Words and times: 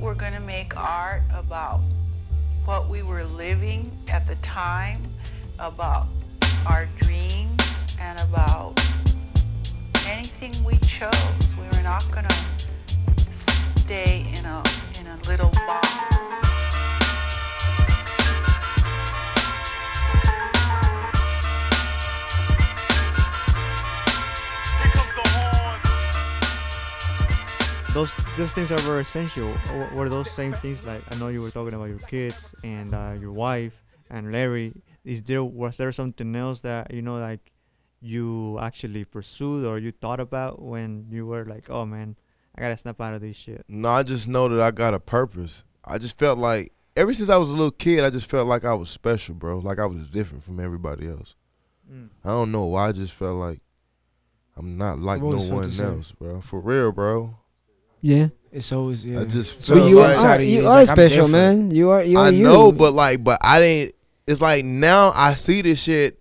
were 0.00 0.14
going 0.14 0.32
to 0.32 0.40
make 0.40 0.76
art 0.76 1.22
about 1.34 1.80
what 2.64 2.88
we 2.88 3.02
were 3.02 3.24
living 3.24 3.90
at 4.12 4.26
the 4.26 4.36
time, 4.36 5.02
about 5.58 6.06
our 6.66 6.86
dreams, 7.00 7.96
and 8.00 8.20
about 8.28 8.78
anything 10.06 10.52
we 10.64 10.78
chose. 10.78 11.54
We 11.56 11.66
were 11.76 11.82
not 11.82 12.10
going 12.12 12.26
to 12.26 12.34
stay 13.18 14.26
in 14.38 14.44
a 14.44 14.62
in 15.00 15.06
a 15.06 15.16
little 15.28 15.50
box. 15.66 16.17
Those 27.98 28.14
those 28.36 28.52
things 28.52 28.70
are 28.70 28.78
very 28.78 29.02
essential. 29.02 29.52
Or 29.74 29.90
Were 29.92 30.08
those 30.08 30.30
same 30.30 30.52
things 30.52 30.86
like 30.86 31.02
I 31.10 31.16
know 31.16 31.28
you 31.28 31.42
were 31.42 31.50
talking 31.50 31.74
about 31.74 31.88
your 31.88 31.98
kids 31.98 32.48
and 32.62 32.94
uh, 32.94 33.16
your 33.20 33.32
wife 33.32 33.82
and 34.08 34.30
Larry? 34.30 34.72
Is 35.04 35.24
there 35.24 35.42
was 35.42 35.78
there 35.78 35.90
something 35.90 36.36
else 36.36 36.60
that 36.60 36.94
you 36.94 37.02
know 37.02 37.18
like 37.18 37.50
you 38.00 38.56
actually 38.60 39.04
pursued 39.04 39.66
or 39.66 39.78
you 39.78 39.90
thought 39.90 40.20
about 40.20 40.62
when 40.62 41.06
you 41.10 41.26
were 41.26 41.44
like, 41.44 41.68
oh 41.70 41.84
man, 41.86 42.14
I 42.54 42.60
gotta 42.60 42.78
snap 42.78 43.00
out 43.00 43.14
of 43.14 43.20
this 43.20 43.36
shit? 43.36 43.64
No, 43.66 43.88
I 43.88 44.04
just 44.04 44.28
know 44.28 44.48
that 44.48 44.60
I 44.60 44.70
got 44.70 44.94
a 44.94 45.00
purpose. 45.00 45.64
I 45.84 45.98
just 45.98 46.16
felt 46.16 46.38
like 46.38 46.72
ever 46.96 47.12
since 47.12 47.30
I 47.30 47.36
was 47.36 47.50
a 47.50 47.56
little 47.56 47.72
kid, 47.72 48.04
I 48.04 48.10
just 48.10 48.30
felt 48.30 48.46
like 48.46 48.64
I 48.64 48.74
was 48.74 48.90
special, 48.90 49.34
bro. 49.34 49.58
Like 49.58 49.80
I 49.80 49.86
was 49.86 50.08
different 50.08 50.44
from 50.44 50.60
everybody 50.60 51.08
else. 51.08 51.34
Mm. 51.92 52.10
I 52.24 52.28
don't 52.28 52.52
know 52.52 52.66
why. 52.66 52.90
I 52.90 52.92
just 52.92 53.12
felt 53.12 53.38
like 53.38 53.60
I'm 54.56 54.76
not 54.76 55.00
like 55.00 55.20
no 55.20 55.38
one 55.38 55.80
else, 55.80 56.12
bro. 56.12 56.40
For 56.40 56.60
real, 56.60 56.92
bro. 56.92 57.38
Yeah. 58.00 58.28
It's 58.50 58.72
always 58.72 59.04
yeah. 59.04 59.20
I 59.20 59.24
just 59.24 59.62
So 59.62 59.74
But 59.74 59.80
felt 59.80 59.90
you 59.90 59.98
like, 60.00 60.16
are 60.24 60.40
you, 60.42 60.60
you 60.62 60.66
are 60.68 60.74
like, 60.84 60.86
special, 60.88 61.28
man. 61.28 61.70
You 61.70 61.90
are 61.90 62.02
you 62.02 62.18
are 62.18 62.26
I 62.26 62.30
you. 62.30 62.42
know, 62.44 62.72
but 62.72 62.92
like, 62.94 63.22
but 63.22 63.38
I 63.42 63.58
didn't. 63.60 63.94
It's 64.26 64.40
like 64.40 64.64
now 64.64 65.12
I 65.14 65.34
see 65.34 65.62
this 65.62 65.82
shit, 65.82 66.18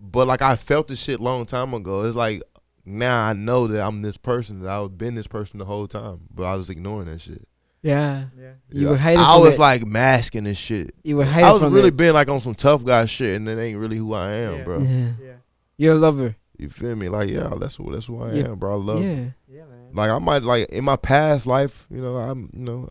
but 0.00 0.26
like 0.26 0.42
I 0.42 0.56
felt 0.56 0.88
this 0.88 1.00
shit 1.00 1.20
long 1.20 1.46
time 1.46 1.74
ago. 1.74 2.02
It's 2.04 2.16
like 2.16 2.42
now 2.84 3.24
I 3.26 3.32
know 3.34 3.66
that 3.68 3.84
I'm 3.86 4.02
this 4.02 4.16
person 4.16 4.62
that 4.62 4.70
I've 4.70 4.96
been 4.98 5.14
this 5.14 5.26
person 5.26 5.58
the 5.58 5.64
whole 5.64 5.86
time, 5.86 6.20
but 6.34 6.44
I 6.44 6.54
was 6.56 6.70
ignoring 6.70 7.06
that 7.06 7.20
shit. 7.20 7.46
yeah. 7.82 8.24
Yeah. 8.36 8.52
You 8.70 8.84
Yeah. 8.86 8.90
were 8.90 8.96
hiding 8.96 9.20
I 9.20 9.36
was 9.38 9.56
it. 9.56 9.60
like 9.60 9.86
masking 9.86 10.44
this 10.44 10.58
shit. 10.58 10.94
You 11.04 11.16
were 11.18 11.24
hiding 11.24 11.44
I 11.48 11.52
was 11.52 11.62
from 11.62 11.72
really 11.72 11.88
it. 11.88 11.96
being 11.96 12.14
like 12.14 12.28
on 12.28 12.40
some 12.40 12.54
tough 12.54 12.84
guy 12.84 13.04
shit, 13.06 13.36
and 13.36 13.48
it 13.48 13.58
ain't 13.58 13.78
really 13.78 13.96
who 13.98 14.12
I 14.14 14.32
am, 14.32 14.56
Yeah. 14.58 14.64
bro. 14.64 14.78
Yeah. 14.80 15.10
Yeah. 15.22 15.32
You're 15.76 15.94
a 15.94 15.98
lover. 15.98 16.34
You 16.58 16.68
feel 16.68 16.96
me? 16.96 17.08
Like, 17.08 17.28
yeah, 17.30 17.54
that's 17.58 17.76
who 17.76 17.92
that's 17.92 18.06
who 18.06 18.20
I 18.22 18.32
Yeah. 18.32 18.48
am, 18.48 18.56
bro. 18.56 18.72
I 18.72 18.76
love. 18.76 19.02
Yeah. 19.02 19.26
Yeah, 19.48 19.64
man. 19.66 19.90
Like 19.94 20.10
I 20.10 20.18
might 20.18 20.42
like 20.42 20.68
in 20.70 20.84
my 20.84 20.96
past 20.96 21.46
life, 21.46 21.86
you 21.90 22.00
know, 22.02 22.16
I'm 22.16 22.50
you 22.52 22.60
know, 22.64 22.88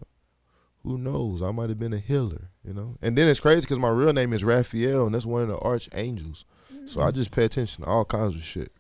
who 0.83 0.97
knows? 0.97 1.41
I 1.41 1.51
might 1.51 1.69
have 1.69 1.77
been 1.79 1.93
a 1.93 1.99
healer, 1.99 2.49
you 2.65 2.73
know. 2.73 2.95
And 3.01 3.17
then 3.17 3.27
it's 3.27 3.39
crazy 3.41 3.61
because 3.61 3.79
my 3.79 3.89
real 3.89 4.13
name 4.13 4.31
is 4.33 4.43
Raphael, 4.43 5.05
and 5.05 5.13
that's 5.13 5.25
one 5.25 5.41
of 5.43 5.49
the 5.49 5.59
archangels. 5.59 6.45
Mm-hmm. 6.73 6.87
So 6.87 7.01
I 7.01 7.11
just 7.11 7.31
pay 7.31 7.43
attention 7.45 7.83
to 7.83 7.89
all 7.89 8.05
kinds 8.05 8.35
of 8.35 8.43
shit. 8.43 8.71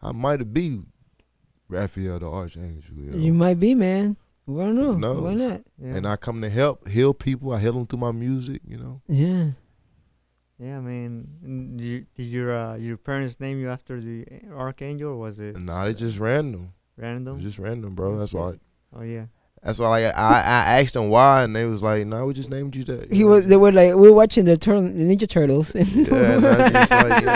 I 0.00 0.12
might 0.12 0.38
have 0.38 0.54
be 0.54 0.80
Raphael 1.68 2.18
the 2.20 2.30
archangel, 2.30 2.94
you 2.96 3.10
know. 3.10 3.18
You 3.18 3.32
might 3.32 3.58
be, 3.58 3.74
man. 3.74 4.16
Why 4.44 4.66
don't 4.66 4.76
know? 4.76 4.92
Who 4.92 5.00
knows? 5.00 5.22
Why 5.22 5.34
not? 5.34 5.62
Yeah. 5.82 5.94
and 5.96 6.06
I 6.06 6.14
come 6.14 6.40
to 6.42 6.48
help 6.48 6.86
heal 6.86 7.12
people. 7.12 7.52
I 7.52 7.58
heal 7.60 7.72
them 7.72 7.86
through 7.88 7.98
my 7.98 8.12
music, 8.12 8.62
you 8.64 8.76
know. 8.76 9.00
Yeah. 9.08 9.50
Yeah, 10.58 10.80
man. 10.80 11.76
You, 11.78 12.06
did 12.14 12.24
your 12.24 12.56
uh, 12.56 12.76
your 12.76 12.96
parents 12.96 13.40
name 13.40 13.60
you 13.60 13.70
after 13.70 14.00
the 14.00 14.26
archangel 14.54 15.10
or 15.10 15.16
was 15.16 15.38
it 15.38 15.58
nah, 15.58 15.84
it's 15.84 16.00
just 16.00 16.18
random. 16.18 16.72
random? 16.96 17.36
It's 17.36 17.44
just 17.44 17.58
random, 17.58 17.94
bro. 17.94 18.18
That's 18.18 18.32
why. 18.32 18.54
oh 18.94 19.02
yeah. 19.02 19.26
That's 19.62 19.78
why. 19.80 19.88
Like, 19.88 20.14
I 20.16 20.36
I 20.38 20.80
asked 20.80 20.94
them 20.94 21.08
why, 21.08 21.42
and 21.42 21.54
they 21.56 21.64
was 21.64 21.82
like, 21.82 22.06
"No, 22.06 22.26
we 22.26 22.34
just 22.34 22.50
named 22.50 22.76
you 22.76 22.84
that." 22.84 23.10
He 23.12 23.18
you 23.20 23.26
was. 23.26 23.46
They 23.46 23.56
were 23.56 23.72
like, 23.72 23.94
"We 23.96 24.08
are 24.08 24.12
watching 24.12 24.44
the 24.44 24.56
turtle, 24.56 24.82
the 24.82 24.88
Ninja 24.90 25.28
Turtles. 25.28 25.74
And 25.74 26.06
Yeah, 26.06 26.36
and 26.36 26.46
I 26.46 26.70
just 26.70 26.90
like, 26.92 27.20
you 27.20 27.26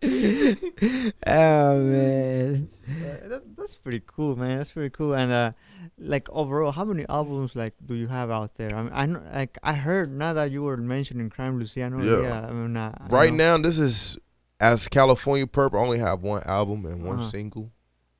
know. 0.00 1.00
oh 1.26 1.80
man. 1.80 2.68
Yeah, 2.88 3.16
that, 3.28 3.42
that's 3.56 3.76
pretty 3.76 4.02
cool, 4.06 4.36
man. 4.36 4.58
That's 4.58 4.70
pretty 4.72 4.90
cool. 4.90 5.14
And 5.14 5.30
uh, 5.30 5.52
like 5.98 6.28
overall, 6.30 6.72
how 6.72 6.84
many 6.84 7.04
albums 7.08 7.54
like 7.54 7.74
do 7.84 7.94
you 7.94 8.08
have 8.08 8.30
out 8.30 8.54
there? 8.56 8.74
I 8.74 8.82
mean, 8.82 8.92
I 8.94 9.06
know, 9.06 9.22
like 9.32 9.58
I 9.62 9.74
heard 9.74 10.10
now 10.16 10.32
that 10.32 10.50
you 10.50 10.62
were 10.62 10.76
mentioning 10.76 11.30
Crime 11.30 11.58
Luciano. 11.58 12.00
Yeah. 12.02 12.22
Yeah. 12.28 12.46
I 12.48 12.52
mean, 12.52 12.76
uh, 12.76 12.92
I 12.98 13.06
right 13.08 13.32
know. 13.32 13.56
now, 13.56 13.62
this 13.62 13.78
is 13.78 14.16
as 14.60 14.88
California 14.88 15.46
Purp. 15.46 15.74
I 15.74 15.78
only 15.78 15.98
have 15.98 16.22
one 16.22 16.42
album 16.46 16.86
and 16.86 17.04
one 17.04 17.16
Uh-huh. 17.20 17.24
single. 17.28 17.70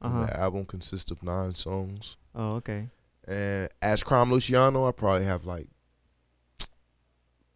Uh 0.02 0.06
And 0.06 0.14
huh. 0.16 0.26
The 0.26 0.40
album 0.40 0.64
consists 0.66 1.10
of 1.10 1.22
nine 1.22 1.52
songs. 1.52 2.16
Oh, 2.34 2.54
okay. 2.56 2.88
And 3.28 3.68
as 3.82 4.02
Crime 4.02 4.30
Luciano, 4.32 4.86
I 4.86 4.92
probably 4.92 5.24
have 5.26 5.44
like 5.44 5.68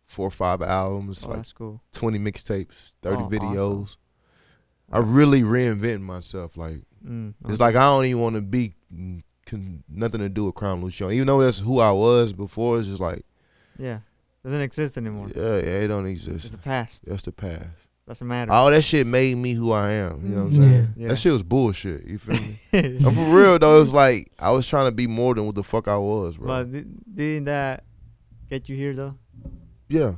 four 0.07 0.29
or 0.29 0.31
five 0.31 0.63
albums, 0.63 1.25
Oh, 1.25 1.29
like 1.31 1.37
that's 1.39 1.53
cool. 1.53 1.81
twenty 1.93 2.19
mixtapes, 2.19 2.93
thirty 3.03 3.23
Oh, 3.25 3.29
videos. 3.29 3.97
I 4.93 4.99
really 4.99 5.43
reinventing 5.43 6.03
myself. 6.03 6.57
Like 6.57 6.83
Mm, 7.05 7.35
it's 7.49 7.61
like 7.61 7.75
I 7.77 7.81
don't 7.83 8.07
even 8.07 8.23
want 8.23 8.37
to 8.37 8.43
be 8.43 8.75
con- 9.47 9.83
nothing 9.89 10.21
to 10.21 10.29
do 10.31 10.45
with 10.47 10.55
Crime 10.55 10.83
Luciano, 10.83 11.13
even 11.13 11.27
though 11.27 11.43
that's 11.43 11.59
who 11.59 11.79
I 11.81 11.91
was 11.91 12.33
before. 12.33 12.79
It's 12.79 12.89
just 12.89 13.01
like 13.01 13.25
yeah, 13.79 13.99
doesn't 14.45 14.63
exist 14.63 14.97
anymore. 14.97 15.31
yeah, 15.35 15.57
yeah, 15.57 15.81
it 15.81 15.89
don't 15.89 16.07
exist. 16.07 16.47
It's 16.47 16.51
the 16.53 16.59
past. 16.59 17.05
That's 17.07 17.25
the 17.25 17.33
past. 17.33 17.67
Doesn't 18.07 18.27
matter. 18.27 18.53
All 18.53 18.71
that 18.71 18.83
shit 18.83 19.07
made 19.07 19.37
me 19.37 19.55
who 19.55 19.73
I 19.73 19.93
am. 19.93 20.27
You 20.27 20.35
know 20.35 20.43
what 20.43 20.49
I'm 20.49 20.53
mm-hmm. 20.53 20.63
saying? 20.63 20.95
Yeah. 20.97 21.09
That 21.09 21.17
shit 21.17 21.33
was 21.33 21.43
bullshit. 21.43 22.05
You 22.05 22.19
feel 22.19 22.35
me? 22.37 22.59
I'm 23.07 23.15
for 23.15 23.25
real 23.37 23.59
though. 23.59 23.81
It's 23.81 23.95
like 23.95 24.31
I 24.39 24.51
was 24.51 24.67
trying 24.67 24.89
to 24.89 24.93
be 24.93 25.07
more 25.07 25.35
than 25.35 25.47
what 25.47 25.55
the 25.55 25.63
fuck 25.63 25.89
I 25.89 25.97
was, 25.97 26.37
bro. 26.37 26.47
But 26.47 26.73
di- 26.73 26.85
didn't 27.15 27.45
that 27.45 27.85
get 28.51 28.69
you 28.69 28.77
here 28.77 28.93
though? 28.93 29.15
yeah, 29.89 30.15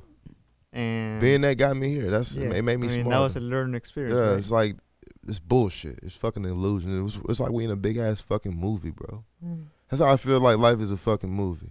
And 0.73 1.21
being 1.21 1.43
that 1.43 1.55
got 1.55 1.77
me 1.77 1.91
here. 1.91 2.11
That's 2.11 2.33
yeah, 2.33 2.51
it 2.51 2.63
made 2.63 2.81
me 2.81 2.89
I 2.89 2.91
mean, 2.91 3.03
smart. 3.03 3.11
That 3.11 3.19
was 3.21 3.37
a 3.37 3.41
learning 3.41 3.77
experience. 3.77 4.17
yeah, 4.17 4.31
right? 4.31 4.39
it's 4.39 4.51
like 4.51 4.77
it's 5.29 5.39
bullshit. 5.39 6.01
It's 6.03 6.17
fucking 6.17 6.45
illusion. 6.45 6.97
It 6.99 7.03
was, 7.03 7.19
it's 7.29 7.41
like 7.41 7.53
we 7.53 7.65
in 7.65 7.71
a 7.71 7.77
big 7.77 7.99
ass 7.99 8.21
fucking 8.21 8.57
movie, 8.57 8.91
bro. 8.91 9.25
Mm. 9.45 9.67
That's 9.89 10.03
how 10.03 10.13
I 10.13 10.17
feel 10.17 10.41
like 10.41 10.59
life 10.59 10.81
is 10.81 10.91
a 10.91 10.97
fucking 10.97 11.31
movie. 11.31 11.71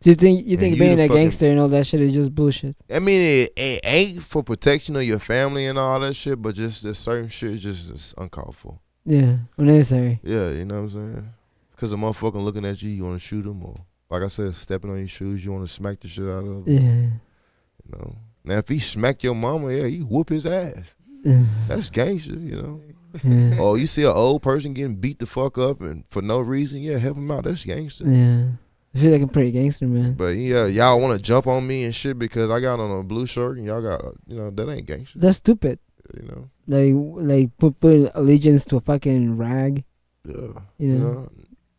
Do 0.00 0.08
you 0.08 0.16
think 0.16 0.46
you 0.46 0.56
think 0.56 0.76
you 0.76 0.80
being 0.80 0.98
a 0.98 1.08
gangster 1.08 1.50
and 1.50 1.60
all 1.60 1.68
that 1.68 1.86
shit 1.86 2.00
is 2.00 2.12
just 2.12 2.34
bullshit? 2.34 2.74
I 2.90 3.00
mean, 3.00 3.20
it, 3.20 3.52
it 3.54 3.80
ain't 3.84 4.22
for 4.22 4.42
protection 4.42 4.96
of 4.96 5.02
your 5.02 5.18
family 5.18 5.66
and 5.66 5.78
all 5.78 6.00
that 6.00 6.14
shit, 6.14 6.40
but 6.40 6.54
just 6.54 6.82
there's 6.82 6.98
certain 6.98 7.28
shit 7.28 7.52
is 7.52 7.60
just 7.60 7.90
is 7.90 8.14
uncalled 8.16 8.56
for. 8.56 8.78
Yeah, 9.04 9.36
unnecessary. 9.58 10.18
Yeah, 10.22 10.50
you 10.50 10.64
know 10.64 10.76
what 10.76 10.80
I'm 10.80 11.12
saying? 11.12 11.32
Because 11.72 11.92
a 11.92 11.96
motherfucker 11.96 12.42
looking 12.42 12.64
at 12.64 12.80
you, 12.82 12.90
you 12.90 13.04
want 13.04 13.20
to 13.20 13.26
shoot 13.26 13.44
him, 13.44 13.62
or 13.62 13.76
like 14.08 14.22
I 14.22 14.28
said, 14.28 14.54
stepping 14.54 14.90
on 14.90 14.98
your 14.98 15.08
shoes, 15.08 15.44
you 15.44 15.52
want 15.52 15.66
to 15.66 15.72
smack 15.72 16.00
the 16.00 16.08
shit 16.08 16.24
out 16.24 16.44
of 16.44 16.46
him. 16.46 16.64
Yeah. 16.66 16.80
You 16.80 17.98
know. 17.98 18.16
Now, 18.42 18.58
if 18.58 18.68
he 18.68 18.78
smack 18.78 19.22
your 19.22 19.34
mama, 19.34 19.70
yeah, 19.72 19.84
you 19.84 20.04
whoop 20.06 20.30
his 20.30 20.46
ass. 20.46 20.94
That's 21.68 21.90
gangster, 21.90 22.38
you 22.38 22.56
know. 22.56 22.80
yeah. 23.22 23.56
Oh, 23.58 23.74
you 23.74 23.86
see 23.86 24.04
an 24.04 24.12
old 24.12 24.40
person 24.42 24.72
getting 24.72 24.96
beat 24.96 25.18
the 25.18 25.26
fuck 25.26 25.58
up 25.58 25.82
and 25.82 26.04
for 26.08 26.22
no 26.22 26.40
reason, 26.40 26.80
yeah, 26.80 26.96
help 26.96 27.18
him 27.18 27.30
out. 27.30 27.44
That's 27.44 27.64
gangster. 27.64 28.04
Yeah. 28.06 28.46
I 28.94 28.98
feel 28.98 29.12
like 29.12 29.22
I'm 29.22 29.28
pretty 29.28 29.52
gangster, 29.52 29.86
man. 29.86 30.14
But 30.14 30.36
yeah, 30.36 30.66
y'all 30.66 31.00
want 31.00 31.16
to 31.16 31.22
jump 31.22 31.46
on 31.46 31.66
me 31.66 31.84
and 31.84 31.94
shit 31.94 32.18
because 32.18 32.50
I 32.50 32.58
got 32.60 32.80
on 32.80 32.98
a 33.00 33.02
blue 33.04 33.24
shirt 33.26 33.56
and 33.58 33.66
y'all 33.66 33.80
got, 33.82 34.02
you 34.26 34.36
know, 34.36 34.50
that 34.50 34.68
ain't 34.68 34.86
gangster. 34.86 35.18
That's 35.18 35.36
stupid. 35.38 35.78
You 36.16 36.22
know. 36.28 36.50
Like 36.66 37.26
like 37.28 37.56
put 37.58 37.78
put 37.78 38.10
allegiance 38.14 38.64
to 38.66 38.76
a 38.76 38.80
fucking 38.80 39.36
rag. 39.36 39.84
Yeah. 40.26 40.34
You 40.34 40.54
You 40.78 40.88
know. 40.94 41.12
know. 41.12 41.28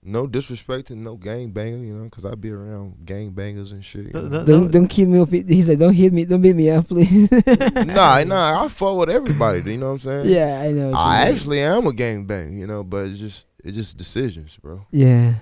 No 0.04 0.26
disrespect 0.26 0.90
and 0.90 1.04
no 1.04 1.16
gang 1.16 1.52
banger, 1.52 1.78
you 1.78 1.94
know, 1.94 2.06
because 2.06 2.26
I 2.26 2.34
be 2.34 2.50
around 2.50 3.06
gang 3.06 3.30
bangers 3.32 3.72
and 3.72 3.86
shit. 3.86 4.06
you 4.06 4.12
Th- 4.14 4.24
know. 4.32 4.44
Don't 4.44 4.72
don't 4.72 4.88
kill 4.88 5.08
me 5.08 5.20
up. 5.20 5.30
He 5.32 5.62
said, 5.62 5.78
"Don't 5.78 5.94
hit 5.94 6.12
me. 6.12 6.26
Don't 6.26 6.42
beat 6.42 6.56
me 6.56 6.72
up, 6.72 6.88
please." 6.88 7.30
nah, 7.86 8.24
nah, 8.26 8.64
I 8.64 8.68
fuck 8.68 8.98
with 8.98 9.12
everybody. 9.12 9.60
You 9.74 9.78
know 9.78 9.88
what 9.88 9.92
I'm 9.92 10.00
saying? 10.00 10.26
Yeah, 10.34 10.60
I 10.60 10.72
know. 10.72 10.92
I 10.96 11.20
you 11.20 11.26
mean. 11.26 11.36
actually 11.36 11.60
am 11.60 11.86
a 11.86 11.94
gang 11.94 12.26
bang, 12.26 12.58
you 12.58 12.66
know, 12.66 12.84
but 12.84 13.06
it's 13.10 13.20
just 13.20 13.46
it's 13.64 13.78
just 13.78 13.96
decisions, 13.96 14.58
bro. 14.60 14.88
Yeah. 14.92 15.36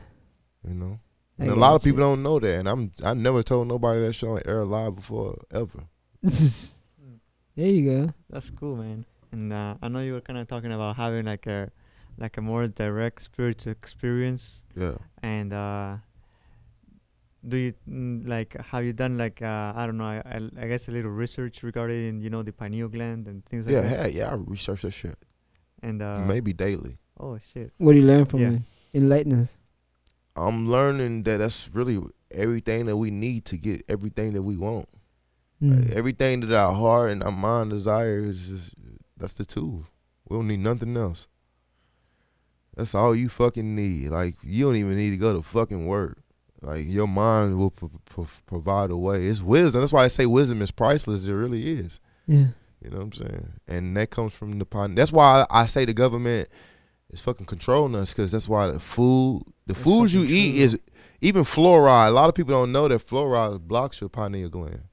You 0.67 0.73
know, 0.73 0.99
I 0.99 1.08
and 1.39 1.49
a 1.49 1.55
lot 1.55 1.75
of 1.75 1.81
got 1.81 1.85
you. 1.85 1.93
people 1.93 2.01
don't 2.03 2.23
know 2.23 2.39
that, 2.39 2.59
and 2.59 2.67
I'm 2.69 2.91
I 3.03 3.13
never 3.13 3.43
told 3.43 3.67
nobody 3.67 4.01
that 4.01 4.13
shit 4.13 4.29
on 4.29 4.41
air 4.45 4.65
live 4.65 4.95
before 4.95 5.37
ever. 5.51 5.83
there 7.55 7.67
you 7.67 7.89
go. 7.89 8.13
That's 8.29 8.49
cool, 8.49 8.75
man. 8.77 9.05
And 9.31 9.53
uh, 9.53 9.75
I 9.81 9.87
know 9.89 9.99
you 9.99 10.13
were 10.13 10.21
kind 10.21 10.39
of 10.39 10.47
talking 10.47 10.71
about 10.71 10.95
having 10.95 11.25
like 11.25 11.45
a 11.47 11.71
like 12.17 12.37
a 12.37 12.41
more 12.41 12.67
direct 12.67 13.21
spiritual 13.21 13.71
experience. 13.71 14.63
Yeah, 14.75 14.97
And 15.23 15.53
uh, 15.53 15.97
do 17.47 17.55
you 17.57 17.73
mm, 17.89 18.27
like 18.27 18.55
have 18.71 18.83
you 18.83 18.91
done 18.93 19.17
like 19.17 19.41
uh, 19.41 19.71
I 19.75 19.85
don't 19.85 19.97
know 19.97 20.03
I, 20.05 20.21
I, 20.25 20.39
I 20.59 20.67
guess 20.67 20.87
a 20.87 20.91
little 20.91 21.11
research 21.11 21.63
regarding 21.63 22.21
you 22.21 22.29
know 22.29 22.43
the 22.43 22.51
pineal 22.51 22.89
gland 22.89 23.27
and 23.27 23.45
things 23.45 23.65
like 23.65 23.73
yeah, 23.75 23.81
that. 23.81 24.13
yeah, 24.13 24.25
yeah. 24.25 24.31
I 24.31 24.35
research 24.35 24.81
that 24.81 24.91
shit 24.91 25.15
And 25.81 26.01
uh, 26.01 26.19
maybe 26.27 26.51
daily. 26.53 26.97
oh 27.19 27.37
shit. 27.37 27.71
What 27.77 27.93
do 27.93 27.99
you 27.99 28.05
learn 28.05 28.25
from 28.25 28.41
Yeah. 28.41 28.49
it? 28.51 28.61
Enlighten 28.93 29.33
us. 29.39 29.57
I'm 30.39 30.69
learning 30.69 31.23
that 31.23 31.37
that's 31.37 31.69
really 31.73 32.01
everything 32.31 32.85
that 32.85 32.97
we 32.97 33.11
need 33.11 33.45
to 33.45 33.57
get 33.57 33.83
everything 33.89 34.33
that 34.33 34.43
we 34.43 34.55
want. 34.57 34.87
Mm. 35.61 35.87
Like, 35.87 35.95
everything 35.95 36.39
that 36.41 36.55
our 36.55 36.73
heart 36.73 37.11
and 37.11 37.23
our 37.23 37.31
mind 37.31 37.71
desires 37.71 38.25
is 38.25 38.47
just 38.47 38.75
that's 39.17 39.33
the 39.33 39.45
tool. 39.45 39.85
We 40.27 40.37
don't 40.37 40.47
need 40.47 40.59
nothing 40.59 40.95
else. 40.95 41.27
That's 42.75 42.95
all 42.95 43.13
you 43.13 43.27
fucking 43.27 43.75
need. 43.75 44.09
Like 44.09 44.35
you 44.41 44.65
don't 44.65 44.77
even 44.77 44.95
need 44.95 45.09
to 45.11 45.17
go 45.17 45.33
to 45.33 45.41
fucking 45.41 45.85
work. 45.85 46.19
Like 46.61 46.85
your 46.87 47.07
mind 47.07 47.57
will 47.57 47.71
pro- 47.71 47.91
pro- 48.05 48.27
provide 48.45 48.91
a 48.91 48.97
way. 48.97 49.25
It's 49.25 49.41
wisdom. 49.41 49.81
That's 49.81 49.93
why 49.93 50.03
I 50.03 50.07
say 50.07 50.25
wisdom 50.25 50.61
is 50.61 50.71
priceless. 50.71 51.27
It 51.27 51.33
really 51.33 51.79
is. 51.79 51.99
Yeah. 52.27 52.47
You 52.81 52.91
know 52.91 52.97
what 52.97 53.03
I'm 53.03 53.13
saying? 53.13 53.53
And 53.67 53.97
that 53.97 54.09
comes 54.09 54.33
from 54.33 54.57
the. 54.57 54.93
That's 54.95 55.11
why 55.11 55.45
I 55.49 55.65
say 55.65 55.85
the 55.85 55.93
government 55.93 56.47
is 57.11 57.21
fucking 57.21 57.45
controlling 57.45 57.95
us 57.95 58.13
because 58.13 58.31
that's 58.31 58.47
why 58.49 58.67
the 58.67 58.79
food, 58.79 59.43
the 59.65 59.73
That's 59.73 59.83
foods 59.83 60.13
you 60.13 60.21
fucking 60.21 60.35
eat 60.35 60.51
true. 60.53 60.61
is 60.61 60.79
even 61.21 61.43
fluoride. 61.43 62.07
A 62.07 62.11
lot 62.11 62.29
of 62.29 62.35
people 62.35 62.53
don't 62.53 62.71
know 62.71 62.87
that 62.87 63.05
fluoride 63.05 63.61
blocks 63.61 63.99
your 64.01 64.09
pineal 64.09 64.49
gland. 64.49 64.83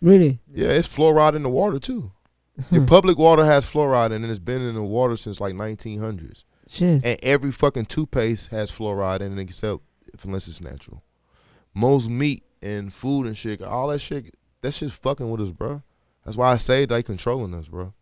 Really? 0.00 0.40
Yeah, 0.52 0.68
it's 0.68 0.88
fluoride 0.88 1.34
in 1.34 1.42
the 1.42 1.48
water 1.48 1.78
too. 1.78 2.12
Your 2.70 2.86
public 2.86 3.18
water 3.18 3.44
has 3.44 3.66
fluoride 3.66 4.12
in 4.12 4.24
it. 4.24 4.30
It's 4.30 4.38
been 4.38 4.62
in 4.62 4.74
the 4.74 4.82
water 4.82 5.18
since 5.18 5.40
like 5.40 5.54
1900s. 5.54 6.44
Shit. 6.68 7.04
And 7.04 7.18
every 7.22 7.52
fucking 7.52 7.84
toothpaste 7.84 8.50
has 8.50 8.70
fluoride 8.70 9.20
in 9.20 9.38
it 9.38 9.42
except 9.42 9.82
unless 10.24 10.48
it's 10.48 10.60
natural. 10.62 11.02
Most 11.74 12.08
meat 12.08 12.44
and 12.62 12.90
food 12.92 13.26
and 13.26 13.36
shit, 13.36 13.60
all 13.60 13.88
that 13.88 13.98
shit, 13.98 14.34
that 14.62 14.72
shit's 14.72 14.94
fucking 14.94 15.30
with 15.30 15.42
us, 15.42 15.50
bro. 15.50 15.82
That's 16.24 16.36
why 16.38 16.50
I 16.52 16.56
say 16.56 16.86
they 16.86 17.02
controlling 17.02 17.54
us, 17.54 17.68
bro. 17.68 17.92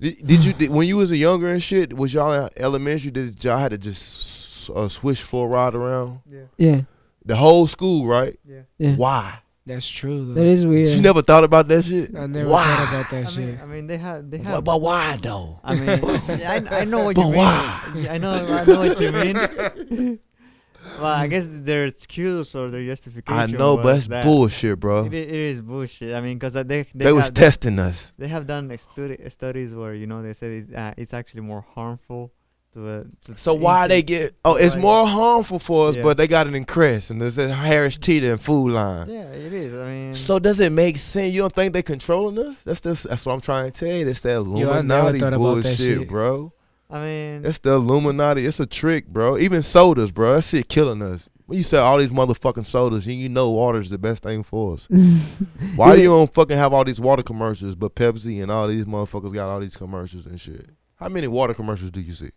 Did, 0.00 0.26
did 0.26 0.44
you 0.44 0.52
did, 0.52 0.70
when 0.70 0.86
you 0.86 0.96
was 0.96 1.10
a 1.12 1.16
younger 1.16 1.48
and 1.48 1.62
shit? 1.62 1.96
Was 1.96 2.12
y'all 2.12 2.32
in 2.32 2.50
elementary? 2.56 3.10
Did 3.10 3.42
y'all 3.44 3.58
had 3.58 3.70
to 3.70 3.78
just 3.78 4.68
uh, 4.70 4.88
swish 4.88 5.22
fluoride 5.22 5.74
around 5.74 6.20
Yeah. 6.30 6.40
Yeah. 6.58 6.80
the 7.24 7.36
whole 7.36 7.66
school, 7.66 8.06
right? 8.06 8.38
Yeah. 8.46 8.60
Yeah. 8.78 8.94
Why? 8.96 9.38
That's 9.64 9.88
true 9.88 10.24
though. 10.24 10.34
That 10.34 10.44
is 10.46 10.64
weird. 10.66 10.88
You 10.88 11.00
never 11.00 11.22
thought 11.22 11.42
about 11.44 11.66
that 11.68 11.84
shit? 11.84 12.14
I 12.14 12.26
never 12.26 12.48
why? 12.48 12.62
thought 12.64 12.88
about 12.88 13.10
that 13.10 13.26
I 13.26 13.30
shit. 13.30 13.38
mean, 13.44 13.60
I 13.62 13.66
mean, 13.66 13.86
they 13.88 13.96
have, 13.96 14.30
they 14.30 14.38
But, 14.38 14.46
have. 14.46 14.64
but 14.64 14.80
why 14.80 15.16
though? 15.20 15.58
I 15.64 15.74
mean, 15.74 15.88
I, 16.44 16.62
I 16.70 16.84
know 16.84 17.02
what 17.04 17.16
But 17.16 17.22
you 17.22 17.32
mean. 17.32 17.34
But 17.34 17.38
why? 17.38 18.06
I 18.10 18.18
know, 18.18 18.30
I 18.32 18.64
know 18.64 18.78
what 18.78 19.00
you 19.00 19.10
mean. 19.12 20.18
well, 20.98 21.06
I 21.06 21.26
guess 21.26 21.48
their 21.50 21.86
excuse 21.86 22.54
or 22.54 22.70
their 22.70 22.84
justification. 22.84 23.38
I 23.38 23.46
know, 23.46 23.76
but 23.76 23.84
was 23.94 24.08
that's 24.08 24.08
that 24.08 24.24
bullshit, 24.24 24.80
bro. 24.80 25.04
It, 25.06 25.14
it 25.14 25.28
is 25.30 25.60
bullshit. 25.60 26.14
I 26.14 26.20
mean, 26.20 26.38
because 26.38 26.54
they 26.54 26.62
they, 26.62 26.86
They 26.94 27.12
was 27.12 27.24
have, 27.26 27.34
testing 27.34 27.78
us. 27.78 28.12
they 28.18 28.28
have 28.28 28.46
done 28.46 28.70
a 28.70 28.76
studi- 28.76 29.30
studies 29.30 29.74
where 29.74 29.94
you 29.94 30.06
know 30.06 30.22
they 30.22 30.32
said 30.32 30.50
it, 30.52 30.74
uh, 30.74 30.94
it's 30.96 31.14
actually 31.14 31.42
more 31.42 31.64
harmful 31.74 32.32
to. 32.74 32.88
Uh, 32.88 33.04
to 33.26 33.36
So 33.36 33.54
why 33.54 33.86
they 33.88 34.02
get? 34.02 34.34
Oh, 34.44 34.56
it's 34.56 34.74
Why- 34.76 34.82
more 34.82 35.06
harmful 35.06 35.58
for 35.58 35.88
us, 35.88 35.96
Yeah. 35.96 36.02
but 36.02 36.16
they 36.16 36.26
got 36.28 36.46
it 36.46 36.54
in 36.54 36.64
Crest 36.64 37.10
and 37.10 37.20
there's 37.20 37.38
a 37.38 37.48
Harris 37.54 37.96
Teeter 37.96 38.32
and 38.32 38.40
Food 38.40 38.72
Lion. 38.72 39.08
Yeah, 39.08 39.22
it 39.32 39.52
is. 39.52 39.74
I 39.74 39.84
mean, 39.90 40.14
So 40.14 40.38
does 40.38 40.60
it 40.60 40.72
make 40.72 40.98
sense? 40.98 41.32
You 41.34 41.40
don't 41.42 41.52
think 41.52 41.72
they're 41.72 41.82
controlling 41.82 42.38
us? 42.38 42.56
That's 42.64 42.80
the, 42.80 42.92
that's 43.08 43.24
what 43.24 43.32
I'm 43.32 43.40
trying 43.40 43.70
to 43.70 43.78
tell 43.86 43.96
you. 43.96 44.04
That's 44.04 44.20
that 44.20 44.30
Yo, 44.30 44.70
I 44.70 44.82
never 44.82 45.08
Illuminati 45.08 45.18
thought 45.20 45.32
about 45.32 45.54
that 45.56 45.62
bullshit, 45.62 45.76
shit. 46.00 46.08
bro. 46.08 46.52
I 46.88 47.00
mean, 47.00 47.42
That's 47.42 47.58
the 47.58 47.72
Illuminati. 47.74 48.46
It's 48.46 48.60
a 48.60 48.66
trick, 48.66 49.06
bro. 49.08 49.38
Even 49.38 49.62
sodas, 49.62 50.12
bro. 50.12 50.34
That 50.34 50.42
shit 50.44 50.68
killing 50.68 51.02
us. 51.02 51.28
When 51.46 51.58
you 51.58 51.64
sell 51.64 51.84
all 51.84 51.98
these 51.98 52.08
motherfucking 52.08 52.66
sodas, 52.66 53.06
and 53.06 53.14
you 53.14 53.28
know 53.28 53.50
water's 53.50 53.88
the 53.88 53.98
best 53.98 54.24
thing 54.24 54.42
for 54.42 54.74
us. 54.74 54.88
Why 55.76 55.94
do 55.94 56.02
you 56.02 56.08
don't 56.08 56.32
fucking 56.32 56.56
have 56.56 56.72
all 56.72 56.84
these 56.84 57.00
water 57.00 57.22
commercials, 57.22 57.76
but 57.76 57.94
Pepsi 57.94 58.42
and 58.42 58.50
all 58.50 58.66
these 58.66 58.84
motherfuckers 58.84 59.32
got 59.32 59.48
all 59.48 59.60
these 59.60 59.76
commercials 59.76 60.26
and 60.26 60.40
shit? 60.40 60.68
How 60.96 61.08
many 61.08 61.28
water 61.28 61.54
commercials 61.54 61.92
do 61.92 62.00
you 62.00 62.14
see? 62.14 62.30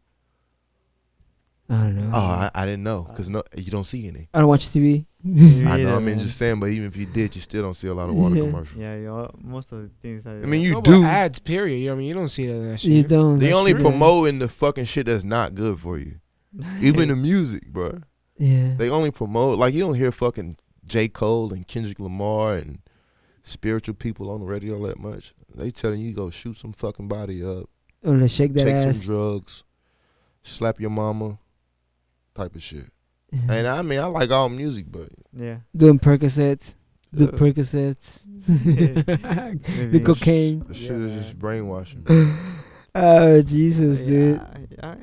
I 1.72 1.84
don't 1.84 1.96
know. 1.98 2.12
Oh, 2.14 2.18
I, 2.20 2.52
I 2.56 2.66
didn't 2.66 2.82
know 2.84 3.04
because 3.04 3.30
no, 3.30 3.44
you 3.56 3.70
don't 3.72 3.84
see 3.84 4.08
any. 4.08 4.28
I 4.34 4.40
don't 4.40 4.48
watch 4.48 4.64
TV. 4.68 5.06
I 5.24 5.28
know. 5.64 5.72
either, 5.74 5.96
I 5.96 6.00
mean, 6.00 6.18
just 6.18 6.38
saying. 6.38 6.60
But 6.60 6.68
even 6.70 6.88
if 6.88 6.98
you 6.98 7.06
did, 7.06 7.36
you 7.36 7.42
still 7.42 7.62
don't 7.62 7.76
see 7.76 7.88
a 7.88 7.94
lot 7.94 8.10
of 8.10 8.16
water 8.16 8.36
Yeah. 8.36 8.42
commercials. 8.46 8.82
Yeah, 8.82 8.96
you 8.96 9.06
know, 9.06 9.30
most 9.40 9.72
of 9.72 9.84
the 9.84 9.90
things 10.02 10.24
that 10.24 10.32
I 10.32 10.46
mean, 10.48 10.62
you 10.62 10.82
do. 10.82 11.04
ads, 11.04 11.38
period. 11.40 11.78
You 11.78 11.88
know 11.88 11.92
what 11.92 11.96
I 11.96 12.00
mean? 12.00 12.08
You 12.08 12.14
don't 12.16 12.28
see 12.30 12.48
that, 12.48 12.54
in 12.54 12.72
that 12.72 12.80
shit. 12.80 12.92
You 12.92 13.04
don't. 13.04 13.38
They 13.40 13.48
that's 13.48 13.58
only 13.58 13.74
true. 13.74 13.82
promoting 13.84 14.40
the 14.40 14.48
fucking 14.48 14.86
shit 14.86 15.06
that's 15.06 15.24
not 15.24 15.54
good 15.56 15.80
for 15.80 15.98
you. 16.00 16.16
Even 16.82 17.10
the 17.10 17.16
music, 17.30 17.68
bro. 17.68 18.00
Yeah. 18.38 18.74
They 18.78 18.90
only 18.90 19.12
promote 19.12 19.60
like 19.60 19.74
you 19.76 19.82
don't 19.82 19.94
hear 19.96 20.12
fucking 20.12 20.58
J. 20.88 21.08
Cole 21.10 21.54
and 21.54 21.68
Kendrick 21.68 22.00
Lamar 22.00 22.56
and 22.56 22.80
spiritual 23.44 23.94
people 23.96 24.32
on 24.32 24.40
the 24.40 24.46
radio 24.48 24.88
that 24.88 24.98
much. 25.00 25.34
They 25.54 25.70
telling 25.70 26.00
you 26.02 26.14
go 26.14 26.30
shoot 26.30 26.58
some 26.58 26.72
fucking 26.74 27.08
body 27.10 27.44
up, 27.44 27.70
oh, 28.06 28.14
Or 28.14 28.18
to 28.18 28.28
shake 28.28 28.54
that 28.54 28.64
take 28.64 28.76
ass. 28.76 28.98
some 29.00 29.06
drugs, 29.06 29.64
slap 30.44 30.80
your 30.80 30.90
mama, 30.90 31.38
type 32.40 32.56
of 32.56 32.64
shit. 32.64 32.86
And 33.48 33.68
I 33.68 33.84
mean, 33.84 34.00
I 34.00 34.06
like 34.06 34.32
all 34.32 34.50
music, 34.50 34.86
but 34.90 35.10
yeah. 35.32 35.58
Doing 35.76 36.00
Percocets. 36.00 36.74
Do 37.14 37.26
Yeah. 37.26 37.32
Percocets. 37.32 38.22
the 39.94 40.02
cocaine. 40.04 40.64
the 40.68 40.74
shit 40.74 40.92
is 40.92 41.12
Yeah. 41.14 41.20
just 41.20 41.38
brainwashing. 41.38 42.06
Oh 42.96 43.42
Jesus, 43.44 44.00
dude. 44.00 44.38
Yeah, 44.42 44.66
I, 44.82 44.96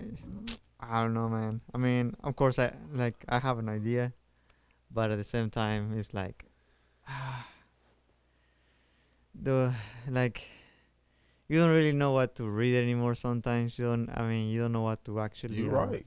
I 0.80 1.02
don't 1.02 1.14
know, 1.14 1.28
man. 1.28 1.60
I 1.72 1.78
mean, 1.78 2.16
of 2.24 2.34
course, 2.34 2.58
I 2.58 2.72
like 2.92 3.14
I 3.28 3.38
have 3.38 3.58
an 3.58 3.68
idea, 3.68 4.12
but 4.90 5.12
at 5.12 5.18
the 5.18 5.24
same 5.24 5.50
time, 5.50 5.96
it's 5.96 6.12
like, 6.12 6.44
the 9.34 9.72
like, 10.10 10.42
you 11.48 11.60
don't 11.60 11.70
really 11.70 11.92
know 11.92 12.10
what 12.10 12.34
to 12.36 12.44
read 12.44 12.74
anymore. 12.74 13.14
Sometimes 13.14 13.78
you 13.78 13.84
don't. 13.86 14.10
I 14.10 14.26
mean, 14.26 14.50
you 14.50 14.60
don't 14.62 14.72
know 14.72 14.82
what 14.82 15.04
to 15.04 15.20
actually. 15.20 15.62
You're 15.62 15.78
uh, 15.78 15.86
right. 15.86 16.06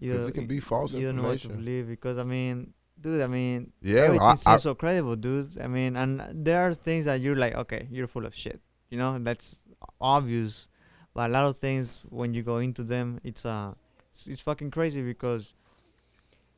You 0.00 0.12
'Cause 0.12 0.20
don't- 0.22 0.28
it 0.30 0.34
can 0.34 0.46
be 0.46 0.60
false 0.60 0.92
You 0.92 1.06
don't 1.06 1.16
know 1.16 1.22
what 1.22 1.38
to 1.40 1.48
believe 1.48 1.86
because 1.88 2.16
I 2.18 2.24
mean, 2.24 2.72
dude. 3.00 3.20
I 3.22 3.26
mean, 3.26 3.72
Yeah, 3.82 4.02
everything 4.02 4.26
I, 4.26 4.34
seems 4.34 4.46
I, 4.46 4.56
so 4.58 4.74
credible, 4.74 5.16
dude. 5.16 5.58
I 5.60 5.66
mean, 5.68 5.94
and 5.96 6.22
there 6.32 6.60
are 6.66 6.74
things 6.74 7.04
that 7.04 7.20
you're 7.20 7.36
like, 7.36 7.54
okay, 7.54 7.86
you're 7.90 8.06
full 8.08 8.24
of 8.26 8.34
shit. 8.34 8.60
You 8.90 8.98
know, 8.98 9.18
that's 9.18 9.62
obvious. 10.00 10.68
But 11.14 11.30
a 11.30 11.32
lot 11.32 11.44
of 11.44 11.58
things, 11.58 12.00
when 12.08 12.34
you 12.34 12.42
go 12.42 12.58
into 12.58 12.82
them, 12.82 13.20
it's 13.24 13.44
uh, 13.44 13.74
it's, 14.10 14.26
it's 14.26 14.40
fucking 14.40 14.70
crazy 14.70 15.02
because 15.02 15.54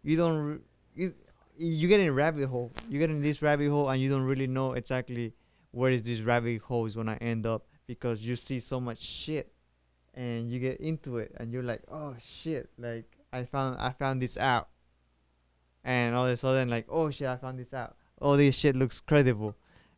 you 0.03 0.17
don't, 0.17 0.37
re- 0.39 0.59
you, 0.95 1.15
you 1.59 1.89
get 1.89 2.01
in 2.01 2.09
a 2.09 2.13
rabbit 2.13 2.47
hole. 2.49 2.71
You 2.89 2.99
get 2.99 3.11
in 3.11 3.21
this 3.21 3.43
rabbit 3.43 3.69
hole, 3.71 3.89
and 3.91 4.01
you 4.01 4.09
don't 4.11 4.23
really 4.25 4.47
know 4.47 4.73
exactly 4.75 5.33
where 5.71 5.91
is 5.91 6.03
this 6.03 6.21
rabbit 6.21 6.61
hole 6.63 6.87
is 6.87 6.95
gonna 6.95 7.19
end 7.21 7.47
up 7.47 7.67
because 7.87 8.21
you 8.21 8.37
see 8.37 8.61
so 8.61 8.79
much 8.81 9.01
shit, 9.01 9.53
and 10.15 10.51
you 10.51 10.59
get 10.61 10.81
into 10.81 11.19
it, 11.19 11.33
and 11.39 11.53
you're 11.53 11.63
like, 11.63 11.83
oh 11.91 12.15
shit, 12.21 12.69
like 12.79 13.07
I 13.33 13.45
found 13.45 13.79
I 13.81 13.91
found 13.93 14.21
this 14.23 14.37
out, 14.37 14.69
and 15.85 16.15
all 16.15 16.27
of 16.27 16.33
a 16.33 16.37
sudden 16.37 16.69
like, 16.69 16.87
oh 16.89 17.11
shit, 17.11 17.29
I 17.29 17.37
found 17.37 17.59
this 17.59 17.73
out. 17.75 17.97
All 18.21 18.37
this 18.37 18.55
shit 18.55 18.77
looks 18.77 19.01
credible, 19.01 19.57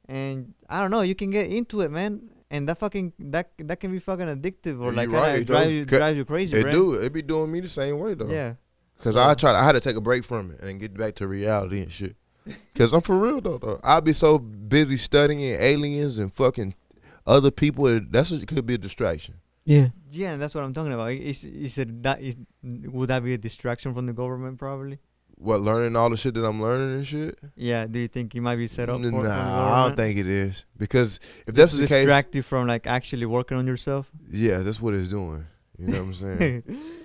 and 0.09 0.55
I 0.69 0.81
don't 0.81 0.91
know, 0.91 1.03
you 1.03 1.15
can 1.15 1.31
get 1.31 1.51
into 1.51 1.81
it, 1.83 1.91
man. 1.91 2.31
And 2.51 2.69
that 2.69 2.79
fucking 2.79 3.13
that 3.19 3.51
that 3.59 3.81
can 3.81 3.91
be 3.91 3.99
fucking 3.99 4.27
addictive 4.27 4.81
or 4.81 4.93
Yeah, 4.93 4.97
like 4.97 5.09
you 5.09 5.15
kinda 5.15 5.45
drive 5.45 5.71
you 5.71 5.85
drive 5.85 6.17
you 6.17 6.25
crazy, 6.25 6.57
it 6.57 6.63
bro. 6.63 6.71
do. 6.73 6.93
It 6.95 7.13
be 7.13 7.23
doing 7.23 7.51
me 7.51 7.61
the 7.61 7.69
same 7.69 7.99
way 7.99 8.15
though. 8.15 8.31
Yeah. 8.31 8.55
Cause 9.03 9.15
So- 9.15 9.29
I 9.29 9.35
tried. 9.35 9.57
I 9.57 9.65
had 9.65 9.73
to 9.73 9.81
take 9.81 9.97
a 9.97 10.01
break 10.01 10.25
from 10.25 10.53
it 10.53 10.61
and 10.61 10.79
get 10.81 10.95
back 10.97 11.17
to 11.17 11.27
reality 11.27 11.83
and 11.83 11.91
shit. 11.91 12.17
Cause 12.77 12.93
I'm 12.93 13.01
for 13.01 13.19
real 13.19 13.41
though. 13.41 13.59
though. 13.59 13.81
I'll 13.83 14.01
be 14.03 14.13
so 14.13 14.39
busy 14.39 14.97
studying 14.97 15.41
aliens 15.41 16.19
and 16.19 16.33
fucking 16.33 16.75
other 17.27 17.51
people. 17.51 18.01
That's 18.09 18.31
what 18.31 18.47
could 18.47 18.67
be 18.67 18.75
a 18.75 18.79
distraction. 18.79 19.35
Yeah. 19.65 19.89
Yeah, 20.11 20.37
that's 20.37 20.55
what 20.55 20.63
I'm 20.65 20.73
talking 20.75 20.93
about. 20.93 21.11
Is 21.13 21.45
is 21.45 21.79
it 21.79 22.03
that 22.03 22.21
is 22.21 22.37
would 22.63 23.09
that 23.11 23.25
be 23.25 23.35
a 23.35 23.39
distraction 23.39 23.95
from 23.95 24.07
the 24.07 24.13
government 24.13 24.59
probably? 24.59 24.99
What 25.37 25.61
learning 25.61 25.97
all 25.97 26.11
the 26.11 26.17
shit 26.17 26.35
that 26.35 26.45
I'm 26.45 26.63
learning 26.63 26.95
and 26.97 27.07
shit. 27.07 27.39
Yeah. 27.57 27.87
Do 27.87 27.99
you 27.99 28.09
think 28.09 28.35
it 28.35 28.41
might 28.41 28.57
be 28.57 28.67
set 28.69 28.89
up? 28.89 29.01
nah, 29.01 29.11
for, 29.11 29.21
from 29.23 29.27
I 29.31 29.87
don't 29.89 29.97
think 29.97 30.19
it 30.19 30.29
is. 30.29 30.65
Because 30.79 31.19
if 31.47 31.55
that's 31.55 31.75
to 31.75 31.81
the 31.83 31.87
case, 31.89 32.05
distract 32.05 32.35
you 32.37 32.43
from 32.43 32.67
like 32.69 32.87
actually 32.87 33.27
working 33.27 33.57
on 33.57 33.67
yourself. 33.67 34.11
yeah, 34.31 34.59
that's 34.59 34.81
what 34.81 34.95
it's 34.95 35.09
doing. 35.09 35.45
You 35.79 35.89
know 35.89 36.05
what 36.05 36.07
I'm 36.07 36.15
saying? 36.15 36.63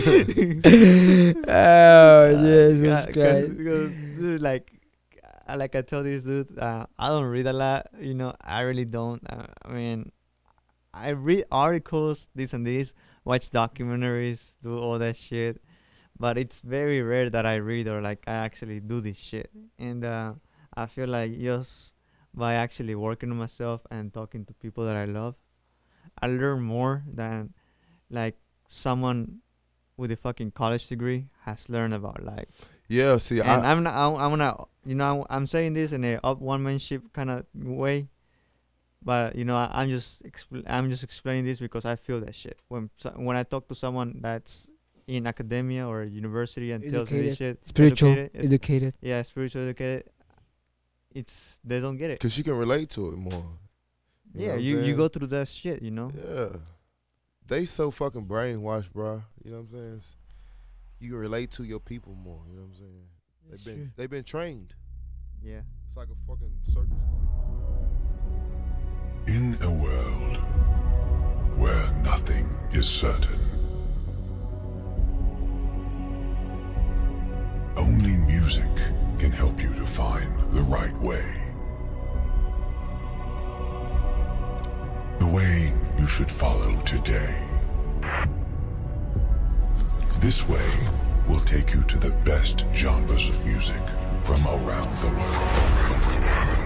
oh 1.48 2.32
Jesus 2.74 2.82
Yeah, 2.82 3.04
'cause- 3.04 3.14
Christ. 3.14 3.56
because, 3.58 3.90
dude, 4.18 4.42
like, 4.42 4.70
I- 4.72 4.77
like 5.56 5.74
I 5.74 5.82
told 5.82 6.06
this 6.06 6.22
dude, 6.22 6.58
uh, 6.58 6.86
I 6.98 7.08
don't 7.08 7.24
read 7.24 7.46
a 7.46 7.52
lot. 7.52 7.88
You 8.00 8.14
know, 8.14 8.34
I 8.40 8.60
really 8.60 8.84
don't. 8.84 9.22
Uh, 9.28 9.46
I 9.64 9.72
mean, 9.72 10.12
I 10.92 11.10
read 11.10 11.44
articles, 11.50 12.28
this 12.34 12.52
and 12.52 12.66
this, 12.66 12.94
watch 13.24 13.50
documentaries, 13.50 14.52
do 14.62 14.78
all 14.78 14.98
that 14.98 15.16
shit. 15.16 15.60
But 16.18 16.36
it's 16.36 16.60
very 16.60 17.00
rare 17.00 17.30
that 17.30 17.46
I 17.46 17.56
read 17.56 17.86
or 17.86 18.00
like 18.00 18.24
I 18.26 18.32
actually 18.32 18.80
do 18.80 19.00
this 19.00 19.16
shit. 19.16 19.50
And 19.78 20.04
uh, 20.04 20.34
I 20.76 20.86
feel 20.86 21.08
like 21.08 21.38
just 21.38 21.94
by 22.34 22.54
actually 22.54 22.94
working 22.94 23.30
on 23.30 23.36
myself 23.36 23.82
and 23.90 24.12
talking 24.12 24.44
to 24.46 24.54
people 24.54 24.84
that 24.86 24.96
I 24.96 25.04
love, 25.04 25.36
I 26.20 26.26
learn 26.26 26.62
more 26.62 27.04
than 27.06 27.54
like 28.10 28.36
someone 28.68 29.38
with 29.96 30.10
a 30.12 30.16
fucking 30.16 30.52
college 30.52 30.88
degree 30.88 31.26
has 31.44 31.68
learned 31.68 31.94
about 31.94 32.24
life. 32.24 32.48
Yeah. 32.88 33.16
See, 33.18 33.40
and 33.40 33.48
I, 33.48 33.70
I'm 33.72 33.82
not, 33.82 33.94
I'm, 33.94 34.16
I'm 34.16 34.30
gonna, 34.30 34.64
you 34.84 34.94
know, 34.94 35.26
I'm 35.30 35.46
saying 35.46 35.74
this 35.74 35.92
in 35.92 36.04
a 36.04 36.18
up 36.24 36.40
one 36.40 36.62
manship 36.62 37.12
kind 37.12 37.30
of 37.30 37.44
way, 37.54 38.08
but 39.02 39.34
you 39.36 39.44
know, 39.44 39.56
I, 39.56 39.70
I'm 39.82 39.90
just, 39.90 40.22
expl- 40.24 40.64
I'm 40.66 40.90
just 40.90 41.02
explaining 41.04 41.44
this 41.44 41.58
because 41.60 41.84
I 41.84 41.96
feel 41.96 42.20
that 42.20 42.34
shit 42.34 42.58
when, 42.68 42.90
so, 42.98 43.10
when 43.16 43.36
I 43.36 43.42
talk 43.42 43.68
to 43.68 43.74
someone 43.74 44.18
that's 44.20 44.68
in 45.06 45.26
academia 45.26 45.86
or 45.86 46.04
university 46.04 46.72
and 46.72 46.82
tells 46.92 47.10
me 47.10 47.22
this 47.22 47.38
shit, 47.38 47.66
Spiritual. 47.66 48.10
educated, 48.10 48.30
it's- 48.34 48.44
Educated. 48.46 48.94
yeah, 49.00 49.22
spiritual 49.22 49.62
educated, 49.62 50.04
it's 51.14 51.58
they 51.64 51.80
don't 51.80 51.96
get 51.96 52.10
it. 52.10 52.20
cause 52.20 52.36
you 52.36 52.44
can 52.44 52.54
relate 52.56 52.90
to 52.90 53.08
it 53.10 53.16
more. 53.16 53.44
You 54.34 54.46
yeah, 54.46 54.56
you 54.56 54.80
you 54.80 54.94
go 54.94 55.08
through 55.08 55.28
that 55.28 55.48
shit, 55.48 55.80
you 55.82 55.90
know. 55.90 56.12
Yeah. 56.14 56.48
They 57.46 57.64
so 57.64 57.90
fucking 57.90 58.26
brainwashed, 58.26 58.92
bro. 58.92 59.22
You 59.42 59.52
know 59.52 59.56
what 59.60 59.62
I'm 59.62 59.70
saying? 59.72 59.92
It's- 59.96 60.16
you 61.00 61.10
can 61.10 61.18
relate 61.18 61.50
to 61.52 61.64
your 61.64 61.80
people 61.80 62.14
more. 62.14 62.42
You 62.48 62.56
know 62.56 62.62
what 62.62 62.68
I'm 62.68 62.76
saying? 62.76 63.08
They've 63.50 63.64
been 63.64 63.92
they've 63.96 64.10
been 64.10 64.24
trained. 64.24 64.74
Yeah. 65.42 65.60
It's 65.86 65.96
like 65.96 66.08
a 66.08 66.16
fucking 66.26 66.52
circus. 66.64 66.92
In 69.26 69.56
a 69.62 69.72
world 69.72 70.36
where 71.58 71.92
nothing 72.02 72.48
is 72.72 72.88
certain, 72.88 73.40
only 77.76 78.16
music 78.16 78.70
can 79.18 79.30
help 79.30 79.60
you 79.62 79.74
to 79.74 79.86
find 79.86 80.40
the 80.52 80.62
right 80.62 80.96
way. 81.00 81.34
The 85.18 85.26
way 85.26 85.72
you 85.98 86.06
should 86.06 86.30
follow 86.30 86.74
today. 86.82 87.47
This 90.20 90.48
way 90.48 90.68
will 91.28 91.40
take 91.40 91.72
you 91.72 91.84
to 91.84 91.96
the 91.96 92.10
best 92.24 92.64
genres 92.74 93.28
of 93.28 93.46
music 93.46 93.80
from 94.24 94.44
around 94.48 94.92
the 94.94 95.06
world. 95.06 96.57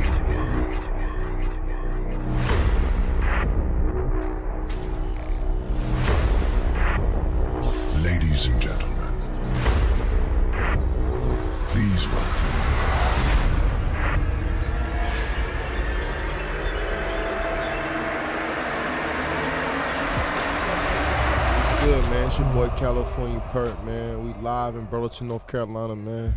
California 22.82 23.40
Purp, 23.52 23.84
man. 23.84 24.24
We 24.24 24.34
live 24.42 24.74
in 24.74 24.86
Burlington, 24.86 25.28
North 25.28 25.46
Carolina, 25.46 25.94
man. 25.94 26.34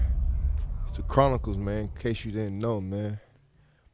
It's 0.84 0.96
the 0.96 1.02
Chronicles, 1.02 1.58
man. 1.58 1.80
In 1.80 1.88
case 2.00 2.24
you 2.24 2.32
didn't 2.32 2.60
know, 2.60 2.80
man. 2.80 3.20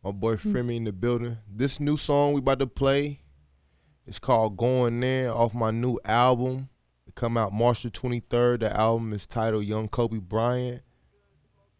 My 0.03 0.11
boy 0.11 0.35
hmm. 0.35 0.53
Femi 0.53 0.75
in 0.75 0.83
the 0.83 0.91
building. 0.91 1.37
This 1.49 1.79
new 1.79 1.95
song 1.95 2.33
we 2.33 2.39
about 2.39 2.59
to 2.59 2.67
play 2.67 3.21
is 4.05 4.19
called 4.19 4.57
Going 4.57 5.01
In 5.01 5.29
off 5.29 5.53
my 5.53 5.71
new 5.71 5.97
album. 6.03 6.67
It 7.07 7.15
come 7.15 7.37
out 7.37 7.53
March 7.53 7.83
the 7.83 7.89
23rd. 7.89 8.59
The 8.59 8.75
album 8.75 9.13
is 9.13 9.27
titled 9.27 9.63
Young 9.63 9.87
Kobe 9.87 10.17
Bryant. 10.17 10.81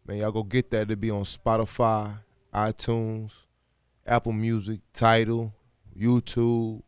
Man, 0.08 0.18
y'all 0.20 0.32
go 0.32 0.44
get 0.44 0.72
that. 0.72 0.84
It'll 0.84 0.96
be 0.96 1.12
on 1.12 1.24
Spotify, 1.24 2.18
iTunes, 2.54 3.34
Apple 4.08 4.32
Music, 4.32 4.80
Tidal, 4.94 5.54
YouTube, 6.00 6.82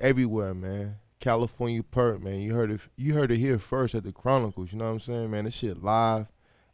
everywhere, 0.00 0.54
man. 0.54 0.96
California 1.20 1.82
Purp, 1.82 2.22
man. 2.22 2.40
You 2.40 2.54
heard 2.54 2.70
it. 2.70 2.80
You 2.96 3.14
heard 3.14 3.30
it 3.30 3.38
here 3.38 3.58
first 3.58 3.94
at 3.94 4.04
the 4.04 4.12
Chronicles. 4.12 4.72
You 4.72 4.78
know 4.78 4.86
what 4.86 4.92
I'm 4.92 5.00
saying, 5.00 5.30
man? 5.30 5.44
This 5.44 5.54
shit 5.54 5.82
live. 5.82 6.26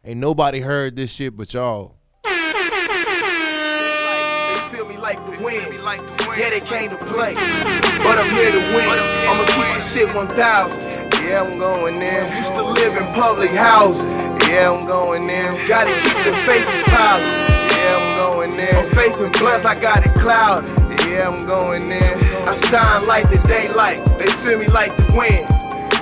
Ain't 0.05 0.19
nobody 0.19 0.61
heard 0.61 0.97
this 0.97 1.13
shit 1.13 1.37
but 1.37 1.53
y'all. 1.53 1.97
Yeah, 6.41 6.51
they 6.51 6.61
came 6.61 6.89
to 6.89 6.97
play. 6.97 7.35
But 7.35 8.19
I'm 8.19 8.31
here 8.31 8.51
to 8.51 8.59
win. 8.73 8.99
I'ma 9.29 9.45
keep 9.45 9.77
this 9.77 9.93
shit 9.93 10.15
1000. 10.15 11.11
Yeah, 11.25 11.43
I'm 11.43 11.59
going 11.59 11.97
in. 11.97 12.37
Used 12.37 12.55
to 12.55 12.63
live 12.63 12.97
in 12.97 13.05
public 13.13 13.51
housing. 13.51 14.11
Yeah, 14.49 14.71
I'm 14.73 14.87
going 14.87 15.25
in. 15.25 15.67
Gotta 15.69 15.93
keep 15.93 16.25
the 16.25 16.33
faces 16.47 16.83
piling. 16.85 17.27
Yeah, 17.77 17.97
I'm 17.99 18.19
going 18.19 18.53
in. 18.59 18.75
I'm 18.75 18.89
facing 18.95 19.33
blunts, 19.33 19.67
I 19.67 19.79
got 19.79 20.07
it 20.07 20.15
clouded. 20.15 20.90
Yeah, 21.11 21.29
I'm 21.29 21.45
going 21.45 21.91
in. 21.91 22.19
I 22.47 22.57
shine 22.71 23.05
like 23.05 23.29
the 23.31 23.39
daylight. 23.39 23.99
They 24.17 24.27
feel 24.27 24.59
me 24.61 24.69
like 24.69 24.97
the 24.97 25.13
wind. 25.13 25.45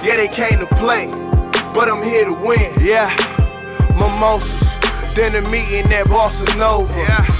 Yeah, 0.04 0.16
they 0.16 0.28
came 0.28 0.58
to 0.60 0.66
play. 0.76 1.06
But 1.72 1.88
I'm 1.88 2.02
here 2.02 2.26
to 2.26 2.34
win. 2.34 2.74
Yeah. 2.78 3.08
Mimosas. 3.96 4.68
Then 5.14 5.34
a 5.34 5.48
meeting 5.48 5.90
at 5.92 6.06
Bossa 6.06 6.46
Nova. 6.58 6.92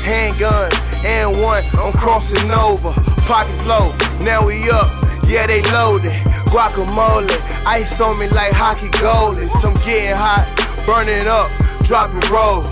Handgun, 0.02 0.70
and 1.04 1.40
one, 1.42 1.62
I'm 1.74 1.92
crossing 1.92 2.50
over. 2.50 2.92
Pockets 3.28 3.64
low, 3.66 3.94
now 4.22 4.46
we 4.46 4.68
up. 4.70 4.90
Yeah, 5.28 5.46
they 5.46 5.62
loaded. 5.70 6.16
Guacamole, 6.48 7.30
ice 7.66 8.00
on 8.00 8.18
me 8.18 8.28
like 8.30 8.52
hockey 8.52 8.88
goalies. 8.98 9.52
I'm 9.62 9.74
getting 9.84 10.16
hot, 10.16 10.48
burning 10.86 11.28
up, 11.28 11.50
dropping 11.84 12.24
roll. 12.32 12.62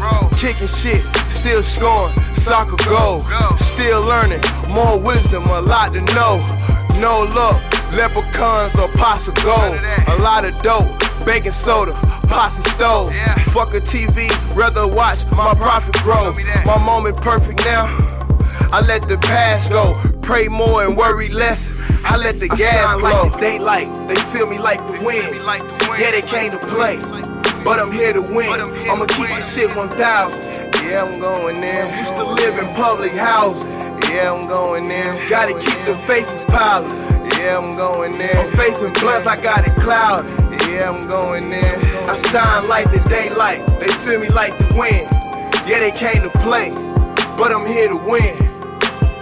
Kicking 0.40 0.66
shit, 0.66 1.04
still 1.36 1.62
scoring, 1.62 2.12
soccer 2.40 2.76
goal. 2.88 3.20
Still 3.58 4.02
learning, 4.04 4.40
more 4.68 5.00
wisdom, 5.00 5.44
a 5.44 5.60
lot 5.60 5.92
to 5.92 6.00
know. 6.14 6.44
No 7.00 7.28
luck, 7.34 7.60
leprechauns 7.92 8.74
or 8.76 8.90
pots 8.92 9.28
of 9.28 9.34
gold. 9.36 9.78
A 10.08 10.16
lot 10.22 10.44
of 10.44 10.56
dope, 10.58 10.88
baking 11.24 11.52
soda, 11.52 11.92
pots 12.28 12.56
and 12.56 12.66
stove. 12.66 13.14
Fuck 13.52 13.74
a 13.74 13.80
TV, 13.80 14.30
rather 14.56 14.86
watch 14.86 15.30
my 15.32 15.54
profit 15.54 15.94
grow. 16.02 16.32
My 16.64 16.78
moment 16.84 17.16
perfect 17.16 17.64
now. 17.64 17.86
I 18.72 18.80
let 18.80 19.02
the 19.02 19.18
past 19.18 19.70
go. 19.70 19.92
Pray 20.22 20.48
more 20.48 20.84
and 20.84 20.96
worry 20.96 21.28
less. 21.28 21.72
I 22.04 22.16
let 22.16 22.40
the 22.40 22.48
gas 22.48 22.98
flow. 22.98 23.24
Like 23.24 23.32
the 23.32 23.40
daylight, 23.40 24.08
they 24.08 24.16
feel 24.16 24.46
me 24.46 24.58
like 24.58 24.78
the 24.86 25.04
wind. 25.04 25.40
Yeah, 25.98 26.10
they 26.10 26.22
came 26.22 26.50
to 26.50 26.58
play. 26.58 26.96
But 27.64 27.80
I'm 27.80 27.92
here 27.92 28.12
to 28.12 28.20
win. 28.20 28.48
I'ma 28.48 29.06
keep 29.06 29.28
this 29.28 29.54
shit 29.54 29.74
1000. 29.74 30.65
Yeah, 30.86 31.02
I'm 31.02 31.20
going 31.20 31.56
in. 31.56 31.98
Used 31.98 32.16
to 32.16 32.24
live 32.24 32.58
in 32.58 32.66
public 32.74 33.10
housing. 33.12 33.72
Yeah, 34.12 34.32
I'm 34.32 34.46
going 34.48 34.88
in. 34.88 35.28
Gotta 35.28 35.52
keep 35.54 35.84
the 35.84 36.00
faces 36.06 36.44
piling. 36.44 37.00
Yeah, 37.40 37.58
I'm 37.58 37.76
going 37.76 38.14
in. 38.14 38.36
I'm 38.36 38.52
facing 38.52 38.92
blunts, 38.94 39.26
I 39.26 39.34
got 39.42 39.66
it 39.66 39.74
clouded. 39.74 40.30
Yeah, 40.70 40.90
I'm 40.90 41.08
going 41.08 41.52
in. 41.52 41.74
I 42.08 42.16
shine 42.30 42.68
like 42.68 42.90
the 42.92 43.02
daylight. 43.08 43.66
They 43.80 43.88
feel 43.88 44.20
me 44.20 44.28
like 44.28 44.56
the 44.58 44.76
wind. 44.78 45.08
Yeah, 45.66 45.80
they 45.80 45.90
came 45.90 46.22
to 46.22 46.30
play. 46.38 46.70
But 47.36 47.52
I'm 47.52 47.66
here 47.66 47.88
to 47.88 47.96
win. 47.96 48.36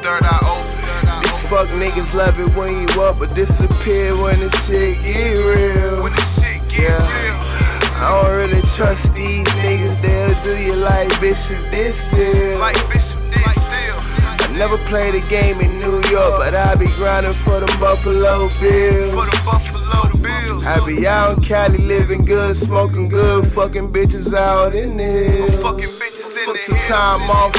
Third 0.04 0.22
eye 0.22 0.38
open. 0.44 1.22
These 1.22 1.38
fuck 1.48 1.68
niggas 1.68 2.12
love 2.14 2.38
it 2.40 2.54
when 2.56 2.82
you 2.82 3.02
up, 3.02 3.18
but 3.18 3.34
disappear 3.34 4.14
when 4.18 4.40
the 4.40 4.50
shit 4.50 5.02
get 5.02 5.36
real. 5.38 6.02
When 6.02 6.12
the 6.12 6.20
shit 6.20 6.60
get 6.68 6.92
real. 6.92 7.54
I 7.96 8.20
don't 8.22 8.36
really 8.36 8.60
trust 8.74 9.14
these 9.14 9.46
niggas, 9.62 10.00
they'll 10.00 10.34
do 10.42 10.64
you 10.64 10.74
like 10.74 11.08
Bishop 11.20 11.60
did 11.70 11.94
Steel. 11.94 12.58
Like 12.58 12.74
Bishop 12.88 13.24
Steel. 13.24 13.94
I 14.26 14.56
never 14.58 14.76
played 14.78 15.14
a 15.14 15.20
game 15.28 15.60
in 15.60 15.70
New 15.78 16.02
York, 16.10 16.42
but 16.42 16.56
I 16.56 16.74
be 16.74 16.86
grinding 16.86 17.34
for 17.34 17.60
them 17.60 17.68
Buffalo 17.78 18.48
Bills. 18.60 19.14
For 19.14 19.26
the 19.26 19.42
Buffalo 19.44 20.20
Bills. 20.20 20.66
I 20.66 20.84
be 20.84 21.06
out 21.06 21.38
in 21.38 21.44
Cali 21.44 21.78
living 21.78 22.24
good, 22.24 22.56
smoking 22.56 23.08
good, 23.08 23.46
fucking 23.46 23.92
bitches 23.92 24.34
out 24.34 24.74
in 24.74 24.96
there. 24.96 25.50
Fucking 25.52 25.86
bitches 25.86 26.36
in 26.36 26.46
Took 26.46 26.60
some 26.62 26.74
time 26.88 27.30
off, 27.30 27.54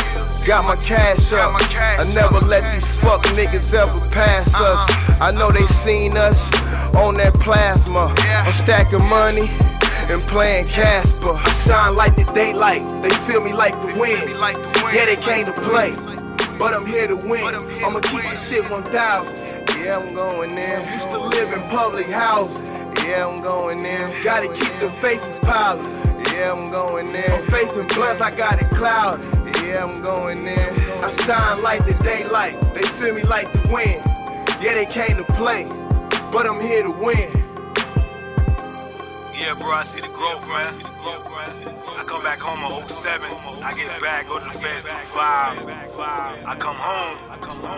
got 0.46 0.66
my 0.66 0.76
cash 0.76 1.32
up. 1.32 1.54
I 1.56 2.12
never 2.14 2.40
let 2.40 2.64
these 2.74 2.98
fuck 2.98 3.24
niggas 3.38 3.74
ever 3.74 4.00
pass 4.12 4.48
us. 4.50 4.60
Uh-huh. 4.60 5.26
I 5.26 5.32
know 5.32 5.50
they 5.50 5.66
seen 5.68 6.18
us 6.18 6.36
on 6.94 7.16
that 7.16 7.36
plasma. 7.36 8.14
I'm 8.18 8.52
stacking 8.52 9.04
money 9.08 9.50
and 10.10 10.22
playing 10.24 10.66
Casper. 10.66 11.34
I 11.34 11.50
shine 11.66 11.96
like 11.96 12.16
the 12.16 12.26
daylight, 12.26 12.88
they 13.02 13.10
feel 13.10 13.42
me 13.42 13.54
like 13.54 13.74
the 13.82 14.00
wind. 14.00 14.24
Yeah, 14.94 15.06
they 15.06 15.16
came 15.16 15.46
to 15.46 15.54
play, 15.54 15.96
but 16.58 16.74
I'm 16.74 16.86
here 16.86 17.08
to 17.08 17.16
win. 17.16 17.44
I'ma 17.84 18.00
keep 18.02 18.22
this 18.22 18.48
shit 18.48 18.70
1000. 18.70 19.56
Yeah, 19.80 19.98
I'm 19.98 20.14
going 20.14 20.52
in. 20.52 20.94
Used 20.94 21.12
to 21.12 21.20
live 21.20 21.54
in 21.54 21.62
public 21.70 22.08
housing. 22.08 22.66
Yeah, 23.06 23.28
I'm 23.28 23.42
going 23.42 23.86
in. 23.86 24.24
Gotta 24.24 24.48
keep 24.48 24.80
the 24.80 24.90
faces 25.02 25.38
piling. 25.40 25.94
Yeah, 26.34 26.54
I'm 26.54 26.72
going 26.72 27.10
in. 27.10 27.32
I'm 27.32 27.46
facing 27.48 27.88
blunts, 27.88 28.22
I 28.22 28.36
got 28.36 28.62
it 28.62 28.70
clouded. 28.72 29.26
Yeah, 29.64 29.84
I'm 29.84 30.02
going 30.02 30.40
in. 30.40 30.70
I 31.04 31.14
shine 31.26 31.62
like 31.62 31.86
the 31.86 31.94
daylight, 31.96 32.60
they 32.74 32.84
feel 32.84 33.14
me 33.14 33.24
like 33.24 33.52
the 33.52 33.72
wind. 33.72 34.02
Yeah, 34.62 34.76
they 34.76 34.86
came 34.86 35.18
to 35.18 35.26
play, 35.34 35.66
but 36.32 36.48
I'm 36.48 36.62
here 36.62 36.84
to 36.84 36.92
win. 36.92 37.45
Yeah, 39.38 39.54
bro, 39.60 39.72
I 39.72 39.84
see 39.84 40.00
the 40.00 40.08
growth, 40.08 40.48
man. 40.48 40.72
I 41.04 42.04
come 42.08 42.24
back 42.24 42.40
home 42.40 42.64
in 42.64 42.90
07. 42.90 43.28
I 43.62 43.74
get 43.76 43.92
back, 44.02 44.28
go 44.28 44.40
to 44.40 44.46
the 44.46 44.56
feds, 44.58 44.86
do 44.86 44.92
five. 45.12 45.60
I 46.48 46.56
come 46.56 46.76
home. 46.80 47.20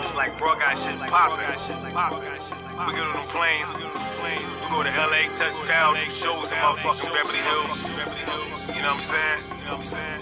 It's 0.06 0.16
like, 0.16 0.38
bro, 0.38 0.54
got 0.56 0.78
shit 0.78 0.98
poppin'. 1.10 1.42
We 1.42 2.94
get 2.94 3.10
on 3.10 3.14
them 3.14 3.26
planes. 3.34 3.74
We 3.74 4.70
go 4.70 4.84
to 4.86 4.94
LA, 4.94 5.34
touchdown, 5.34 5.96
do 5.98 6.06
shows 6.12 6.52
in 6.54 6.58
motherfucking 6.62 7.10
Beverly 7.10 7.42
Hills. 7.42 7.90
You 8.70 8.82
know 8.86 8.94
what 8.94 9.02
I'm 9.02 9.02
saying? 9.02 9.42
You 9.50 9.66
know 9.66 9.82
what 9.82 9.82
I'm 9.82 9.98
saying? 9.98 10.22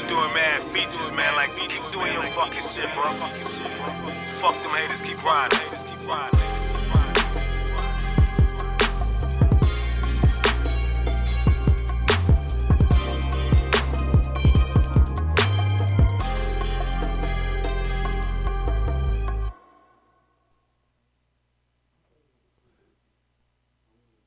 You 0.00 0.08
doing 0.08 0.32
mad 0.32 0.60
features, 0.60 1.12
man. 1.12 1.36
Like, 1.36 1.52
keep 1.60 1.76
doing 1.92 2.12
your 2.12 2.24
fucking 2.32 2.64
shit, 2.64 2.88
bro. 2.96 3.12
Fuck 4.40 4.56
them 4.62 4.72
haters, 4.72 5.02
keep 5.02 5.18
grinding. 5.18 5.60
Keep 5.60 6.00
grinding. 6.08 6.59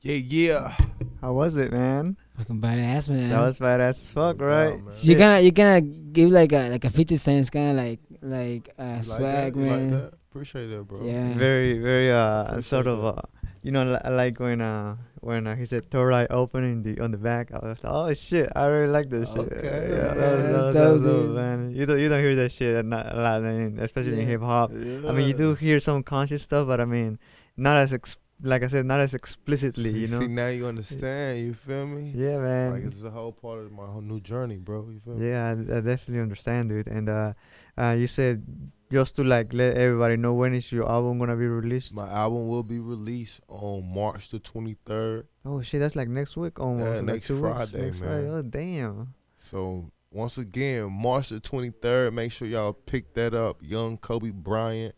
Yeah, 0.03 0.15
yeah. 0.15 0.77
How 1.21 1.31
was 1.31 1.55
it, 1.55 1.71
man? 1.71 2.17
Fucking 2.37 2.59
badass, 2.59 3.07
man. 3.07 3.29
That 3.29 3.39
was 3.39 3.57
badass 3.57 3.89
as 3.89 4.11
fuck, 4.11 4.41
right? 4.41 4.75
man. 4.83 4.93
you 4.99 5.13
Shit. 5.13 5.17
gonna 5.17 5.39
you 5.39 5.51
gonna 5.51 5.79
give 5.79 6.29
like 6.29 6.51
a 6.51 6.69
like 6.69 6.83
a 6.83 6.89
fifty 6.89 7.15
cents 7.15 7.49
kind 7.49 7.71
of 7.71 7.77
like 7.85 7.99
like 8.21 8.69
uh, 8.77 8.83
You 8.83 8.89
like 8.95 9.03
swag, 9.05 9.53
that? 9.53 9.59
You 9.59 9.65
like 9.69 9.79
man. 9.79 9.91
that? 9.91 10.13
Appreciate 10.29 10.67
that, 10.67 10.83
bro. 10.83 11.05
Yeah. 11.05 11.33
very 11.35 11.79
very 11.79 12.11
uh 12.11 12.43
Appreciate 12.43 12.63
sort 12.65 12.87
of 12.87 13.05
uh 13.05 13.21
you 13.61 13.71
know 13.71 13.83
li- 13.85 14.11
like 14.11 14.39
when 14.41 14.59
uh 14.59 14.97
when 15.21 15.47
uh, 15.47 15.55
he 15.55 15.63
said 15.63 15.89
third 15.89 16.11
eye 16.11 16.27
open 16.29 16.83
the 16.83 16.99
on 16.99 17.11
the 17.11 17.17
back 17.17 17.53
I 17.53 17.59
was 17.59 17.81
like 17.81 17.93
oh 17.93 18.13
shit 18.13 18.51
I 18.57 18.65
really 18.65 18.91
like 18.91 19.09
this 19.09 19.29
shit 19.31 19.39
Okay, 19.39 19.63
yeah, 19.63 20.13
that 20.13 20.35
was, 20.35 20.43
that 20.43 20.51
was, 20.65 20.75
that 20.75 20.87
was 20.89 21.01
dope, 21.03 21.25
dope, 21.27 21.35
man 21.35 21.71
you 21.71 21.85
don't 21.85 21.99
you 21.99 22.09
don't 22.09 22.19
hear 22.19 22.35
that 22.35 22.51
shit 22.51 22.75
a 22.75 22.83
not- 22.83 23.07
a 23.13 23.15
lot 23.15 23.41
man, 23.41 23.77
especially 23.79 24.19
in 24.19 24.27
hip 24.27 24.41
hop 24.41 24.71
I 24.71 25.13
mean 25.15 25.29
you 25.29 25.33
do 25.33 25.55
hear 25.55 25.79
some 25.79 26.03
conscious 26.03 26.43
stuff 26.43 26.67
but 26.67 26.81
I 26.81 26.85
mean 26.85 27.19
not 27.55 27.77
as 27.77 27.93
ex- 27.93 28.17
like 28.43 28.61
I 28.61 28.67
said 28.67 28.85
not 28.85 28.99
as 28.99 29.13
explicitly 29.13 29.85
See, 29.85 29.99
you 29.99 30.07
know 30.07 30.19
see, 30.19 30.27
now 30.27 30.47
you 30.47 30.67
understand. 30.67 31.39
You 31.39 31.53
feel 31.53 31.87
me? 31.87 32.11
yeah 32.15 32.37
man 32.39 32.73
Like 32.73 32.83
it's 32.83 33.03
a 33.03 33.09
whole 33.09 33.31
part 33.31 33.59
of 33.59 33.71
my 33.71 33.85
whole 33.85 34.01
new 34.01 34.19
journey, 34.19 34.57
bro. 34.57 34.87
You 34.89 34.99
feel 34.99 35.15
me? 35.15 35.29
Yeah, 35.29 35.47
I, 35.47 35.51
I 35.51 35.81
definitely 35.81 36.19
understand, 36.19 36.69
dude. 36.69 36.87
And 36.87 37.09
uh, 37.09 37.33
uh, 37.77 37.95
you 37.97 38.07
said 38.07 38.45
just 38.91 39.15
to 39.15 39.23
like 39.23 39.53
let 39.53 39.75
everybody 39.75 40.17
know 40.17 40.33
when 40.33 40.53
is 40.53 40.71
your 40.71 40.89
album 40.89 41.17
gonna 41.19 41.35
be 41.35 41.47
released. 41.47 41.95
My 41.95 42.09
album 42.09 42.47
will 42.47 42.63
be 42.63 42.79
released 42.79 43.41
on 43.47 43.91
March 43.91 44.29
the 44.29 44.39
23rd. 44.39 45.25
Oh 45.45 45.61
shit, 45.61 45.79
that's 45.79 45.95
like 45.95 46.09
next 46.09 46.37
week 46.37 46.59
almost. 46.59 47.03
like 47.03 47.15
next 47.15 47.27
Friday, 47.27 47.85
next 47.85 48.01
man. 48.01 48.09
Friday. 48.09 48.29
Oh 48.29 48.41
damn. 48.41 49.13
So 49.35 49.91
once 50.11 50.37
again, 50.37 50.91
March 50.91 51.29
the 51.29 51.39
23rd. 51.39 52.13
Make 52.13 52.31
sure 52.31 52.47
y'all 52.47 52.73
pick 52.73 53.13
that 53.15 53.33
up. 53.33 53.57
Young 53.61 53.97
Kobe 53.97 54.29
Bryant, 54.29 54.93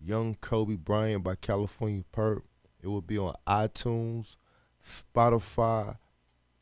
Young 0.00 0.36
Kobe 0.36 0.76
Bryant 0.76 1.22
by 1.22 1.34
California 1.34 2.04
Perp. 2.12 2.42
It 2.84 2.88
will 2.88 3.00
be 3.00 3.16
on 3.16 3.34
iTunes, 3.46 4.36
Spotify, 4.84 5.96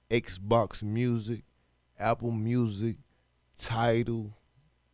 Xbox 0.09 0.81
Music, 0.81 1.43
Apple 1.99 2.31
Music, 2.31 2.99
Tidal, 3.59 4.33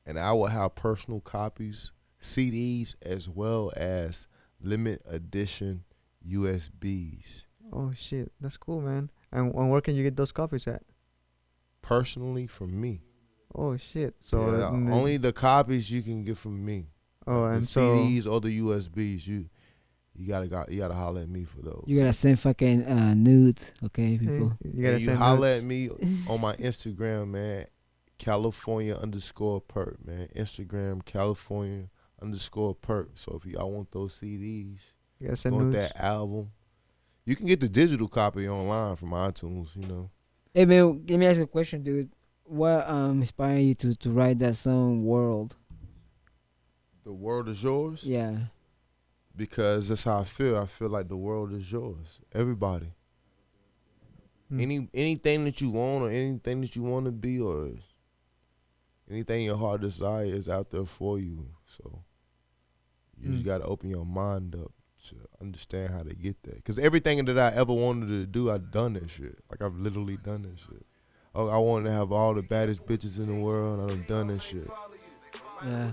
and 0.06 0.18
I 0.18 0.32
will 0.32 0.46
have 0.46 0.74
personal 0.74 1.20
copies, 1.20 1.92
CDs, 2.18 2.94
as 3.02 3.28
well 3.28 3.70
as 3.76 4.26
limited 4.62 5.02
edition 5.06 5.84
USBs. 6.26 7.44
Oh 7.74 7.92
shit, 7.94 8.32
that's 8.40 8.56
cool, 8.56 8.80
man. 8.80 9.10
And, 9.30 9.54
and 9.54 9.70
where 9.70 9.82
can 9.82 9.96
you 9.96 10.02
get 10.04 10.16
those 10.16 10.32
copies 10.32 10.66
at? 10.66 10.82
Personally, 11.82 12.46
from 12.46 12.80
me. 12.80 13.02
Oh 13.54 13.76
shit. 13.76 14.14
So 14.22 14.50
Yeah, 14.50 14.70
then- 14.70 14.90
only 14.90 15.18
the 15.18 15.34
copies 15.34 15.90
you 15.90 16.00
can 16.00 16.24
get 16.24 16.38
from 16.38 16.64
me. 16.64 16.86
Oh, 17.26 17.42
the 17.42 17.52
and 17.56 17.66
so 17.68 17.98
CDs 17.98 18.26
or 18.26 18.40
the 18.40 18.60
USBs, 18.62 19.26
you 19.26 19.50
you 20.18 20.26
gotta 20.28 20.46
got 20.48 20.70
you 20.70 20.78
gotta 20.78 20.94
holler 20.94 21.20
at 21.22 21.28
me 21.28 21.44
for 21.44 21.62
those. 21.62 21.84
You 21.86 21.96
gotta 21.98 22.12
send 22.12 22.38
fucking 22.40 22.84
uh, 22.86 23.14
nudes, 23.14 23.72
okay, 23.84 24.14
eh, 24.14 24.18
people. 24.18 24.52
you 24.64 24.82
gotta 24.82 24.94
and 24.94 25.00
you 25.00 25.06
send 25.06 25.18
holler 25.18 25.48
notes. 25.50 25.58
at 25.62 25.64
me 25.64 25.88
on 26.28 26.40
my 26.40 26.54
Instagram, 26.56 27.28
man. 27.28 27.66
California 28.18 28.94
underscore 28.96 29.60
perp, 29.62 30.04
man. 30.04 30.28
Instagram 30.34 31.04
California 31.04 31.84
underscore 32.20 32.74
perp. 32.74 33.08
So 33.14 33.38
if 33.42 33.46
y'all 33.50 33.70
want 33.70 33.92
those 33.92 34.14
CDs, 34.20 34.78
You 35.20 35.26
gotta 35.28 35.36
send 35.36 35.54
want 35.54 35.68
nudes. 35.70 35.76
that 35.92 36.02
album, 36.02 36.50
you 37.24 37.36
can 37.36 37.46
get 37.46 37.60
the 37.60 37.68
digital 37.68 38.08
copy 38.08 38.48
online 38.48 38.96
from 38.96 39.10
iTunes. 39.10 39.68
You 39.76 39.86
know, 39.88 40.10
Hey 40.52 40.64
man, 40.64 41.04
let 41.08 41.18
me 41.18 41.26
ask 41.26 41.36
you 41.36 41.44
a 41.44 41.46
question, 41.46 41.82
dude. 41.84 42.10
What 42.44 42.88
um 42.88 43.20
inspired 43.20 43.60
you 43.60 43.74
to 43.76 43.94
to 43.94 44.10
write 44.10 44.38
that 44.40 44.56
song 44.56 45.04
"World"? 45.04 45.54
the 47.04 47.12
world 47.12 47.48
is 47.48 47.62
yours 47.62 48.04
Yeah. 48.06 48.36
Because 49.38 49.88
that's 49.88 50.04
how 50.04 50.18
I 50.20 50.24
feel. 50.24 50.58
I 50.58 50.66
feel 50.66 50.88
like 50.90 51.08
the 51.08 51.16
world 51.16 51.52
is 51.54 51.70
yours. 51.72 52.18
Everybody. 52.34 52.92
Hmm. 54.50 54.60
Any 54.60 54.88
anything 54.92 55.44
that 55.44 55.60
you 55.60 55.70
want 55.70 56.02
or 56.02 56.10
anything 56.10 56.60
that 56.60 56.74
you 56.76 56.82
want 56.82 57.06
to 57.06 57.12
be 57.12 57.38
or 57.40 57.70
anything 59.10 59.44
your 59.44 59.56
heart 59.56 59.80
desires 59.80 60.34
is 60.34 60.48
out 60.48 60.70
there 60.70 60.84
for 60.84 61.18
you. 61.18 61.46
So 61.66 62.02
you 63.18 63.30
just 63.30 63.42
Hmm. 63.42 63.48
got 63.48 63.58
to 63.58 63.64
open 63.64 63.88
your 63.88 64.04
mind 64.04 64.54
up 64.54 64.72
to 65.08 65.16
understand 65.40 65.92
how 65.94 66.00
to 66.02 66.14
get 66.14 66.42
there. 66.42 66.56
Cause 66.64 66.78
everything 66.78 67.24
that 67.24 67.38
I 67.38 67.52
ever 67.54 67.72
wanted 67.72 68.08
to 68.08 68.26
do, 68.26 68.50
I've 68.50 68.70
done 68.70 68.94
that 68.94 69.08
shit. 69.08 69.38
Like 69.50 69.62
I've 69.62 69.76
literally 69.76 70.16
done 70.18 70.42
that 70.42 70.58
shit. 70.58 70.84
Oh, 71.34 71.48
I 71.48 71.58
wanted 71.58 71.84
to 71.84 71.92
have 71.92 72.10
all 72.10 72.34
the 72.34 72.42
baddest 72.42 72.84
bitches 72.84 73.18
in 73.18 73.32
the 73.32 73.40
world. 73.40 73.90
I've 73.90 74.06
done 74.08 74.26
that 74.28 74.42
shit. 74.42 74.66
Yeah. 75.64 75.92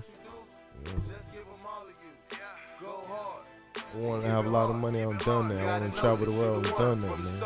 I 3.96 3.98
want 4.00 4.22
to 4.24 4.28
have 4.28 4.44
a 4.44 4.50
lot 4.50 4.68
of 4.68 4.76
money. 4.76 5.00
I'm 5.00 5.16
done 5.18 5.48
that. 5.48 5.60
I 5.60 5.78
want 5.80 5.90
to 5.92 5.98
travel 5.98 6.26
the 6.26 6.32
world. 6.32 6.66
I'm 6.66 6.78
done 6.78 7.00
that, 7.00 7.18
man. 7.18 7.38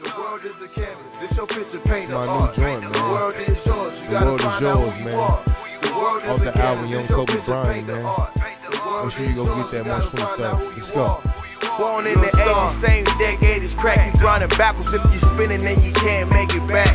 The 0.00 0.14
world 0.16 0.44
is 0.44 0.62
a 0.62 0.68
canvas. 0.68 1.18
This 1.18 1.36
your 1.36 1.46
picture 1.46 1.80
My 1.84 2.24
new 2.24 2.54
joint, 2.54 2.82
The 2.82 2.90
man. 2.90 3.10
world 3.12 3.34
is 3.36 3.66
yours. 3.66 4.00
You 4.00 4.06
The 4.08 4.24
world 4.24 4.40
is 4.40 4.60
yours, 4.60 4.98
man. 5.04 5.14
Off 5.14 6.40
the 6.40 6.58
album, 6.58 6.86
Young 6.86 7.06
Kobe 7.08 7.44
Bryant, 7.44 7.86
man. 7.86 8.02
art. 8.04 8.34
The 8.34 8.82
world 8.86 9.04
Make 9.04 9.12
sure 9.14 9.26
you 9.26 9.34
go 9.34 9.44
get 9.44 9.70
that 9.72 9.86
March 9.86 10.04
gotta 10.04 10.16
find 10.16 10.42
out 10.42 10.60
23rd. 10.62 10.76
Let's 10.76 10.90
go. 10.92 11.51
Born 11.78 12.06
in 12.06 12.20
the 12.20 12.26
80s, 12.26 12.70
same 12.70 13.04
decade 13.18 13.62
as 13.62 13.74
crack. 13.74 14.14
You 14.14 14.20
grinding 14.20 14.50
backwards 14.58 14.92
if 14.92 15.02
you 15.12 15.18
spinning, 15.18 15.60
then 15.60 15.82
you 15.82 15.92
can't 15.92 16.30
make 16.30 16.54
it 16.54 16.66
back. 16.68 16.88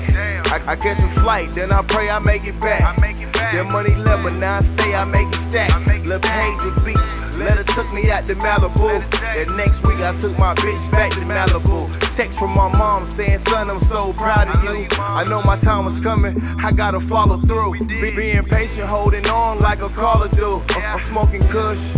I, 0.52 0.74
I 0.74 0.76
catch 0.76 1.00
a 1.00 1.08
flight, 1.20 1.54
then 1.54 1.72
I 1.72 1.82
pray 1.82 2.10
I 2.10 2.20
make 2.20 2.46
it 2.48 2.60
back. 2.62 2.98
That 2.98 3.70
money 3.72 3.96
left, 3.96 4.24
but 4.24 4.34
now 4.34 4.58
I 4.58 4.62
stay, 4.62 4.94
I 4.94 5.06
make 5.06 5.28
it 5.30 5.36
stack. 5.36 5.72
Lil' 6.06 6.20
Page 6.20 6.64
with 6.64 6.86
beats, 6.86 7.38
letter 7.38 7.64
took 7.64 7.92
me 7.94 8.10
out 8.12 8.24
to 8.24 8.36
Malibu. 8.36 9.02
That 9.20 9.54
next 9.58 9.86
week 9.86 10.00
I 10.00 10.16
took 10.16 10.38
my 10.38 10.54
bitch 10.56 10.92
back 10.92 11.12
to 11.12 11.22
Malibu. 11.22 11.90
Text 12.16 12.40
from 12.40 12.52
my 12.52 12.70
mom 12.78 13.06
saying, 13.06 13.40
son, 13.40 13.70
I'm 13.70 13.80
so 13.80 14.14
proud 14.14 14.48
of 14.48 14.64
you. 14.64 14.88
I 15.00 15.24
know 15.26 15.42
my 15.44 15.58
time 15.58 15.86
was 15.86 16.00
coming, 16.00 16.40
I 16.64 16.72
gotta 16.72 17.00
follow 17.00 17.38
through. 17.38 17.86
Be, 17.88 18.16
being 18.16 18.44
patient, 18.44 18.90
holding 18.90 19.28
on 19.28 19.60
like 19.60 19.82
a 19.82 19.90
caller 19.90 20.30
do. 20.30 20.62
I'm, 20.70 20.94
I'm 20.94 21.00
smoking 21.00 21.42
kush. 21.42 21.96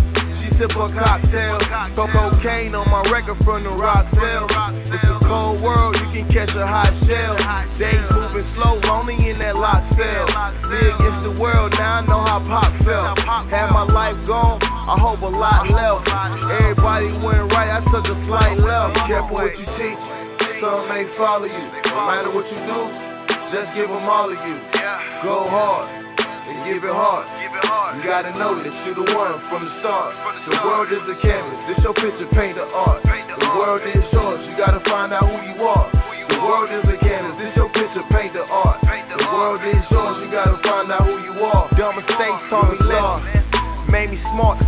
Sip 0.49 0.75
a 0.75 0.89
cocktail, 0.89 1.57
throw 1.95 2.07
cocaine 2.07 2.75
on 2.75 2.89
my 2.89 3.01
record 3.13 3.37
from 3.37 3.63
the 3.63 3.69
rock 3.69 4.03
cells. 4.03 4.51
It's 4.73 5.05
a 5.05 5.17
cold 5.23 5.61
world, 5.61 5.95
you 5.99 6.07
can 6.11 6.27
catch 6.27 6.53
a 6.55 6.67
hot 6.67 6.91
shell. 6.91 7.37
Days 7.77 8.11
moving 8.11 8.41
slow, 8.41 8.79
lonely 8.89 9.15
in 9.29 9.37
that 9.37 9.55
locked 9.55 9.85
cell. 9.85 10.25
Me 10.69 10.77
against 10.77 11.23
the 11.23 11.31
world, 11.39 11.71
now 11.79 11.99
I 11.99 12.05
know 12.07 12.19
how 12.19 12.39
Pac 12.43 12.73
felt. 12.73 13.19
Had 13.49 13.71
my 13.71 13.83
life 13.83 14.17
gone, 14.25 14.59
I 14.63 14.97
hope 14.99 15.21
a 15.21 15.27
lot 15.27 15.69
left. 15.69 16.11
Everybody 16.61 17.07
went 17.23 17.53
right, 17.55 17.71
I 17.71 17.81
took 17.89 18.09
a 18.09 18.15
slight 18.15 18.57
left. 18.59 18.97
Careful 19.07 19.37
what 19.37 19.57
you 19.57 19.65
teach, 19.65 20.03
some 20.59 20.89
may 20.89 21.05
follow 21.05 21.45
you. 21.45 21.65
No 21.87 22.07
matter 22.07 22.31
what 22.31 22.51
you 22.51 22.57
do, 22.67 22.91
just 23.49 23.75
give 23.75 23.87
them 23.87 24.03
all 24.03 24.29
of 24.29 24.39
you. 24.45 24.55
Go 25.23 25.47
hard 25.47 26.08
and 26.59 26.73
give 26.73 26.83
it 26.83 26.93
hard. 26.93 27.27
You 27.95 28.03
gotta 28.03 28.31
know 28.37 28.55
that 28.55 28.73
you're 28.85 28.95
the 28.95 29.07
one 29.15 29.39
from 29.39 29.63
the 29.63 29.69
start. 29.69 30.15
The 30.15 30.59
world 30.65 30.91
is 30.91 31.07
a 31.09 31.15
canvas, 31.15 31.63
this 31.65 31.83
your 31.83 31.93
picture, 31.93 32.27
paint 32.27 32.55
the 32.55 32.67
art. 32.75 33.03
The 33.03 33.51
world 33.55 33.81
is 33.83 34.11
yours, 34.11 34.47
you 34.47 34.55
gotta 34.57 34.79
find 34.79 35.13
out 35.13 35.25
who 35.25 35.39
you 35.47 35.55
are. 35.63 35.87
The 36.29 36.39
world 36.43 36.71
is 36.71 36.87
a 36.89 36.97
canvas, 36.97 37.37
this 37.37 37.55
your 37.55 37.69
picture, 37.69 38.03
paint 38.11 38.33
the 38.33 38.43
art. 38.51 38.81
The 38.81 39.19
world 39.33 39.61
is 39.63 39.89
yours, 39.91 40.21
you 40.21 40.29
gotta 40.31 40.57
find 40.67 40.91
out 40.91 41.03
who 41.07 41.19
you 41.23 41.33
are. 41.43 41.69
Dumb 41.75 41.95
mistakes 41.95 42.43
taught 42.45 42.69
me 42.71 42.77
lessons, 42.87 43.91
made 43.91 44.09
me 44.09 44.15
smart. 44.15 44.59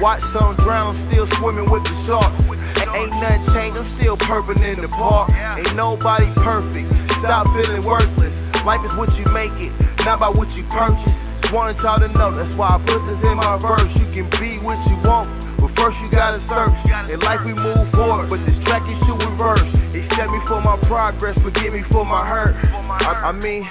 Watch 0.00 0.20
some 0.20 0.56
drown, 0.56 0.94
still 0.94 1.26
swimming 1.26 1.70
with 1.70 1.84
the 1.84 1.94
sharks. 2.06 2.48
Ain't 2.94 3.12
nothing 3.20 3.44
changed, 3.54 3.76
I'm 3.76 3.84
still 3.84 4.16
purping 4.16 4.62
in 4.62 4.80
the 4.80 4.88
park. 4.88 5.32
Ain't 5.34 5.74
nobody 5.76 6.30
perfect, 6.36 6.92
stop 7.16 7.48
feeling 7.56 7.84
worthless. 7.84 8.44
Life 8.64 8.84
is 8.84 8.94
what 8.96 9.18
you 9.18 9.24
make 9.32 9.52
it, 9.60 9.72
not 10.04 10.20
by 10.20 10.28
what 10.28 10.56
you 10.56 10.64
purchase. 10.64 11.30
Wanted 11.50 11.82
y'all 11.82 11.98
to 11.98 12.08
know, 12.08 12.30
that's 12.30 12.56
why 12.56 12.68
I 12.68 12.78
put 12.78 13.06
this 13.06 13.24
in 13.24 13.38
my 13.38 13.56
verse. 13.56 13.96
You 13.98 14.04
can 14.12 14.28
be 14.38 14.58
what 14.60 14.76
you 14.90 14.96
want. 15.08 15.30
But 15.58 15.68
first 15.68 16.02
you 16.02 16.10
gotta 16.10 16.38
search. 16.38 16.76
In 17.10 17.18
life 17.20 17.42
we 17.42 17.54
move 17.54 17.88
forward, 17.88 18.28
but 18.28 18.44
this 18.44 18.58
track 18.58 18.86
is 18.86 18.98
should 18.98 19.16
reverse. 19.22 19.80
Accept 19.94 20.30
me 20.30 20.40
for 20.40 20.60
my 20.60 20.76
progress, 20.82 21.42
forgive 21.42 21.72
me 21.72 21.80
for 21.80 22.04
my 22.04 22.26
hurt. 22.26 22.54
I, 22.74 23.30
I 23.30 23.32
mean, 23.32 23.66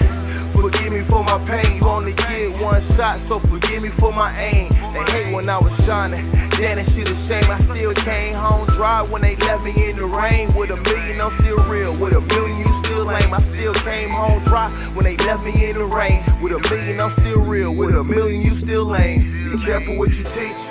forgive 0.48 0.94
me 0.94 1.02
for 1.02 1.24
my 1.24 1.38
pain. 1.46 1.78
You 1.78 1.88
only 1.88 2.14
get 2.14 2.60
one 2.62 2.82
shot, 2.82 3.20
so 3.20 3.40
forgive 3.40 3.84
me 3.84 3.90
for 3.90 4.12
my 4.12 4.34
aim. 4.38 4.70
They 4.94 5.04
hate 5.12 5.34
when 5.34 5.50
I 5.50 5.58
was 5.60 5.76
shining. 5.86 6.32
Damn, 6.58 6.78
that 6.78 6.86
shit 6.86 7.10
a 7.10 7.16
shame. 7.16 7.50
I 7.50 7.58
still 7.58 7.94
came 7.94 8.34
home 8.34 8.66
dry 8.68 9.04
when 9.10 9.22
they 9.22 9.36
left 9.38 9.64
me 9.64 9.74
in 9.90 9.96
the 9.96 10.06
rain. 10.06 10.50
With 10.58 10.72
a 10.72 10.78
million, 10.78 11.22
I'm 11.22 11.32
still 11.32 11.58
real. 11.70 11.92
With 12.00 12.14
a 12.14 12.22
million, 12.22 12.58
you 12.58 12.74
still 12.74 13.06
lame. 13.06 13.34
I 13.34 13.40
still 13.40 13.74
came 13.74 14.10
home 14.10 14.44
dry 14.44 14.70
when 14.94 15.06
they 15.06 15.18
left 15.18 15.46
me 15.46 15.54
in 15.70 15.76
the 15.76 15.86
rain. 15.86 16.24
With 16.42 16.54
a 16.54 16.60
million, 16.70 17.00
I'm 17.00 17.12
still 17.12 17.42
real. 17.42 17.74
With 17.74 17.96
a 17.96 18.04
million, 18.04 18.42
you 18.42 18.52
still 18.52 18.86
lame. 18.86 19.22
Be 19.52 19.64
careful 19.66 19.98
what 19.98 20.18
you 20.18 20.24
teach. 20.24 20.62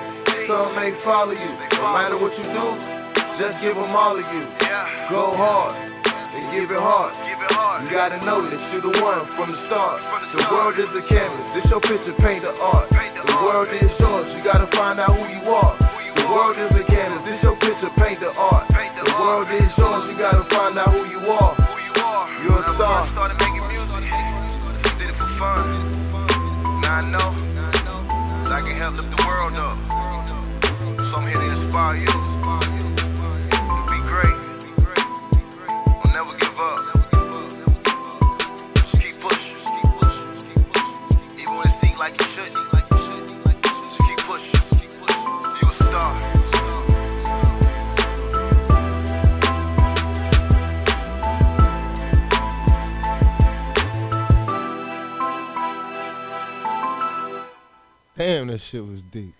Some 0.47 0.75
may 0.77 0.93
follow 0.93 1.33
you. 1.33 1.53
No 1.79 1.93
matter 1.95 2.19
what 2.19 2.37
you 2.39 2.45
do, 2.45 2.67
just 3.39 3.61
give 3.61 3.75
them 3.75 3.91
all 3.91 4.17
of 4.17 4.27
you. 4.33 4.43
Go 5.09 5.33
hard 5.37 5.96
give 6.57 6.71
it 6.73 6.81
hard. 6.81 7.13
You 7.85 7.93
gotta 7.93 8.17
know 8.25 8.41
that 8.49 8.61
you 8.73 8.81
the 8.81 8.93
one 9.05 9.21
from 9.29 9.53
the 9.53 9.57
start. 9.57 10.01
The, 10.33 10.41
world 10.49 10.79
is 10.81 10.97
a 10.97 11.05
canvas. 11.05 11.53
This 11.53 11.69
your 11.71 11.81
picture, 11.81 12.17
paint 12.17 12.43
the 12.49 12.57
art. 12.57 12.89
The, 12.89 13.37
world 13.45 13.69
is 13.69 13.93
yours. 14.01 14.33
You 14.33 14.41
gotta 14.43 14.67
find 14.73 14.99
out 14.99 15.13
who 15.13 15.29
you 15.29 15.43
are. 15.53 15.77
The 15.77 16.27
world 16.33 16.57
is 16.57 16.73
a 16.73 16.85
canvas. 16.85 17.29
This 17.29 17.43
your 17.45 17.57
picture, 17.61 17.93
paint 18.01 18.21
the 18.21 18.33
art. 18.41 18.65
The, 18.69 19.05
world 19.21 19.49
is 19.53 19.69
yours. 19.77 20.09
You 20.09 20.17
gotta 20.17 20.45
find 20.49 20.79
out 20.79 20.89
who 20.97 21.05
you 21.13 21.21
are. 21.29 21.53
You 21.61 21.93
are. 22.01 22.25
You're 22.41 22.57
when 22.57 22.65
a 22.65 22.73
star. 22.73 22.89
I 22.89 23.05
first 23.05 23.13
started 23.13 23.37
making 23.37 23.67
music. 23.69 24.01
Just 24.81 24.97
Did 24.97 25.11
it 25.13 25.17
for 25.17 25.29
fun. 25.37 25.61
Now 26.81 27.01
I 27.01 27.13
know 27.13 27.29
I 28.49 28.65
can 28.65 28.77
help 28.81 28.97
lift 28.97 29.13
the 29.13 29.21
world 29.29 29.61
up. 29.61 29.77
So 31.05 31.21
I'm 31.21 31.27
here 31.29 31.37
to. 31.37 31.47
Inspire 31.53 31.97
you. 32.01 32.96
Shit 58.77 58.87
was 58.87 59.03
deep. 59.03 59.35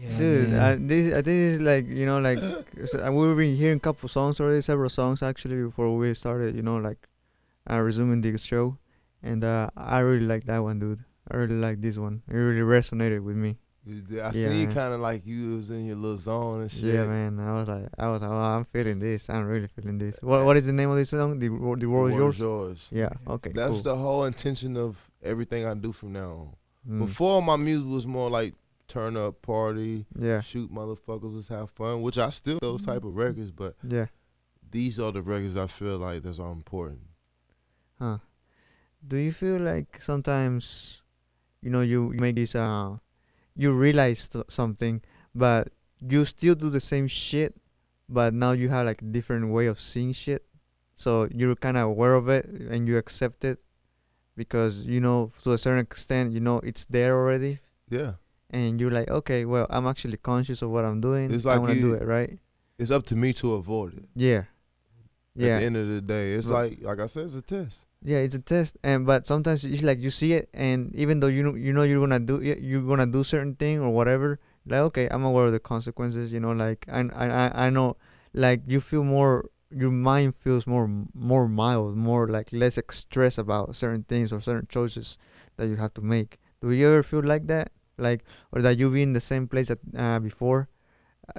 Yeah, 0.00 0.18
Dude, 0.18 0.48
man. 0.50 0.60
I, 0.60 0.74
this 0.76 1.12
I 1.12 1.16
think 1.16 1.24
this 1.24 1.54
is 1.54 1.60
like 1.60 1.86
you 1.86 2.06
know 2.06 2.18
like 2.18 2.38
so, 2.86 3.04
uh, 3.04 3.10
we've 3.12 3.36
been 3.36 3.56
hearing 3.56 3.76
a 3.76 3.80
couple 3.80 4.08
songs 4.08 4.40
already, 4.40 4.60
several 4.60 4.88
songs 4.90 5.22
actually 5.22 5.62
before 5.62 5.94
we 5.96 6.14
started. 6.14 6.56
You 6.56 6.62
know 6.62 6.76
like 6.78 7.08
uh, 7.70 7.78
resuming 7.80 8.20
the 8.20 8.36
show, 8.38 8.78
and 9.22 9.44
uh, 9.44 9.70
I 9.76 9.98
really 10.00 10.26
like 10.26 10.44
that 10.44 10.58
one, 10.58 10.78
dude. 10.78 11.04
I 11.30 11.36
really 11.36 11.54
like 11.54 11.80
this 11.80 11.96
one. 11.96 12.22
It 12.28 12.34
really 12.34 12.60
resonated 12.60 13.22
with 13.22 13.36
me. 13.36 13.58
I 13.86 13.90
Yeah, 14.10 14.30
see 14.32 14.60
you 14.60 14.66
kind 14.68 14.94
of 14.94 15.00
like 15.00 15.26
you 15.26 15.56
was 15.56 15.70
in 15.70 15.86
your 15.86 15.96
little 15.96 16.16
zone 16.16 16.62
and 16.62 16.70
shit. 16.70 16.94
Yeah, 16.94 17.06
man. 17.06 17.40
I 17.40 17.54
was 17.54 17.66
like, 17.68 17.88
I 17.98 18.10
was 18.10 18.20
like, 18.20 18.30
oh, 18.30 18.34
I'm 18.34 18.64
feeling 18.66 18.98
this. 18.98 19.28
I'm 19.28 19.44
really 19.44 19.66
feeling 19.66 19.98
this. 19.98 20.18
What 20.22 20.44
What 20.44 20.56
is 20.56 20.66
the 20.66 20.72
name 20.72 20.90
of 20.90 20.96
this 20.96 21.10
song? 21.10 21.38
The 21.38 21.48
the 21.48 21.76
The 21.80 21.86
world 21.86 22.10
is 22.12 22.16
world 22.16 22.38
yours. 22.38 22.88
Yeah. 22.90 23.10
Okay. 23.26 23.50
That's 23.52 23.82
cool. 23.82 23.82
the 23.82 23.96
whole 23.96 24.24
intention 24.24 24.76
of 24.76 25.10
everything 25.22 25.66
I 25.66 25.74
do 25.74 25.92
from 25.92 26.12
now 26.12 26.30
on. 26.30 26.48
Mm, 26.88 26.98
Before 27.06 27.42
my 27.42 27.56
music 27.56 27.86
was 27.88 28.06
more 28.06 28.30
like 28.30 28.54
turn 28.92 29.16
up, 29.16 29.40
party, 29.42 30.06
yeah. 30.18 30.40
shoot 30.40 30.70
motherfuckers, 30.72 31.34
let's 31.34 31.48
have 31.48 31.70
fun, 31.70 32.02
which 32.02 32.18
I 32.18 32.28
still 32.30 32.58
those 32.60 32.84
type 32.84 33.04
of 33.04 33.16
records, 33.16 33.50
but 33.50 33.74
Yeah. 33.88 34.06
these 34.70 34.98
are 34.98 35.10
the 35.12 35.22
records 35.22 35.56
I 35.56 35.66
feel 35.66 35.98
like 35.98 36.22
that's 36.22 36.38
all 36.38 36.52
important. 36.52 37.00
Huh. 37.98 38.18
Do 39.06 39.16
you 39.16 39.32
feel 39.32 39.58
like 39.58 40.00
sometimes, 40.02 41.00
you 41.62 41.70
know, 41.70 41.80
you, 41.80 42.12
you 42.12 42.20
make 42.20 42.36
this, 42.36 42.54
uh, 42.54 42.96
you 43.56 43.72
realize 43.72 44.28
t- 44.28 44.42
something, 44.48 45.00
but 45.34 45.68
you 46.00 46.24
still 46.24 46.54
do 46.54 46.68
the 46.70 46.80
same 46.80 47.06
shit, 47.08 47.54
but 48.08 48.34
now 48.34 48.52
you 48.52 48.68
have 48.68 48.86
like 48.86 49.00
a 49.02 49.04
different 49.06 49.50
way 49.52 49.66
of 49.66 49.80
seeing 49.80 50.12
shit. 50.12 50.44
So 50.96 51.28
you're 51.34 51.56
kind 51.56 51.76
of 51.76 51.84
aware 51.88 52.14
of 52.14 52.28
it 52.28 52.44
and 52.46 52.86
you 52.86 52.98
accept 52.98 53.44
it 53.44 53.60
because, 54.36 54.84
you 54.84 55.00
know, 55.00 55.32
to 55.42 55.52
a 55.52 55.58
certain 55.58 55.80
extent, 55.80 56.32
you 56.32 56.40
know, 56.40 56.58
it's 56.58 56.84
there 56.84 57.16
already. 57.16 57.58
Yeah. 57.88 58.12
And 58.52 58.78
you're 58.80 58.90
like, 58.90 59.08
okay, 59.08 59.44
well, 59.44 59.66
I'm 59.70 59.86
actually 59.86 60.18
conscious 60.18 60.60
of 60.62 60.70
what 60.70 60.84
I'm 60.84 61.00
doing. 61.00 61.32
It's 61.32 61.46
I 61.46 61.56
want 61.58 61.72
to 61.72 61.80
do 61.80 61.94
it, 61.94 62.04
right? 62.04 62.38
It's 62.78 62.90
up 62.90 63.04
to 63.06 63.16
me 63.16 63.32
to 63.34 63.54
avoid 63.54 63.94
it. 63.96 64.04
Yeah. 64.14 64.44
Yeah. 65.34 65.54
At 65.56 65.60
the 65.60 65.66
end 65.66 65.76
of 65.78 65.88
the 65.88 66.00
day, 66.02 66.34
it's 66.34 66.48
But- 66.48 66.54
like 66.54 66.82
like 66.82 67.00
I 67.00 67.06
said, 67.06 67.24
it's 67.24 67.34
a 67.34 67.42
test. 67.42 67.86
Yeah, 68.04 68.18
it's 68.18 68.34
a 68.34 68.40
test, 68.40 68.76
and 68.82 69.06
but 69.06 69.26
sometimes 69.28 69.64
it's 69.64 69.80
like 69.82 70.00
you 70.00 70.10
see 70.10 70.32
it, 70.32 70.48
and 70.52 70.92
even 70.94 71.20
though 71.20 71.28
you 71.28 71.42
know 71.44 71.54
you 71.54 71.72
know 71.72 71.84
you're 71.84 72.00
gonna 72.00 72.18
do 72.18 72.42
you're 72.42 72.82
gonna 72.82 73.06
do 73.06 73.22
certain 73.24 73.54
thing 73.54 73.78
or 73.80 73.90
whatever. 73.90 74.40
Like 74.66 74.80
okay, 74.90 75.08
I'm 75.08 75.24
aware 75.24 75.46
of 75.46 75.52
the 75.52 75.60
consequences. 75.60 76.32
You 76.32 76.40
know, 76.40 76.50
like 76.52 76.84
I 76.90 77.00
I 77.14 77.26
I- 77.46 77.66
I 77.66 77.70
know, 77.70 77.96
like 78.34 78.62
you 78.66 78.80
feel 78.80 79.04
more, 79.04 79.48
your 79.70 79.92
mind 79.92 80.34
feels 80.34 80.66
more 80.66 80.90
more 81.14 81.46
mild, 81.48 81.96
more 81.96 82.26
like 82.28 82.50
less 82.52 82.76
stress 82.90 83.38
about 83.38 83.76
certain 83.76 84.02
things 84.02 84.32
or 84.32 84.40
certain 84.40 84.66
choices 84.68 85.16
that 85.56 85.68
you 85.68 85.76
have 85.76 85.94
to 85.94 86.02
make. 86.02 86.40
Do 86.60 86.72
you 86.72 86.88
ever 86.88 87.02
feel 87.04 87.22
like 87.22 87.46
that, 87.46 87.70
like 87.98 88.24
or 88.52 88.62
that 88.62 88.78
you've 88.78 88.92
been 88.92 89.10
in 89.10 89.12
the 89.12 89.20
same 89.20 89.46
place 89.48 89.68
that 89.68 89.78
uh, 89.96 90.18
before? 90.18 90.68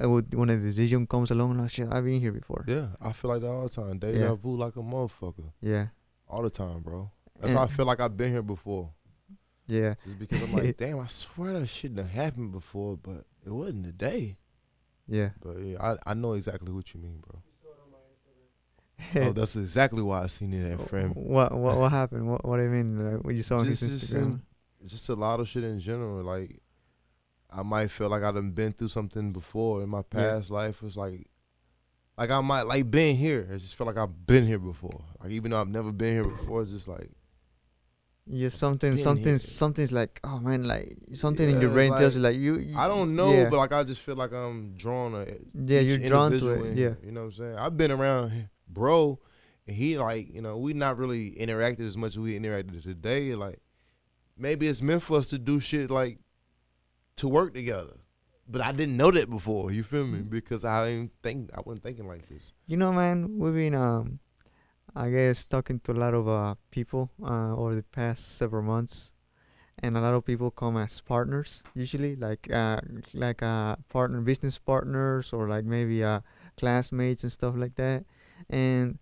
Uh, 0.01 0.09
would- 0.09 0.33
when 0.33 0.49
a 0.49 0.57
decision 0.57 1.05
comes 1.05 1.29
along, 1.31 1.57
like 1.57 1.69
shit, 1.69 1.87
I've 1.91 2.05
been 2.05 2.19
here 2.21 2.31
before. 2.31 2.63
Yeah, 2.67 2.87
I 3.01 3.11
feel 3.11 3.29
like 3.31 3.41
that 3.41 3.49
all 3.49 3.63
the 3.63 3.69
time. 3.69 3.99
Deja 3.99 4.17
Yeah. 4.19 4.33
vu 4.35 4.55
like 4.55 4.75
a 4.77 4.79
motherfucker. 4.79 5.51
Yeah, 5.61 5.87
All 6.27 6.41
the 6.41 6.49
time, 6.49 6.79
bro. 6.81 7.11
That's 7.39 7.53
how 7.53 7.63
I 7.63 7.67
feel 7.67 7.85
like 7.85 7.99
I've 7.99 8.15
been 8.15 8.31
here 8.31 8.41
before. 8.41 8.91
yeah. 9.67 9.95
Just 10.05 10.19
because 10.19 10.41
I'm 10.41 10.53
like, 10.53 10.77
damn, 10.77 10.99
I 11.01 11.07
swear 11.07 11.59
that 11.59 11.67
shit 11.67 11.93
done 11.95 12.07
happened 12.07 12.53
before, 12.53 12.97
but 12.97 13.25
it 13.45 13.51
wasn't 13.51 13.83
today. 13.83 14.37
Yeah. 15.07 15.31
But 15.43 15.57
yeah, 15.59 15.77
I, 16.05 16.11
I 16.11 16.13
know 16.13 16.33
exactly 16.33 16.71
what 16.71 16.93
you 16.93 17.01
mean, 17.01 17.19
bro. 17.19 17.41
oh, 19.17 19.33
that's 19.33 19.55
exactly 19.57 20.01
why 20.01 20.23
I 20.23 20.27
seen 20.27 20.53
it 20.53 20.71
at 20.79 20.87
friend. 20.89 21.11
What 21.15 21.51
what 21.57 21.77
what 21.77 21.91
happened? 21.91 22.29
What 22.29 22.45
what 22.45 22.57
do 22.57 22.63
you 22.63 22.69
mean? 22.69 23.13
Like, 23.15 23.23
what 23.23 23.35
you 23.35 23.43
saw 23.43 23.59
on 23.59 23.65
his 23.67 23.81
Just, 23.81 23.99
just, 23.99 24.13
Instagram? 24.13 24.39
Just 24.85 25.09
a 25.09 25.13
lot 25.15 25.39
of 25.39 25.47
shit 25.47 25.63
in 25.63 25.79
general. 25.79 26.23
Like, 26.23 26.61
I 27.49 27.63
might 27.63 27.89
feel 27.91 28.09
like 28.09 28.23
I've 28.23 28.55
been 28.55 28.71
through 28.71 28.89
something 28.89 29.31
before 29.31 29.83
in 29.83 29.89
my 29.89 30.01
past 30.01 30.49
life. 30.51 30.81
It's 30.83 30.97
like, 30.97 31.27
like 32.17 32.29
I 32.31 32.41
might 32.41 32.63
like 32.63 32.89
been 32.91 33.15
here. 33.15 33.47
I 33.51 33.57
just 33.57 33.75
feel 33.75 33.87
like 33.87 33.97
I've 33.97 34.25
been 34.25 34.45
here 34.45 34.59
before. 34.59 35.01
Like 35.21 35.31
even 35.31 35.51
though 35.51 35.61
I've 35.61 35.67
never 35.69 35.91
been 35.91 36.13
here 36.13 36.23
before, 36.23 36.61
it's 36.61 36.71
just 36.71 36.87
like 36.87 37.09
Yeah, 38.25 38.49
something 38.49 38.95
something 38.97 39.25
here. 39.25 39.39
something's 39.39 39.91
like 39.91 40.19
oh 40.23 40.39
man, 40.39 40.63
like 40.67 40.97
something 41.13 41.47
in 41.49 41.59
your 41.59 41.69
Yeah, 41.71 41.73
brain 41.75 41.91
it's 41.93 41.99
tells 41.99 42.15
you 42.15 42.21
like- 42.21 42.35
like 42.35 42.41
you. 42.41 42.57
you 42.59 42.77
I 42.77 42.87
don't 42.87 43.15
know, 43.15 43.31
yeah. 43.33 43.49
but 43.49 43.57
like 43.57 43.71
I 43.71 43.83
just 43.83 44.01
feel 44.01 44.15
like 44.15 44.31
I'm 44.31 44.75
drawn 44.75 45.11
to 45.13 45.19
it. 45.19 45.47
Yeah, 45.53 45.79
you're 45.81 45.97
drawn 45.97 46.31
to 46.31 46.49
it, 46.49 46.65
in 46.71 46.77
yeah. 46.77 46.93
you 47.03 47.11
know 47.11 47.21
what 47.21 47.25
I'm 47.27 47.31
saying? 47.33 47.55
I've 47.57 47.77
been 47.77 47.91
around 47.91 48.49
bro, 48.67 49.19
and 49.67 49.75
he 49.75 49.97
like 49.97 50.33
you 50.33 50.41
know 50.41 50.57
we 50.57 50.73
not 50.73 50.97
really 50.97 51.31
interacted 51.31 51.81
as 51.81 51.97
much 51.97 52.09
as 52.11 52.19
we 52.19 52.37
interacted 52.39 52.81
today. 52.83 53.33
Like 53.35 53.59
maybe 54.37 54.67
it's 54.67 54.81
meant 54.81 55.03
for 55.03 55.17
us 55.17 55.27
to 55.27 55.39
do 55.39 55.59
shit 55.59 55.91
like 55.91 56.19
to 57.17 57.27
work 57.27 57.53
together, 57.53 57.97
but 58.47 58.61
I 58.61 58.71
didn't 58.71 58.97
know 58.97 59.11
that 59.11 59.29
before. 59.29 59.71
You 59.71 59.83
feel 59.83 60.05
me? 60.05 60.19
Because 60.19 60.65
I 60.65 60.85
didn't 60.85 61.11
think 61.21 61.51
I 61.53 61.61
wasn't 61.65 61.83
thinking 61.83 62.07
like 62.07 62.27
this. 62.27 62.53
You 62.67 62.77
know, 62.77 62.91
man, 62.91 63.37
we've 63.37 63.53
been 63.53 63.75
um, 63.75 64.19
I 64.95 65.09
guess 65.09 65.43
talking 65.43 65.79
to 65.81 65.91
a 65.91 65.99
lot 65.99 66.13
of 66.13 66.27
uh 66.27 66.55
people 66.71 67.09
uh 67.23 67.55
over 67.55 67.75
the 67.75 67.83
past 67.83 68.37
several 68.37 68.63
months, 68.63 69.13
and 69.79 69.97
a 69.97 70.01
lot 70.01 70.13
of 70.13 70.25
people 70.25 70.51
come 70.51 70.77
as 70.77 71.01
partners 71.01 71.63
usually, 71.75 72.15
like 72.15 72.51
uh 72.51 72.79
like 73.13 73.41
uh 73.43 73.75
partner 73.89 74.21
business 74.21 74.57
partners 74.57 75.33
or 75.33 75.47
like 75.47 75.65
maybe 75.65 76.03
uh 76.03 76.21
classmates 76.57 77.23
and 77.23 77.31
stuff 77.31 77.55
like 77.55 77.75
that, 77.75 78.05
and 78.49 78.99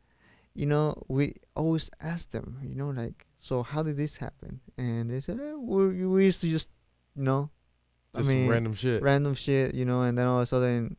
you 0.53 0.65
know 0.65 1.01
we 1.07 1.35
always 1.55 1.89
ask 2.01 2.31
them, 2.31 2.59
you 2.63 2.75
know, 2.75 2.89
like 2.89 3.25
so 3.41 3.63
how 3.63 3.83
did 3.83 3.97
this 3.97 4.15
happen? 4.17 4.61
And 4.77 5.09
they 5.09 5.19
said 5.19 5.39
eh, 5.39 5.53
we 5.53 6.05
we 6.05 6.25
used 6.25 6.41
to 6.41 6.49
just 6.49 6.69
you 7.15 7.23
know 7.23 7.49
Just 8.15 8.29
I 8.29 8.33
mean, 8.33 8.45
some 8.45 8.51
random 8.51 8.73
shit. 8.73 9.01
random 9.01 9.33
shit, 9.33 9.73
you 9.75 9.83
know, 9.85 10.01
and 10.03 10.17
then 10.17 10.27
all 10.27 10.37
of 10.37 10.43
a 10.43 10.45
sudden, 10.45 10.95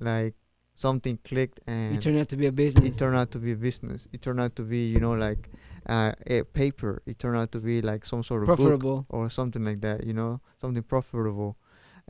like 0.00 0.34
something 0.74 1.18
clicked 1.24 1.58
and 1.66 1.94
it 1.94 2.00
turned 2.02 2.18
out 2.18 2.28
to 2.28 2.36
be 2.36 2.46
a 2.46 2.52
business. 2.52 2.94
it 2.94 2.98
turned 2.98 3.16
out 3.16 3.30
to 3.32 3.38
be 3.38 3.52
a 3.52 3.56
business. 3.56 4.08
It 4.12 4.22
turned 4.22 4.40
out 4.40 4.56
to 4.56 4.62
be, 4.62 4.86
you 4.88 5.00
know, 5.00 5.12
like 5.12 5.50
uh, 5.86 6.12
a 6.26 6.42
paper. 6.44 7.02
It 7.06 7.18
turned 7.18 7.36
out 7.36 7.50
to 7.52 7.58
be 7.58 7.82
like 7.82 8.06
some 8.06 8.22
sort 8.22 8.42
of 8.42 8.46
book 8.46 8.58
profitable. 8.58 9.06
or 9.08 9.28
something 9.30 9.64
like 9.64 9.80
that, 9.82 10.04
you 10.06 10.12
know, 10.14 10.40
something 10.60 10.82
profitable. 10.82 11.56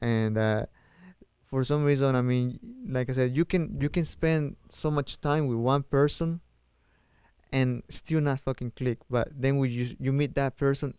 And 0.00 0.36
uh, 0.38 0.66
for 1.46 1.64
some 1.64 1.82
reason, 1.84 2.14
I 2.14 2.20
mean, 2.22 2.60
like 2.86 3.08
I 3.10 3.14
said, 3.14 3.34
you 3.36 3.44
can 3.44 3.78
you 3.80 3.88
can 3.88 4.04
spend 4.04 4.56
so 4.70 4.90
much 4.90 5.20
time 5.20 5.46
with 5.48 5.58
one 5.58 5.82
person 5.82 6.40
and 7.52 7.82
still 7.88 8.20
not 8.20 8.40
fucking 8.40 8.72
click. 8.76 8.98
But 9.10 9.28
then 9.34 9.58
when 9.58 9.70
you 9.70 9.96
you 9.98 10.12
meet 10.12 10.34
that 10.34 10.56
person, 10.56 10.94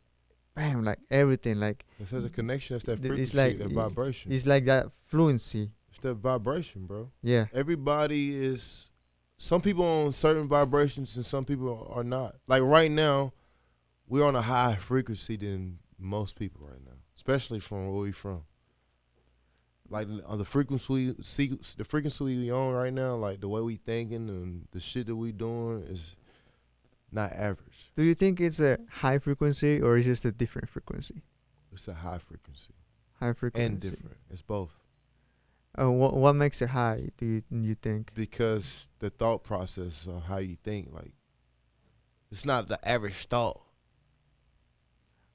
bam, 0.55 0.83
like 0.83 0.99
everything, 1.11 1.59
like 1.59 1.85
It's 1.99 2.11
such 2.11 2.23
a 2.23 2.29
connection. 2.29 2.75
It's 2.75 2.85
that 2.85 3.01
Th- 3.01 3.13
it's 3.19 3.33
like- 3.33 3.57
that 3.59 3.71
vibration. 3.71 4.31
it's 4.31 4.45
like 4.45 4.65
that 4.65 4.87
fluency. 5.05 5.71
It's 5.89 5.99
that 5.99 6.15
vibration, 6.15 6.85
bro. 6.85 7.09
Yeah. 7.23 7.45
everybody 7.53 8.35
is 8.35 8.91
some 9.37 9.61
people 9.61 9.85
on 9.85 10.11
certain 10.11 10.47
vibrations 10.47 11.15
and 11.15 11.25
some 11.25 11.45
people 11.45 11.89
are 11.95 12.03
not 12.03 12.35
like 12.47 12.61
right 12.61 12.91
now 12.91 13.31
we're 14.07 14.25
on 14.25 14.35
a 14.35 14.41
higher 14.41 14.75
frequency 14.75 15.37
than 15.37 15.79
most 15.97 16.37
people 16.37 16.67
right 16.67 16.83
now 16.85 16.97
especially 17.15 17.59
from 17.59 17.87
where 17.87 18.01
we 18.01 18.11
from 18.11 18.43
like 19.89 20.07
on 20.07 20.21
uh, 20.27 20.35
the 20.35 20.45
frequency 20.45 21.11
the 21.77 21.85
frequency 21.85 22.23
we 22.23 22.51
on 22.51 22.73
right 22.73 22.93
now 22.93 23.15
like 23.15 23.39
the 23.41 23.47
way 23.47 23.61
we 23.61 23.77
thinking 23.77 24.29
and 24.29 24.67
the 24.71 24.79
shit 24.79 25.07
that 25.07 25.15
we 25.15 25.31
doing 25.31 25.83
is 25.83 26.15
not 27.11 27.31
average 27.33 27.91
Do 27.95 28.03
you 28.03 28.13
think 28.15 28.39
it's 28.39 28.59
a 28.59 28.77
high 28.89 29.19
frequency 29.19 29.81
or 29.81 29.97
is 29.97 30.05
it 30.05 30.09
just 30.09 30.25
a 30.25 30.31
different 30.31 30.69
frequency? 30.69 31.23
it's 31.73 31.87
a 31.87 31.93
high 31.93 32.17
frequency 32.19 32.73
High 33.19 33.33
frequency 33.33 33.65
and 33.65 33.79
different 33.79 34.17
it's 34.29 34.41
both 34.41 34.71
Uh, 35.79 35.91
what 35.91 36.13
what 36.15 36.33
makes 36.33 36.61
it 36.61 36.69
high? 36.69 37.09
Do 37.17 37.25
you 37.25 37.43
you 37.51 37.75
think? 37.75 38.13
because 38.15 38.89
the 38.99 39.09
thought 39.09 39.43
process 39.43 40.05
of 40.07 40.23
how 40.23 40.37
you 40.37 40.55
think 40.55 40.89
like 40.93 41.13
it's 42.31 42.45
not 42.45 42.67
the 42.67 42.79
average 42.87 43.25
thought 43.27 43.61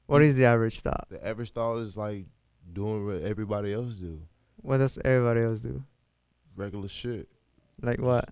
What 0.06 0.22
is 0.22 0.36
the 0.36 0.44
average 0.44 0.80
thought? 0.80 1.06
The 1.10 1.24
average 1.26 1.50
thought 1.52 1.78
is 1.78 1.96
like 1.96 2.26
doing 2.72 3.06
what 3.06 3.22
everybody 3.22 3.72
else 3.72 3.94
do, 3.96 4.20
What 4.56 4.78
does 4.78 4.98
everybody 5.04 5.40
else 5.42 5.60
do? 5.60 5.82
regular 6.56 6.88
shit, 6.88 7.28
Like 7.82 8.00
what? 8.00 8.28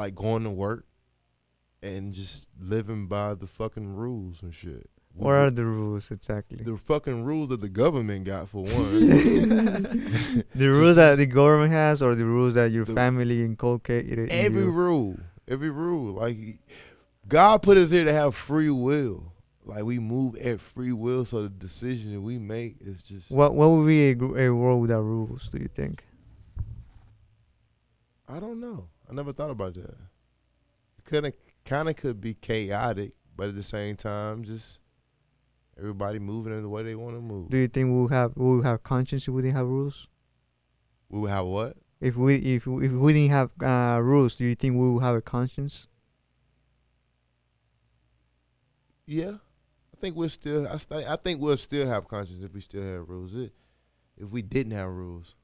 Like 0.00 0.14
going 0.14 0.44
to 0.44 0.50
work 0.50 0.86
and 1.82 2.12
just 2.12 2.48
living 2.58 3.06
by 3.06 3.34
the 3.34 3.46
fucking 3.46 3.94
rules 3.94 4.40
and 4.42 4.54
shit. 4.54 4.88
What 5.12 5.32
are 5.32 5.50
the 5.50 5.64
rules 5.64 6.10
exactly? 6.10 6.62
the 6.64 6.76
fucking 6.78 7.24
rules 7.24 7.50
that 7.50 7.60
the 7.60 7.68
government 7.68 8.24
got 8.24 8.48
for 8.48 8.62
one? 8.62 10.44
The 10.54 10.68
rules 10.70 10.96
that 10.96 11.16
the 11.16 11.26
government 11.26 11.72
has, 11.72 12.00
or 12.00 12.14
the 12.14 12.24
rules 12.24 12.54
that 12.54 12.70
your 12.70 12.84
The- 12.86 12.94
family 12.94 13.44
inculcated. 13.44 14.30
every 14.30 14.62
you? 14.62 14.70
rule, 14.70 15.18
every 15.46 15.70
rule. 15.70 16.14
Like 16.14 16.38
God 17.28 17.60
put 17.62 17.76
us 17.76 17.90
here 17.90 18.04
to 18.06 18.12
have 18.12 18.34
free 18.34 18.70
will. 18.70 19.32
Like 19.66 19.84
we 19.84 19.98
move 19.98 20.36
at 20.36 20.60
free 20.60 20.92
will, 20.92 21.24
so 21.26 21.42
the 21.42 21.48
decision 21.50 22.12
that 22.14 22.20
we 22.22 22.38
make 22.38 22.76
is 22.80 23.02
just. 23.02 23.30
What 23.30 23.54
what 23.54 23.68
would 23.70 23.86
be 23.86 24.10
a, 24.12 24.16
a 24.46 24.54
world 24.54 24.80
without 24.80 25.02
rules? 25.02 25.50
Do 25.50 25.58
you 25.58 25.68
think? 25.74 26.04
I 28.28 28.38
don't 28.38 28.60
know. 28.60 28.86
I 29.10 29.14
never 29.14 29.32
thought 29.32 29.50
about 29.50 29.74
that. 29.74 29.96
Could 31.04 31.34
kind 31.64 31.88
of 31.88 31.96
could 31.96 32.20
be 32.20 32.34
chaotic, 32.34 33.12
but 33.36 33.48
at 33.48 33.56
the 33.56 33.62
same 33.62 33.96
time, 33.96 34.44
just 34.44 34.80
everybody 35.76 36.20
moving 36.20 36.52
in 36.52 36.62
the 36.62 36.68
way 36.68 36.82
they 36.84 36.94
want 36.94 37.16
to 37.16 37.20
move. 37.20 37.50
Do 37.50 37.56
you 37.56 37.66
think 37.66 37.90
we'll 37.90 38.08
have 38.08 38.32
we'll 38.36 38.62
have 38.62 38.82
conscience 38.82 39.26
if 39.26 39.34
we 39.34 39.42
didn't 39.42 39.56
have 39.56 39.66
rules? 39.66 40.06
we 41.08 41.20
would 41.20 41.30
have 41.30 41.46
what? 41.46 41.76
If 42.00 42.16
we 42.16 42.36
if 42.36 42.66
if 42.66 42.92
we 42.92 43.12
didn't 43.12 43.30
have 43.30 43.50
uh, 43.62 44.00
rules, 44.00 44.36
do 44.36 44.44
you 44.44 44.54
think 44.54 44.76
we 44.76 44.90
would 44.90 45.02
have 45.02 45.16
a 45.16 45.20
conscience? 45.20 45.88
Yeah, 49.06 49.32
I 49.92 50.00
think 50.00 50.16
we'll 50.16 50.28
still. 50.28 50.68
I, 50.68 50.76
st- 50.76 51.06
I 51.06 51.16
think 51.16 51.40
we'll 51.40 51.56
still 51.56 51.86
have 51.86 52.06
conscience 52.06 52.44
if 52.44 52.54
we 52.54 52.60
still 52.60 52.82
have 52.82 53.08
rules. 53.08 53.34
It, 53.34 53.52
if 54.16 54.30
we 54.30 54.40
didn't 54.40 54.72
have 54.72 54.88
rules, 54.88 55.34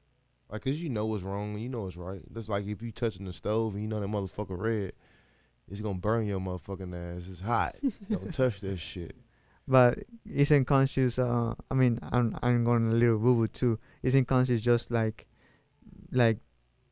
like, 0.49 0.63
cause 0.63 0.77
you 0.77 0.89
know 0.89 1.05
what's 1.05 1.23
wrong 1.23 1.53
and 1.53 1.61
you 1.61 1.69
know 1.69 1.81
what's 1.81 1.97
right. 1.97 2.21
That's 2.31 2.49
like 2.49 2.65
if 2.65 2.81
you 2.81 2.91
touching 2.91 3.25
the 3.25 3.33
stove 3.33 3.73
and 3.73 3.83
you 3.83 3.89
know 3.89 3.99
that 3.99 4.07
motherfucker 4.07 4.57
red, 4.57 4.93
it's 5.69 5.81
gonna 5.81 5.97
burn 5.97 6.25
your 6.25 6.39
motherfucking 6.39 7.17
ass. 7.17 7.27
It's 7.29 7.41
hot. 7.41 7.75
Don't 8.09 8.33
touch 8.33 8.61
that 8.61 8.77
shit. 8.77 9.15
But 9.67 9.99
isn't 10.25 10.65
conscious? 10.65 11.19
Uh, 11.19 11.53
I 11.69 11.73
mean, 11.73 11.99
I'm 12.01 12.37
I'm 12.41 12.63
going 12.63 12.89
a 12.89 12.93
little 12.93 13.19
boo 13.19 13.35
boo 13.35 13.47
too. 13.47 13.79
Isn't 14.01 14.25
conscious 14.25 14.61
just 14.61 14.89
like, 14.91 15.27
like, 16.11 16.37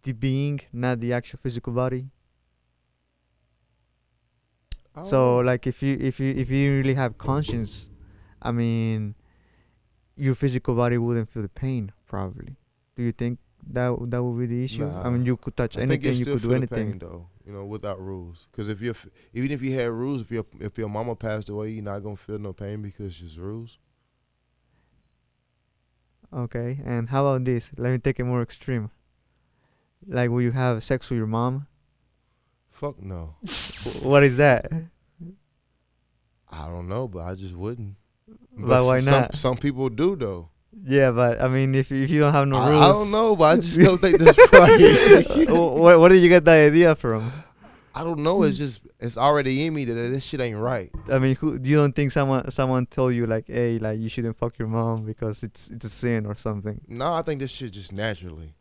the 0.04 0.12
being, 0.12 0.60
not 0.74 1.00
the 1.00 1.14
actual 1.14 1.40
physical 1.42 1.72
body? 1.72 2.10
Don't 4.94 5.08
So 5.08 5.38
like, 5.40 5.66
if 5.68 5.82
you 5.82 5.98
if 6.02 6.20
you 6.20 6.34
if 6.36 6.50
you 6.50 6.74
really 6.74 6.96
have 6.96 7.18
conscience, 7.18 7.88
I 8.42 8.52
mean, 8.52 9.16
your 10.18 10.36
physical 10.36 10.76
body 10.76 10.98
wouldn't 10.98 11.30
feel 11.30 11.44
the 11.44 11.50
pain. 11.50 11.94
Probably. 12.06 12.58
Do 12.98 13.04
you 13.04 13.14
think 13.14 13.40
that 13.72 13.96
that 14.12 14.24
would 14.24 14.40
be 14.40 14.46
the 14.46 14.64
issue? 14.64 14.90
I 14.90 15.10
mean, 15.10 15.26
you 15.26 15.38
could 15.38 15.56
touch 15.56 15.78
I 15.78 15.82
anything, 15.82 16.14
you 16.14 16.20
you 16.20 16.26
could 16.26 16.42
do 16.42 16.54
anything. 16.54 16.92
pain 16.92 17.00
though. 17.00 17.28
You 17.46 17.54
know, 17.54 17.66
without 17.66 18.02
rules. 18.02 18.48
Because 18.52 18.70
if 18.70 18.82
you're 18.82 18.96
even 19.34 19.52
if 19.52 19.62
you 19.62 19.74
had 19.74 19.92
rules, 19.92 20.22
if 20.22 20.32
your 20.32 20.46
if 20.60 20.78
your 20.78 20.90
mama 20.90 21.16
passed 21.16 21.50
away, 21.50 21.70
you're 21.72 21.84
not 21.84 22.00
gonna 22.00 22.16
feel 22.16 22.40
no 22.40 22.54
pain 22.54 22.82
because 22.82 23.22
it's 23.22 23.38
rules. 23.38 23.78
Okay, 26.34 26.80
and 26.84 27.10
how 27.10 27.28
about 27.28 27.46
this? 27.46 27.72
Let 27.78 27.92
me 27.92 27.98
take 27.98 28.20
it 28.20 28.24
more 28.24 28.42
extreme. 28.42 28.92
Like, 30.08 30.30
will 30.30 30.42
you 30.42 30.52
have 30.52 30.84
sex 30.84 31.10
with 31.10 31.18
your 31.18 31.28
mom? 31.28 31.68
Fuck 32.72 33.02
no. 33.02 33.36
What 34.02 34.24
is 34.24 34.38
that? 34.38 34.72
I 36.50 36.68
don't 36.68 36.88
know, 36.88 37.08
but 37.08 37.20
I 37.20 37.36
just 37.36 37.56
wouldn't. 37.56 37.96
But 38.58 38.84
why 38.84 39.00
some, 39.00 39.12
not? 39.12 39.38
Some 39.38 39.58
people 39.58 39.90
do 39.90 40.16
though. 40.16 40.50
Yeah, 40.84 41.12
but 41.12 41.42
I 41.42 41.48
mean, 41.48 41.74
if 41.76 41.92
if 41.92 42.10
you 42.10 42.20
don't 42.20 42.34
have 42.34 42.48
no 42.48 42.58
I, 42.58 42.70
rules, 42.70 42.84
I 42.84 42.88
don't 42.90 43.12
know, 43.12 43.36
but 43.36 43.44
I 43.46 43.56
just 43.56 43.80
don't 43.80 43.98
think 44.00 44.18
that's 44.20 44.38
right. 44.52 45.50
where, 45.50 46.00
where 46.00 46.10
did 46.10 46.22
you 46.22 46.30
get 46.30 46.46
that 46.46 46.68
idea 46.68 46.96
from? 46.96 47.32
I 47.94 48.04
don't 48.04 48.20
know. 48.20 48.44
It's 48.44 48.58
just 48.58 48.82
it's 49.00 49.18
already 49.18 49.66
in 49.66 49.74
me 49.74 49.86
that 49.86 49.94
this 49.94 50.24
shit 50.26 50.42
ain't 50.42 50.58
right. 50.58 50.92
I 51.10 51.18
mean, 51.20 51.36
who 51.38 51.60
you 51.64 51.78
don't 51.78 51.96
think 51.96 52.12
someone 52.12 52.52
someone 52.52 52.86
told 52.88 53.14
you 53.16 53.26
like, 53.26 53.46
hey, 53.48 53.80
like 53.80 54.00
you 54.00 54.10
shouldn't 54.10 54.38
fuck 54.38 54.60
your 54.60 54.68
mom 54.68 55.06
because 55.06 55.44
it's 55.44 55.70
it's 55.70 55.86
a 55.86 55.90
sin 55.90 56.26
or 56.26 56.36
something? 56.36 56.82
No, 56.88 57.14
I 57.14 57.22
think 57.22 57.40
this 57.40 57.52
shit 57.52 57.72
just 57.72 57.94
naturally. 57.94 58.54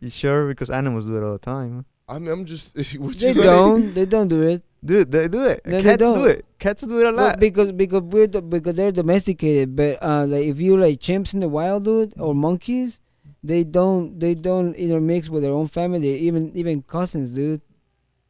You 0.00 0.10
sure? 0.10 0.46
Because 0.48 0.70
animals 0.70 1.06
do 1.06 1.16
it 1.16 1.24
all 1.24 1.32
the 1.32 1.38
time. 1.38 1.86
I 2.08 2.18
mean, 2.18 2.30
I'm 2.30 2.44
just. 2.44 2.76
What 2.98 3.18
They 3.18 3.32
say? 3.32 3.42
don't. 3.42 3.94
They 3.94 4.04
don't 4.06 4.28
do 4.28 4.42
it. 4.42 4.62
Dude, 4.84 5.10
they 5.10 5.28
do 5.28 5.44
it. 5.44 5.64
No, 5.64 5.80
Cats 5.82 6.02
do 6.02 6.24
it. 6.26 6.44
Cats 6.58 6.82
do 6.82 6.98
it 7.00 7.04
a 7.06 7.12
Well, 7.12 7.28
lot. 7.28 7.40
because 7.40 7.72
because 7.72 8.02
we're 8.02 8.26
do- 8.26 8.42
because 8.42 8.76
they're 8.76 8.92
domesticated. 8.92 9.74
But 9.74 9.98
uh, 10.02 10.26
like 10.26 10.44
if 10.44 10.60
you 10.60 10.76
like 10.76 10.98
chimps 11.00 11.32
in 11.32 11.40
the 11.40 11.48
wild, 11.48 11.84
dude, 11.84 12.12
or 12.18 12.34
monkeys, 12.34 13.00
they 13.42 13.64
don't 13.64 14.18
they 14.20 14.34
don't 14.34 14.74
intermix 14.74 15.30
with 15.30 15.42
their 15.42 15.52
own 15.52 15.68
family, 15.68 16.08
even 16.18 16.52
even 16.54 16.82
cousins, 16.82 17.32
dude. 17.34 17.62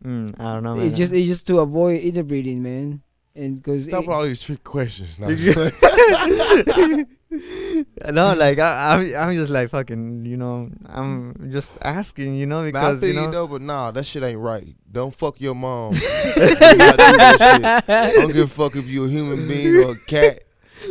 Mm, 0.05 0.39
I 0.39 0.55
don't 0.55 0.63
know. 0.63 0.75
it's 0.75 0.93
man. 0.93 0.95
just 0.95 1.13
it's 1.13 1.27
just 1.27 1.47
to 1.49 1.59
avoid 1.61 2.01
interbreeding, 2.03 2.63
man. 2.63 3.03
And 3.37 3.57
because 3.57 3.85
Stop 3.85 4.07
with 4.07 4.15
all 4.15 4.23
these 4.23 4.41
trick 4.41 4.63
questions. 4.63 5.19
Now. 5.19 5.27
no, 8.13 8.35
like 8.35 8.61
I, 8.61 8.95
I'm, 8.95 9.17
I'm 9.17 9.35
just 9.35 9.51
like 9.51 9.71
fucking, 9.71 10.25
you 10.25 10.37
know, 10.37 10.65
I'm 10.87 11.51
just 11.51 11.77
asking, 11.83 12.37
you 12.37 12.47
know, 12.47 12.63
Nah, 12.63 12.67
I 12.69 12.71
because 12.71 13.01
feel 13.01 13.09
you 13.09 13.21
you, 13.21 13.27
know, 13.27 13.33
though, 13.33 13.49
but 13.49 13.63
nah, 13.63 13.91
that 13.91 14.07
shit 14.07 14.23
ain't 14.23 14.39
right. 14.39 14.69
Don't 14.91 15.13
fuck 15.13 15.41
your 15.41 15.57
mom. 15.57 15.93
Do 15.95 15.99
not 15.99 16.07
do 16.37 16.97
that 16.97 17.37
shit. 17.41 17.91
I 17.91 18.13
don't 18.13 18.33
give 18.33 18.45
a 18.45 18.47
fuck 18.47 18.77
if 18.77 18.89
you're 18.89 19.07
a 19.07 19.11
human 19.11 19.49
being 19.49 19.77
or 19.85 19.93
a 19.93 19.99
cat, 20.07 20.45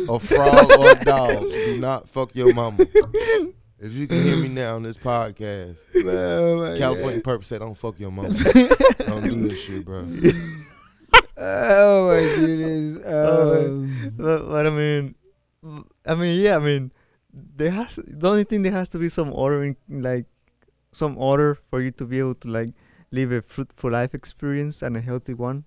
a 0.06 0.18
frog 0.18 0.70
or 0.78 0.90
a 0.90 1.02
dog. 1.02 1.50
Do 1.50 1.80
not 1.80 2.10
fuck 2.10 2.34
your 2.34 2.52
mama. 2.52 2.84
If 3.78 3.92
you 3.92 4.06
can 4.06 4.22
hear 4.22 4.36
me 4.36 4.48
now 4.48 4.76
on 4.76 4.82
this 4.82 4.98
podcast, 4.98 5.76
California 6.78 7.20
purpose 7.22 7.46
said 7.46 7.60
don't 7.60 7.74
fuck 7.74 7.98
your 7.98 8.10
mama. 8.10 8.34
don't 8.98 9.24
do 9.24 9.48
this 9.48 9.62
shit, 9.62 9.84
bro. 9.84 10.06
Oh 11.36 12.08
my 12.08 12.20
goodness. 12.36 13.02
Oh, 13.06 13.66
Um, 13.66 14.12
but, 14.16 14.48
but 14.48 14.66
I 14.66 14.70
mean, 14.70 15.14
I 16.06 16.14
mean, 16.14 16.40
yeah, 16.40 16.56
I 16.56 16.60
mean, 16.60 16.92
there 17.32 17.70
has 17.70 17.96
the 18.06 18.28
only 18.30 18.44
thing 18.44 18.62
there 18.62 18.72
has 18.72 18.88
to 18.90 18.98
be 18.98 19.08
some 19.08 19.32
order, 19.32 19.64
in, 19.64 19.76
like 19.88 20.26
some 20.92 21.18
order 21.18 21.54
for 21.70 21.80
you 21.80 21.90
to 21.92 22.04
be 22.04 22.18
able 22.18 22.34
to 22.36 22.48
like 22.48 22.70
live 23.10 23.32
a 23.32 23.42
fruitful 23.42 23.90
life 23.90 24.14
experience 24.14 24.82
and 24.82 24.96
a 24.96 25.00
healthy 25.00 25.34
one. 25.34 25.64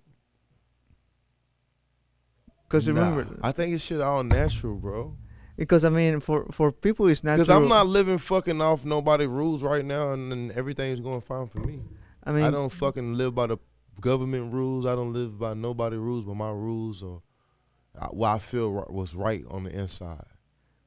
Because 2.67 2.87
Nah, 2.87 2.93
remember, 2.93 3.39
I 3.41 3.51
think 3.51 3.73
it's 3.73 3.83
shit 3.83 4.01
all 4.01 4.23
natural, 4.23 4.75
bro. 4.75 5.15
because 5.55 5.85
I 5.85 5.89
mean, 5.89 6.19
for 6.19 6.45
for 6.51 6.71
people, 6.71 7.07
it's 7.07 7.23
natural. 7.23 7.45
Because 7.45 7.49
I'm 7.49 7.67
not 7.69 7.87
living 7.87 8.17
fucking 8.17 8.61
off 8.61 8.83
nobody 8.85 9.25
rules 9.25 9.63
right 9.63 9.85
now, 9.85 10.11
and, 10.13 10.31
and 10.33 10.51
everything's 10.51 10.99
going 10.99 11.21
fine 11.21 11.47
for 11.47 11.59
me. 11.59 11.79
I 12.23 12.31
mean, 12.33 12.43
I 12.43 12.51
don't 12.51 12.69
fucking 12.71 13.13
live 13.13 13.33
by 13.35 13.47
the 13.47 13.57
government 14.01 14.53
rules. 14.53 14.85
I 14.85 14.95
don't 14.95 15.13
live 15.13 15.37
by 15.39 15.53
nobody 15.53 15.97
rules, 15.97 16.25
but 16.25 16.35
my 16.35 16.51
rules 16.51 17.03
uh, 17.03 18.07
what 18.07 18.29
I 18.29 18.39
feel 18.39 18.71
was 18.89 19.15
right 19.15 19.43
on 19.49 19.63
the 19.63 19.71
inside, 19.71 20.25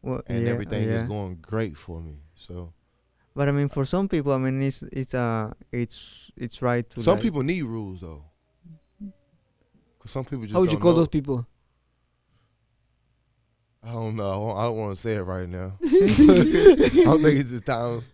well, 0.03 0.23
and 0.27 0.45
yeah, 0.45 0.51
everything 0.51 0.89
is 0.89 1.03
going 1.03 1.39
great 1.43 1.77
for 1.77 2.01
me. 2.01 2.19
So 2.35 2.73
But 3.35 3.49
I 3.49 3.53
mean, 3.53 3.69
for 3.69 3.85
some 3.85 4.09
people, 4.09 4.33
I 4.33 4.39
mean, 4.39 4.63
it's 4.63 4.83
it's 4.93 5.15
uh 5.15 5.53
it's 5.73 6.31
it's 6.37 6.63
right 6.63 6.89
to 6.91 7.03
some 7.03 7.15
like- 7.15 7.23
people 7.23 7.43
need 7.43 7.63
rules 7.63 8.01
though, 8.01 8.25
because 9.99 10.11
some 10.13 10.25
people 10.25 10.43
just. 10.43 10.55
how 10.55 10.61
would 10.61 10.73
you 10.73 10.79
call 10.79 10.93
know. 10.93 10.99
those 10.99 11.09
people? 11.09 11.47
I 13.83 13.93
don't 13.93 14.15
know. 14.15 14.51
I 14.53 14.65
don't 14.65 14.77
want 14.77 14.95
to 14.95 15.01
say 15.01 15.15
it 15.15 15.23
right 15.23 15.49
now. 15.49 15.73
I 15.83 17.03
don't 17.05 17.23
think 17.23 17.41
it's 17.41 17.51
the 17.51 17.63
time, 17.65 18.05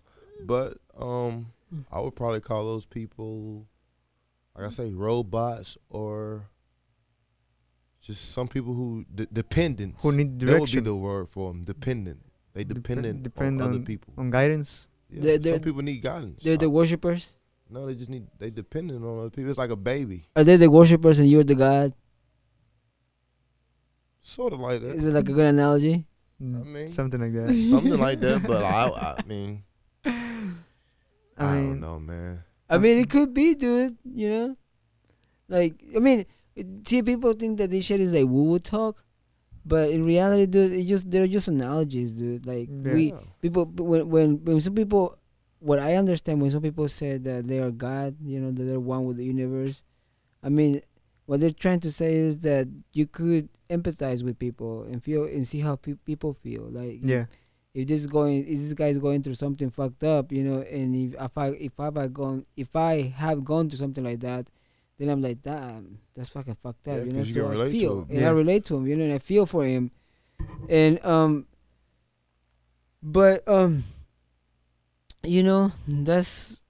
but 0.44 0.78
um, 0.96 1.52
I 1.90 1.98
would 2.00 2.14
probably 2.14 2.40
call 2.40 2.64
those 2.64 2.86
people, 2.86 3.66
like 4.56 4.66
I 4.66 4.70
say, 4.70 4.92
robots 4.92 5.76
or 5.90 6.48
just 8.00 8.32
some 8.32 8.48
people 8.48 8.72
who 8.74 9.04
d- 9.14 9.26
dependents. 9.32 10.02
who 10.02 10.16
need 10.16 10.40
That 10.40 10.60
would 10.60 10.70
be 10.70 10.80
the 10.80 10.94
word 10.94 11.28
for 11.28 11.52
them. 11.52 11.64
Dependent. 11.64 12.20
They 12.54 12.64
Dep- 12.64 12.76
dependent 12.76 13.22
depend 13.22 13.60
on 13.60 13.68
other 13.70 13.80
people. 13.80 14.14
on 14.16 14.30
guidance. 14.30 14.88
Yeah, 15.10 15.22
They're- 15.22 15.38
they're- 15.38 15.52
some 15.54 15.60
people 15.62 15.82
need 15.82 16.00
guidance. 16.02 16.42
They're 16.42 16.56
the 16.56 16.70
worshippers. 16.70 17.36
no, 17.68 17.86
they 17.86 17.94
just 17.94 18.08
need. 18.10 18.26
They 18.38 18.50
dependent 18.50 19.04
on 19.04 19.18
other 19.20 19.30
people. 19.30 19.50
It's 19.50 19.58
like 19.58 19.70
a 19.70 19.76
baby, 19.76 20.24
Are 20.36 20.44
they 20.44 20.56
the 20.56 20.70
worshippers 20.70 21.18
and 21.18 21.28
you're 21.28 21.44
the 21.44 21.54
god? 21.56 21.92
sort 24.20 24.52
of 24.52 24.60
like 24.60 24.80
that. 24.80 24.94
Is 24.96 25.04
it 25.04 25.12
like 25.14 25.28
a 25.28 25.32
good 25.32 25.46
analogy? 25.46 26.04
Mm, 26.42 26.66
mean, 26.66 26.90
something 26.92 27.20
like 27.20 27.32
that. 27.32 27.54
Something 27.70 27.98
like 27.98 28.20
that. 28.20 28.42
But 28.46 28.62
I, 28.78 28.88
I 29.18 29.22
mean, 29.26 29.62
I, 30.04 30.10
I 31.38 31.52
mean, 31.54 31.68
don't 31.70 31.80
know, 31.80 31.98
man. 31.98 32.42
I 32.68 32.78
mean, 32.78 32.98
it 33.00 33.10
could 33.10 33.32
be, 33.34 33.54
dude. 33.54 33.96
You 34.04 34.28
know, 34.30 34.56
like 35.48 35.74
I 35.94 35.98
mean, 36.00 36.26
see, 36.86 37.02
people 37.02 37.32
think 37.34 37.58
that 37.58 37.70
this 37.70 37.84
shit 37.84 38.00
is 38.00 38.12
like 38.12 38.24
woo 38.26 38.44
woo 38.44 38.58
talk, 38.58 39.04
but 39.64 39.90
in 39.90 40.04
reality, 40.04 40.46
dude, 40.46 40.72
it 40.72 40.84
just 40.84 41.10
they're 41.10 41.26
just 41.26 41.48
analogies, 41.48 42.12
dude. 42.12 42.46
Like 42.46 42.68
Yeah. 42.70 42.92
we 42.92 43.14
people 43.40 43.64
when 43.66 44.08
when 44.08 44.44
when 44.44 44.60
some 44.60 44.74
people, 44.74 45.16
what 45.60 45.78
I 45.78 45.94
understand 45.96 46.40
when 46.40 46.50
some 46.50 46.62
people 46.62 46.88
say 46.88 47.18
that 47.18 47.46
they 47.46 47.58
are 47.60 47.70
God, 47.70 48.16
you 48.24 48.40
know, 48.40 48.50
that 48.50 48.62
they're 48.64 48.80
one 48.80 49.04
with 49.06 49.16
the 49.18 49.24
universe. 49.24 49.82
I 50.42 50.48
mean, 50.48 50.80
what 51.26 51.40
they're 51.40 51.50
trying 51.50 51.80
to 51.80 51.92
say 51.92 52.14
is 52.14 52.38
that 52.38 52.68
you 52.92 53.06
could 53.06 53.48
empathize 53.70 54.22
with 54.22 54.38
people 54.38 54.82
and 54.84 55.02
feel 55.02 55.24
and 55.24 55.46
see 55.46 55.58
how 55.60 55.76
pe- 55.76 55.94
people 56.04 56.34
feel. 56.34 56.62
Like 56.70 57.00
yeah, 57.02 57.26
if 57.76 57.86
this 57.86 58.00
is 58.00 58.06
going 58.06 58.38
if 58.48 58.58
this 58.58 58.72
guy's 58.72 58.96
going 58.96 59.22
through 59.22 59.34
something 59.34 59.68
fucked 59.70 60.02
up, 60.02 60.32
you 60.32 60.42
know, 60.42 60.62
and 60.62 60.96
if, 60.96 61.20
if 61.20 61.36
I 61.36 61.48
if 61.48 61.78
I 61.78 61.84
have 61.84 62.14
gone 62.14 62.46
if 62.56 62.74
I 62.74 63.14
have 63.14 63.44
gone 63.44 63.68
through 63.68 63.78
something 63.78 64.02
like 64.02 64.20
that, 64.20 64.46
then 64.98 65.10
I'm 65.10 65.20
like, 65.20 65.42
damn, 65.42 65.98
that's 66.14 66.30
fucking 66.30 66.56
fucked 66.62 66.88
up. 66.88 66.96
Yeah, 66.96 67.02
you 67.04 67.12
know 67.12 67.18
you 67.18 67.34
so 67.34 67.62
I 67.62 67.70
feel, 67.70 68.06
and 68.08 68.20
Yeah. 68.20 68.28
I 68.28 68.30
relate 68.32 68.64
to 68.66 68.76
him. 68.76 68.86
You 68.86 68.96
know, 68.96 69.04
and 69.04 69.12
I 69.12 69.18
feel 69.18 69.44
for 69.44 69.62
him, 69.66 69.90
and 70.70 71.04
um, 71.04 71.46
but 73.02 73.46
um, 73.46 73.84
you 75.22 75.42
know, 75.42 75.70
that's. 75.86 76.62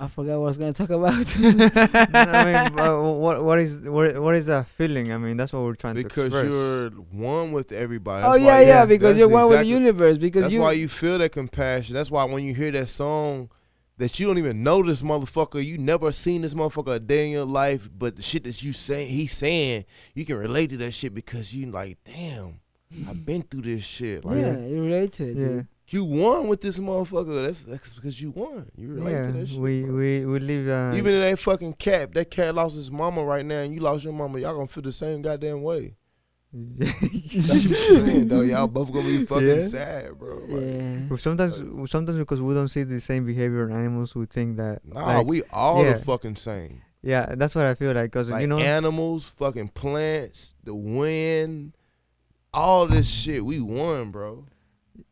I 0.00 0.06
forgot 0.06 0.38
what 0.38 0.44
I 0.44 0.48
was 0.48 0.58
gonna 0.58 0.72
talk 0.72 0.90
about. 0.90 1.12
I 1.36 2.44
mean, 2.66 2.72
but 2.76 3.02
what 3.02 3.44
what 3.44 3.58
is 3.58 3.80
what 3.80 4.16
what 4.20 4.34
is 4.36 4.46
that 4.46 4.68
feeling? 4.68 5.12
I 5.12 5.18
mean, 5.18 5.36
that's 5.36 5.52
what 5.52 5.62
we're 5.62 5.74
trying 5.74 5.96
to 5.96 6.02
express. 6.02 6.30
because 6.30 6.48
you're 6.48 6.90
one 7.10 7.50
with 7.50 7.72
everybody. 7.72 8.24
oh 8.24 8.32
That's 8.32 8.42
yeah, 8.44 8.54
why- 8.54 8.60
yeah, 8.62 8.86
because 8.86 9.18
you're 9.18 9.28
one 9.28 9.48
with 9.48 9.58
the 9.60 9.66
universe. 9.66 10.16
Because 10.16 10.42
That's 10.42 10.54
you, 10.54 10.60
why 10.60 10.72
you 10.72 10.86
feel 10.88 11.18
that 11.18 11.32
compassion. 11.32 11.94
That's 11.94 12.10
why 12.12 12.24
when 12.26 12.44
you 12.44 12.54
hear 12.54 12.70
that 12.70 12.88
song, 12.88 13.50
that 13.96 14.20
you 14.20 14.26
don't 14.26 14.38
even 14.38 14.62
know 14.62 14.84
this 14.84 15.02
motherfucker, 15.02 15.64
you 15.64 15.78
never 15.78 16.12
seen 16.12 16.42
this 16.42 16.54
motherfucker 16.54 16.94
a 16.94 17.00
day 17.00 17.26
in 17.26 17.32
your 17.32 17.44
life, 17.44 17.88
but 17.92 18.14
the 18.14 18.22
shit 18.22 18.44
that 18.44 18.62
you 18.62 18.72
saying, 18.72 19.08
he's 19.08 19.36
saying, 19.36 19.84
you 20.14 20.24
can 20.24 20.36
relate 20.36 20.70
to 20.70 20.76
that 20.76 20.92
shit 20.92 21.12
because 21.12 21.52
you 21.52 21.66
like, 21.72 21.98
damn, 22.04 22.60
I've 23.08 23.26
been 23.26 23.42
through 23.42 23.62
this 23.62 23.84
shit. 23.84 24.24
Like 24.24 24.36
yeah, 24.40 24.58
you 24.58 24.84
relate 24.84 25.12
to 25.14 25.24
it. 25.24 25.36
yeah, 25.36 25.46
dude. 25.48 25.66
You 25.90 26.04
won 26.04 26.48
with 26.48 26.60
this 26.60 26.78
motherfucker. 26.78 27.44
That's 27.44 27.62
that's 27.62 27.94
because 27.94 28.20
you 28.20 28.30
won. 28.30 28.70
You 28.76 28.88
relate 28.94 29.12
yeah. 29.12 29.22
to 29.26 29.32
that 29.32 29.48
shit. 29.48 29.58
we 29.58 29.82
bro. 29.82 29.94
we 29.94 30.24
we 30.26 30.38
live. 30.38 30.68
Uh, 30.68 30.96
Even 30.96 31.14
if 31.14 31.30
that 31.30 31.38
fucking 31.38 31.74
cat, 31.74 32.12
that 32.14 32.30
cat 32.30 32.54
lost 32.54 32.76
his 32.76 32.90
mama 32.92 33.24
right 33.24 33.44
now, 33.44 33.60
and 33.60 33.74
you 33.74 33.80
lost 33.80 34.04
your 34.04 34.12
mama. 34.12 34.38
Y'all 34.38 34.54
gonna 34.54 34.66
feel 34.66 34.82
the 34.82 34.92
same 34.92 35.22
goddamn 35.22 35.62
way. 35.62 35.94
That's 36.52 37.02
what 37.02 37.52
I'm 37.52 37.72
saying, 38.06 38.28
though. 38.28 38.40
Y'all 38.40 38.66
both 38.66 38.92
gonna 38.92 39.04
be 39.06 39.26
fucking 39.26 39.46
Yeah. 39.46 39.60
sad, 39.60 40.18
bro. 40.18 40.38
Like, 40.48 40.50
Yeah. 40.62 40.98
Well, 41.08 41.18
sometimes 41.18 41.56
sometimes 41.90 42.18
because 42.18 42.40
we 42.40 42.54
don't 42.54 42.68
see 42.68 42.82
the 42.84 43.00
same 43.00 43.26
behavior 43.26 43.68
in 43.68 43.74
animals, 43.74 44.14
we 44.14 44.26
think 44.26 44.56
that. 44.56 44.84
Nah, 44.84 45.18
like, 45.18 45.26
we 45.26 45.42
all 45.52 45.84
yeah. 45.84 45.92
the 45.94 45.98
fucking 45.98 46.36
same. 46.36 46.82
yeah, 47.02 47.34
that's 47.36 47.54
what 47.54 47.66
I 47.66 47.74
feel 47.74 47.92
like. 47.92 48.10
Cause 48.12 48.30
Like 48.30 48.40
you 48.42 48.46
know, 48.46 48.58
animals, 48.58 49.28
fucking 49.28 49.68
plants, 49.68 50.54
the 50.64 50.74
wind, 50.74 51.74
all 52.52 52.86
this 52.86 53.08
shit. 53.08 53.44
We 53.44 53.60
won, 53.60 54.10
bro. 54.10 54.46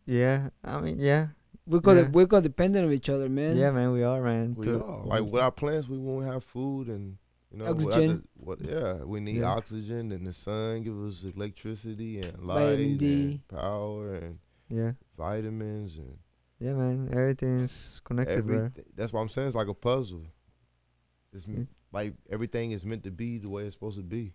Yeah. 0.06 0.48
I 0.64 0.80
mean, 0.80 0.98
yeah, 0.98 1.28
We 1.68 1.80
call 1.80 1.96
Yeah. 1.96 2.08
we're 2.08 2.26
codependent 2.26 2.84
of 2.84 2.92
each 2.92 3.08
other, 3.10 3.28
man. 3.28 3.56
yeah, 3.56 3.72
man. 3.72 3.92
We 3.92 4.02
are, 4.04 4.22
man. 4.22 4.54
We 4.54 4.66
to- 4.66 4.84
are. 4.84 5.04
Like 5.04 5.24
without 5.24 5.56
plants, 5.56 5.88
we 5.88 5.98
won't 5.98 6.24
have 6.26 6.44
food 6.44 6.86
and 6.88 7.16
you 7.50 7.58
know 7.58 7.66
Oxygen. 7.66 8.08
the- 8.36 8.44
what? 8.44 8.60
Yeah, 8.60 9.02
we 9.04 9.18
need 9.20 9.36
Yeah. 9.38 9.50
oxygen 9.52 10.12
and 10.12 10.26
the 10.26 10.32
sun 10.32 10.82
give 10.82 10.96
us 11.04 11.24
electricity 11.24 12.20
and 12.20 12.38
light 12.44 12.78
and 12.78 13.48
power 13.48 14.14
and 14.14 14.38
yeah, 14.68 14.92
vitamins 15.16 15.98
and 15.98 16.18
yeah, 16.60 16.72
man. 16.72 17.08
Everything's 17.12 18.00
connected, 18.04 18.46
bro. 18.46 18.70
That's 18.94 19.12
what 19.12 19.20
I'm 19.20 19.28
saying. 19.28 19.48
It's 19.48 19.56
like 19.56 19.68
a 19.68 19.74
puzzle. 19.74 20.22
It's 21.32 21.46
m 21.46 21.66
like 21.92 22.14
everything 22.30 22.70
is 22.72 22.84
meant 22.86 23.02
to 23.04 23.10
be 23.10 23.38
the 23.38 23.48
way 23.48 23.64
it's 23.64 23.74
supposed 23.74 23.96
to 23.98 24.02
be. 24.04 24.32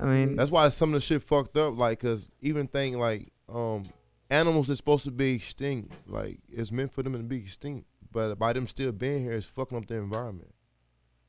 I 0.00 0.04
mean, 0.06 0.36
That's 0.36 0.50
why 0.50 0.68
some 0.70 0.90
of 0.90 0.94
the 0.94 1.00
shit 1.00 1.22
fucked 1.22 1.56
up. 1.56 1.76
Like, 1.78 2.00
cause 2.00 2.28
even 2.40 2.66
thing 2.68 2.98
like 2.98 3.32
um 3.48 3.84
animals 4.30 4.70
is 4.70 4.78
supposed 4.78 5.04
to 5.04 5.10
be 5.10 5.34
extinct. 5.34 5.94
Like 6.06 6.38
it's 6.50 6.72
meant 6.72 6.92
for 6.92 7.02
them 7.02 7.12
to 7.14 7.18
be 7.20 7.36
extinct, 7.36 7.86
but 8.10 8.36
by 8.36 8.52
them 8.52 8.66
still 8.66 8.92
being 8.92 9.22
here, 9.22 9.32
it's 9.32 9.46
fucking 9.46 9.76
up 9.76 9.86
the 9.86 9.96
environment. 9.96 10.50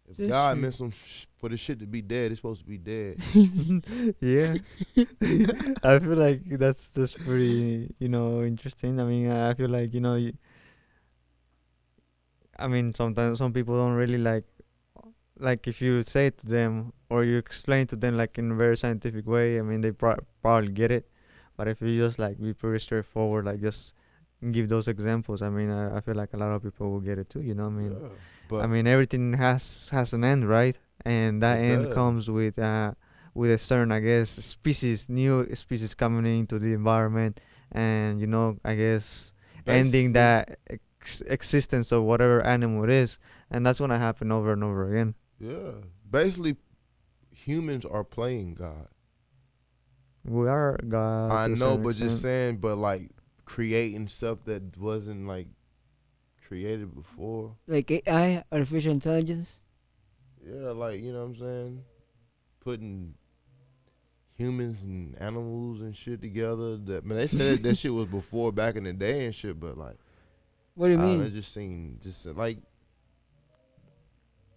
If 0.07 0.17
That's 0.17 0.29
God 0.29 0.53
true. 0.53 0.61
meant 0.61 0.73
some 0.75 0.91
sh- 0.91 1.25
for 1.37 1.49
the 1.49 1.57
shit 1.57 1.79
to 1.79 1.87
be 1.87 2.01
dead, 2.01 2.31
it's 2.31 2.39
supposed 2.39 2.61
to 2.61 2.65
be 2.67 2.77
dead. 2.77 3.17
yeah. 4.19 4.55
I 5.83 5.99
feel 5.99 6.15
like 6.15 6.41
that's 6.45 6.89
that's 6.89 7.13
pretty, 7.13 7.93
you 7.97 8.07
know, 8.09 8.43
interesting. 8.43 8.99
I 8.99 9.03
mean, 9.05 9.31
I 9.31 9.53
feel 9.55 9.69
like 9.69 9.93
you 9.93 10.01
know, 10.01 10.15
you, 10.15 10.33
I 12.57 12.67
mean, 12.67 12.93
sometimes 12.93 13.39
some 13.39 13.51
people 13.51 13.75
don't 13.75 13.93
really 13.93 14.19
like, 14.19 14.45
like 15.39 15.67
if 15.67 15.81
you 15.81 16.03
say 16.03 16.27
it 16.27 16.37
to 16.39 16.45
them 16.45 16.93
or 17.09 17.23
you 17.23 17.37
explain 17.37 17.87
to 17.87 17.95
them 17.95 18.15
like 18.15 18.37
in 18.37 18.51
a 18.51 18.55
very 18.55 18.77
scientific 18.77 19.25
way. 19.25 19.57
I 19.59 19.63
mean, 19.63 19.81
they 19.81 19.91
pro- 19.91 20.17
probably 20.41 20.71
get 20.71 20.91
it. 20.91 21.09
But 21.57 21.67
if 21.67 21.81
you 21.81 21.97
just 21.97 22.19
like 22.19 22.41
be 22.41 22.53
pretty 22.53 22.79
straightforward, 22.79 23.45
like 23.45 23.61
just 23.61 23.93
give 24.51 24.69
those 24.69 24.87
examples, 24.87 25.41
I 25.41 25.49
mean, 25.49 25.71
I, 25.71 25.97
I 25.97 26.01
feel 26.01 26.15
like 26.15 26.33
a 26.33 26.37
lot 26.37 26.51
of 26.51 26.63
people 26.63 26.91
will 26.91 26.99
get 26.99 27.17
it 27.17 27.29
too. 27.29 27.41
You 27.41 27.55
know, 27.55 27.63
what 27.63 27.69
I 27.69 27.73
mean. 27.73 27.91
Yeah. 27.91 28.09
But 28.47 28.63
I 28.63 28.67
mean, 28.67 28.87
everything 28.87 29.33
has 29.33 29.89
has 29.91 30.13
an 30.13 30.23
end, 30.23 30.47
right? 30.47 30.77
And 31.03 31.41
that 31.41 31.57
end 31.57 31.85
does. 31.85 31.93
comes 31.93 32.29
with 32.29 32.59
uh, 32.59 32.93
with 33.33 33.51
a 33.51 33.57
certain, 33.57 33.91
I 33.91 33.99
guess, 33.99 34.29
species, 34.29 35.07
new 35.09 35.47
species 35.55 35.93
coming 35.93 36.25
into 36.25 36.59
the 36.59 36.73
environment, 36.73 37.39
and 37.71 38.19
you 38.19 38.27
know, 38.27 38.57
I 38.63 38.75
guess, 38.75 39.33
ending 39.67 40.13
that 40.13 40.59
ex- 40.69 41.21
existence 41.21 41.91
of 41.91 42.03
whatever 42.03 42.41
animal 42.45 42.83
it 42.83 42.89
is, 42.89 43.19
and 43.49 43.65
that's 43.65 43.79
gonna 43.79 43.99
happen 43.99 44.31
over 44.31 44.53
and 44.53 44.63
over 44.63 44.89
again. 44.89 45.15
yeah, 45.39 45.71
basically, 46.09 46.55
humans 47.31 47.85
are 47.85 48.03
playing 48.03 48.55
God. 48.55 48.87
We 50.27 50.47
are 50.47 50.77
God. 50.87 51.31
I 51.31 51.47
know, 51.47 51.55
certain 51.55 51.83
but 51.83 51.89
just 51.89 52.01
extent. 52.01 52.21
saying, 52.21 52.57
but 52.57 52.77
like 52.77 53.11
creating 53.45 54.07
stuff 54.07 54.39
that 54.45 54.75
wasn't 54.77 55.27
like 55.27 55.47
created 56.47 56.93
before. 56.95 57.55
Like 57.67 57.91
AI, 57.91 58.43
artificial 58.51 58.91
intelligence. 58.91 59.61
Yeah, 60.45 60.71
like 60.71 61.01
you 61.01 61.11
know 61.13 61.19
what 61.19 61.25
I'm 61.25 61.35
saying, 61.37 61.83
putting 62.59 63.13
humans 64.35 64.81
and 64.83 65.15
animals 65.21 65.81
and 65.81 65.95
shit 65.95 66.21
together. 66.21 66.77
That 66.77 67.05
man, 67.05 67.17
they 67.19 67.27
said 67.27 67.63
that 67.63 67.77
shit 67.77 67.93
was 67.93 68.07
before 68.07 68.51
back 68.51 68.75
in 68.75 68.83
the 68.83 68.93
day 68.93 69.25
and 69.25 69.33
shit, 69.35 69.59
but 69.59 69.77
like, 69.77 69.97
What 70.75 70.87
do 70.87 70.93
you 70.93 70.99
I 70.99 71.03
mean? 71.03 71.21
it 71.23 71.33
just 71.33 71.53
seemed 71.53 72.01
just 72.01 72.25
like 72.27 72.57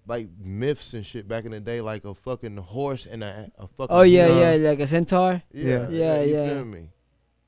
like 0.09 0.29
myths 0.41 0.95
and 0.95 1.05
shit 1.05 1.29
back 1.29 1.45
in 1.45 1.51
the 1.53 1.61
day, 1.61 1.81
like 1.81 2.05
a 2.05 2.15
fucking 2.15 2.57
horse 2.57 3.07
and 3.07 3.23
a, 3.23 3.51
a 3.59 3.67
fucking. 3.69 3.95
Oh 3.97 4.03
yeah, 4.03 4.25
uh, 4.27 4.39
yeah, 4.57 4.69
like 4.71 4.81
a 4.81 4.87
centaur. 4.87 5.43
yeah, 5.53 5.89
Yeah, 5.89 6.23
you 6.23 6.35
yeah. 6.35 6.49
Feel 6.49 6.65
me? 6.65 6.89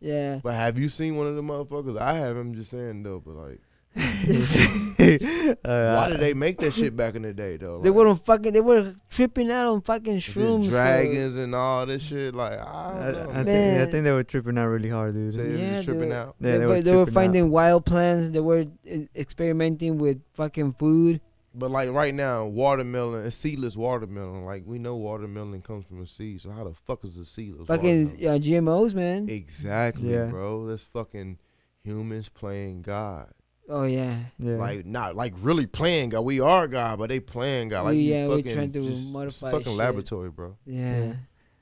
Yeah. 0.00 0.40
But 0.42 0.54
have 0.54 0.78
you 0.78 0.88
seen 0.88 1.16
one 1.16 1.26
of 1.26 1.36
the 1.36 1.42
motherfuckers? 1.42 1.98
I 1.98 2.14
have. 2.14 2.36
I'm 2.36 2.54
just 2.54 2.70
saying 2.70 3.02
though, 3.02 3.20
but 3.24 3.34
like, 3.34 3.60
uh, 3.96 5.94
why 5.96 6.08
did 6.10 6.20
they 6.20 6.32
make 6.34 6.58
that 6.58 6.72
shit 6.72 6.96
back 6.96 7.14
in 7.16 7.22
the 7.22 7.32
day 7.32 7.56
though? 7.56 7.80
They 7.80 7.90
were 7.90 8.06
on 8.06 8.16
fucking. 8.16 8.52
They 8.52 8.60
were 8.60 8.94
tripping 9.08 9.50
out 9.50 9.66
on 9.66 9.80
fucking 9.82 10.14
with 10.14 10.24
the 10.34 10.40
shrooms. 10.40 10.64
so- 10.66 10.70
dragons 10.70 11.36
and 11.36 11.54
all 11.54 11.86
this 11.86 12.02
shit. 12.02 12.34
Like, 12.34 12.52
I 12.58 13.08
I, 13.08 13.12
don't 13.12 13.34
know. 13.34 13.40
I, 13.40 13.44
think, 13.44 13.80
I 13.88 13.90
think 13.90 14.04
they 14.04 14.12
were 14.12 14.22
tripping 14.22 14.58
out 14.58 14.66
really 14.66 14.88
hard, 14.90 15.14
dude. 15.14 15.34
They 15.34 15.60
Yeah, 15.62 15.76
was 15.78 15.84
tripping 15.84 16.08
they- 16.10 16.14
out. 16.14 16.36
Yeah, 16.40 16.52
they, 16.52 16.58
they 16.58 16.66
were, 16.66 16.68
were 16.74 16.82
they 16.82 16.90
were 16.92 17.04
tripping 17.04 17.10
out. 17.18 17.22
finding 17.24 17.50
wild 17.50 17.84
plants. 17.86 18.30
They 18.30 18.40
were 18.40 18.66
uh, 18.90 18.96
experimenting 19.16 19.98
with 19.98 20.20
fucking 20.34 20.74
food. 20.74 21.20
But 21.52 21.70
like 21.70 21.90
right 21.90 22.14
now, 22.14 22.46
watermelon, 22.46 23.24
a 23.26 23.30
seedless 23.30 23.76
watermelon. 23.76 24.44
Like 24.44 24.62
we 24.66 24.78
know 24.78 24.96
watermelon 24.96 25.62
comes 25.62 25.84
from 25.86 26.00
a 26.00 26.06
seed. 26.06 26.40
So 26.42 26.50
how 26.50 26.64
the 26.64 26.74
fuck 26.74 27.02
is 27.04 27.16
a 27.16 27.24
seedless 27.24 27.66
Fucking 27.66 28.08
uh, 28.20 28.38
GMOs, 28.38 28.94
man. 28.94 29.28
Exactly, 29.28 30.12
Yeah. 30.12 30.26
bro. 30.26 30.66
That's 30.66 30.84
fucking 30.84 31.38
humans 31.82 32.28
playing 32.28 32.82
God. 32.82 33.28
Oh 33.68 33.84
yeah. 33.84 34.16
Yeah. 34.38 34.56
Like 34.56 34.86
not 34.86 35.16
like 35.16 35.32
really 35.40 35.66
playing 35.66 36.10
God. 36.10 36.22
We 36.22 36.40
are 36.40 36.68
God, 36.68 36.98
but 36.98 37.08
they 37.08 37.18
playing 37.20 37.68
God. 37.70 37.82
Like 37.84 37.92
We- 37.92 38.02
you 38.02 38.14
yeah, 38.14 38.28
we 38.28 38.36
fucking 38.36 38.54
trying 38.54 38.72
to 38.72 38.82
just, 38.82 39.02
it's 39.02 39.10
modify 39.10 39.50
fucking 39.50 39.64
shit. 39.64 39.74
laboratory, 39.76 40.30
bro. 40.30 40.56
Yeah. 40.66 41.04
Yeah. 41.06 41.12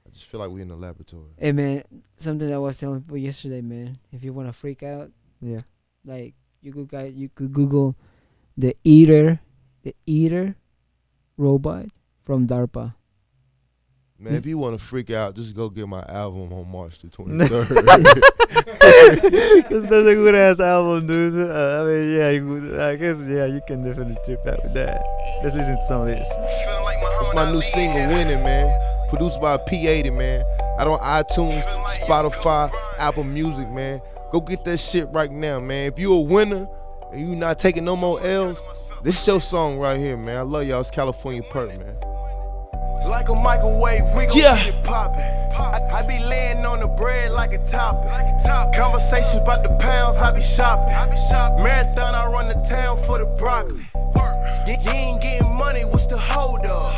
I 0.06 0.10
just 0.10 0.24
feel 0.26 0.40
like 0.40 0.50
we 0.50 0.62
in 0.62 0.68
the 0.68 0.76
laboratory. 0.76 1.30
Hey 1.38 1.52
man, 1.52 1.82
something 2.16 2.52
I 2.52 2.58
was 2.58 2.78
telling 2.78 3.00
people 3.02 3.18
yesterday, 3.18 3.60
man. 3.62 3.98
If 4.12 4.24
you 4.24 4.32
want 4.32 4.48
to 4.48 4.52
freak 4.54 4.82
out, 4.82 5.10
yeah. 5.40 5.60
like 6.04 6.34
you 6.62 6.72
could 6.72 6.88
guys, 6.88 7.12
you 7.14 7.28
could 7.28 7.52
Google 7.52 7.94
the 8.56 8.74
eater, 8.84 9.38
the 9.82 9.94
eater 10.06 10.56
robot 11.36 11.86
from 12.24 12.46
DARPA. 12.46 12.94
Man, 14.20 14.34
if 14.34 14.46
you 14.46 14.58
want 14.58 14.76
to 14.76 14.84
freak 14.84 15.10
out, 15.10 15.36
just 15.36 15.54
go 15.54 15.70
get 15.70 15.86
my 15.86 16.02
album 16.08 16.52
on 16.52 16.68
March 16.68 16.98
the 16.98 17.06
23rd. 17.06 17.68
that's, 19.68 19.70
that's 19.70 20.08
a 20.08 20.14
good 20.14 20.34
ass 20.34 20.58
album, 20.58 21.06
dude. 21.06 21.48
Uh, 21.48 21.82
I 21.82 21.86
mean, 21.86 22.18
yeah, 22.18 22.30
you, 22.30 22.80
I 22.80 22.96
guess, 22.96 23.16
yeah, 23.20 23.46
you 23.46 23.60
can 23.68 23.84
definitely 23.84 24.16
trip 24.24 24.44
out 24.48 24.64
with 24.64 24.74
that. 24.74 25.00
Let's 25.44 25.54
listen 25.54 25.76
to 25.76 25.86
some 25.86 26.00
of 26.00 26.08
this. 26.08 26.28
It's 26.28 27.32
my 27.32 27.52
new 27.52 27.62
single, 27.62 28.08
Winning, 28.08 28.42
man. 28.42 29.08
Produced 29.08 29.40
by 29.40 29.56
P80, 29.56 30.12
man. 30.16 30.44
Out 30.80 30.88
on 30.88 30.98
iTunes, 30.98 31.62
Spotify, 32.00 32.72
Apple 32.98 33.22
Music, 33.22 33.68
man. 33.70 34.00
Go 34.32 34.40
get 34.40 34.64
that 34.64 34.78
shit 34.78 35.08
right 35.10 35.30
now, 35.30 35.60
man. 35.60 35.92
If 35.92 35.98
you 36.00 36.12
a 36.12 36.20
winner 36.20 36.66
and 37.12 37.20
you 37.20 37.36
not 37.36 37.60
taking 37.60 37.84
no 37.84 37.94
more 37.94 38.20
L's, 38.20 38.60
this 39.02 39.20
is 39.20 39.26
your 39.26 39.40
song 39.40 39.78
right 39.78 39.98
here, 39.98 40.16
man. 40.16 40.36
I 40.38 40.42
love 40.42 40.66
y'all. 40.66 40.80
It's 40.80 40.90
California 40.90 41.42
Purp, 41.50 41.68
man. 41.78 41.94
Like 43.08 43.28
a 43.28 43.34
microwave, 43.34 44.02
we 44.16 44.26
gon' 44.26 44.36
Yeah. 44.36 44.56
get 44.56 44.74
it 44.74 44.84
poppin'. 44.84 45.20
I, 45.22 45.80
I 45.92 46.06
be 46.06 46.18
laying 46.24 46.64
on 46.66 46.80
the 46.80 46.88
bread 46.88 47.30
like 47.32 47.52
a 47.52 47.58
topping. 47.66 48.10
Conversations 48.74 49.40
about 49.42 49.62
the 49.62 49.70
pounds, 49.80 50.18
I 50.18 50.32
be 50.32 50.40
shopping. 50.42 50.92
Marathon, 51.62 52.14
I 52.14 52.26
run 52.26 52.48
the 52.48 52.54
town 52.68 52.96
for 53.04 53.18
the 53.18 53.26
broccoli. 53.38 53.86
You, 54.66 54.76
you 54.82 54.90
ain't 54.90 55.22
getting 55.22 55.56
money, 55.56 55.84
what's 55.84 56.06
the 56.06 56.18
hold 56.18 56.66
up? 56.66 56.92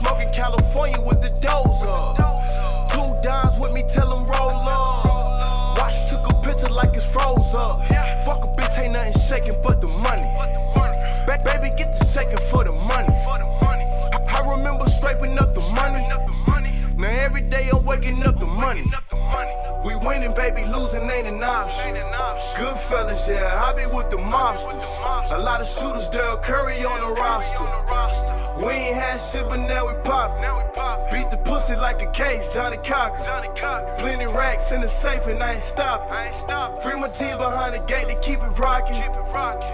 Smoking 0.00 0.28
California 0.34 1.00
with 1.00 1.20
the 1.22 1.28
dozer. 1.28 2.16
Two 2.92 3.22
dimes 3.26 3.54
with 3.60 3.72
me, 3.72 3.82
tell 3.88 4.12
them 4.14 4.24
roll 4.38 4.50
up. 4.68 5.78
Watch 5.78 6.10
took 6.10 6.28
a 6.28 6.34
picture 6.42 6.68
like 6.72 6.94
it's 6.96 7.10
froze 7.10 7.54
up. 7.54 7.86
Fuck 8.26 8.44
a 8.44 8.48
bitch, 8.58 8.82
ain't 8.82 8.92
nothing 8.92 9.14
shaking 9.28 9.60
but 9.62 9.80
the 9.80 9.86
money. 10.02 10.26
Baby, 11.44 11.70
get 11.76 11.96
the 11.98 12.04
second 12.04 12.40
for 12.50 12.64
the 12.64 12.72
money. 12.84 13.08
For 13.24 13.38
the 13.38 13.48
money. 13.64 13.84
I, 14.12 14.18
I 14.36 14.56
remember 14.56 14.86
scraping 14.90 15.38
up 15.38 15.54
the 15.54 15.62
money. 15.74 16.49
How, 18.90 20.00
winning, 20.04 20.34
baby, 20.34 20.64
losing 20.64 21.08
ain't 21.10 21.26
an 21.26 21.42
option. 21.42 21.94
Good 22.56 22.78
fellas, 22.78 23.28
yeah, 23.28 23.62
I 23.64 23.72
be 23.74 23.86
with 23.86 24.10
the 24.10 24.16
mobsters. 24.16 24.84
A 25.32 25.38
lot 25.38 25.60
of 25.60 25.68
shooters, 25.68 26.08
Daryl 26.10 26.42
Curry 26.42 26.84
on 26.84 27.00
the 27.00 27.14
roster. 27.14 28.40
We 28.64 28.72
ain't 28.72 28.96
had 28.96 29.18
shit, 29.18 29.44
but 29.48 29.56
now 29.56 29.88
we 29.88 29.94
pop. 30.02 30.30
Beat 31.10 31.30
the 31.30 31.38
pussy 31.38 31.74
like 31.76 32.02
a 32.02 32.10
case, 32.12 32.44
Johnnie 32.54 32.76
Cochran. 32.78 33.48
Plenty 33.98 34.26
racks 34.26 34.70
in 34.70 34.80
the 34.80 34.88
safe, 34.88 35.26
and 35.26 35.42
I 35.42 35.54
ain't 35.54 35.62
stop. 35.62 36.82
Free 36.82 36.94
my 37.00 37.08
G 37.08 37.24
behind 37.36 37.74
the 37.74 37.84
gate 37.86 38.06
to 38.08 38.14
keep 38.20 38.40
it 38.40 38.58
rocking. 38.58 39.02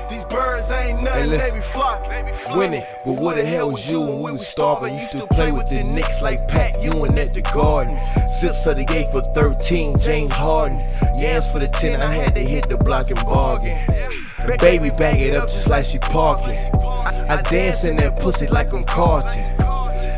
These 0.09 0.24
birds 0.26 0.70
ain't 0.70 1.03
nothing, 1.03 1.30
Hey, 1.30 1.36
they 1.36 1.57
be 1.57 1.61
flocking. 1.61 2.57
Winning, 2.57 2.84
but 3.05 3.20
what 3.20 3.36
the 3.36 3.44
hell 3.44 3.72
was 3.72 3.88
you 3.88 4.01
when 4.01 4.20
we 4.20 4.32
was 4.32 4.47
starving? 4.47 4.99
Used 4.99 5.12
to 5.12 5.26
play 5.26 5.53
with 5.53 5.68
the 5.68 5.82
Knicks 5.82 6.22
like 6.22 6.47
Pat 6.49 6.82
Ewing 6.82 7.18
at 7.18 7.36
the 7.37 7.43
Garden. 7.53 7.99
Zips 8.28 8.66
of 8.66 8.76
the 8.76 8.84
gate 8.84 9.09
for 9.09 9.22
13, 9.22 9.99
James 10.01 10.32
Harden. 10.32 10.82
Yams 11.18 11.47
for 11.49 11.61
the 11.61 11.68
10, 11.68 12.01
I 12.01 12.12
had 12.12 12.34
to 12.34 12.41
hit 12.41 12.68
the 12.68 12.76
block 12.76 13.11
and 13.11 13.20
bargain. 13.24 13.78
Baby, 14.59 14.91
bag 14.91 15.20
it 15.20 15.34
up 15.34 15.49
just 15.49 15.68
like 15.68 15.84
she 15.84 15.99
parking. 15.99 16.57
I 17.28 17.43
dance 17.43 17.84
in 17.84 17.97
that 17.97 18.18
pussy 18.18 18.47
like 18.47 18.72
I'm 18.72 18.82
Carlton. 18.84 19.43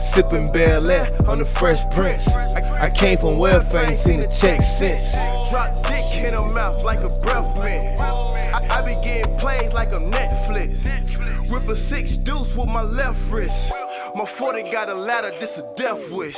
Sipping 0.01 0.51
Bel 0.53 0.91
Air 0.91 1.17
on 1.27 1.39
the 1.39 1.45
Fresh 1.45 1.81
Prince. 1.91 2.29
I 2.29 2.91
came 2.91 3.19
from 3.19 3.37
welfare, 3.37 3.87
ain't 3.87 3.97
seen 3.97 4.21
a 4.21 4.29
check 4.29 4.61
since. 4.61 5.13
Drop 5.51 5.75
dick 5.89 6.25
in 6.25 6.35
her 6.35 6.55
mouth 6.55 6.83
like 6.85 7.01
a 7.01 7.09
breath 7.21 7.53
mint. 7.57 7.85
I, 8.01 8.67
I 8.71 8.83
be 8.83 8.95
getting 9.05 9.37
plays 9.39 9.73
like 9.73 9.89
I'm 9.89 10.05
Netflix. 10.05 11.51
Whip 11.51 11.69
a 11.69 11.77
six 11.77 12.17
deuce 12.17 12.55
with 12.55 12.69
my 12.69 12.83
left 12.83 13.19
wrist. 13.31 13.73
My 14.19 14.25
40 14.25 14.73
got 14.73 14.89
a 14.89 14.95
ladder, 14.95 15.33
this 15.39 15.59
a 15.59 15.75
death 15.77 16.11
wish. 16.11 16.35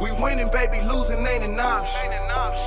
We 0.00 0.10
winning, 0.12 0.48
baby, 0.50 0.80
losing 0.80 1.18
ain't 1.26 1.44
an 1.44 1.60
option. 1.60 2.10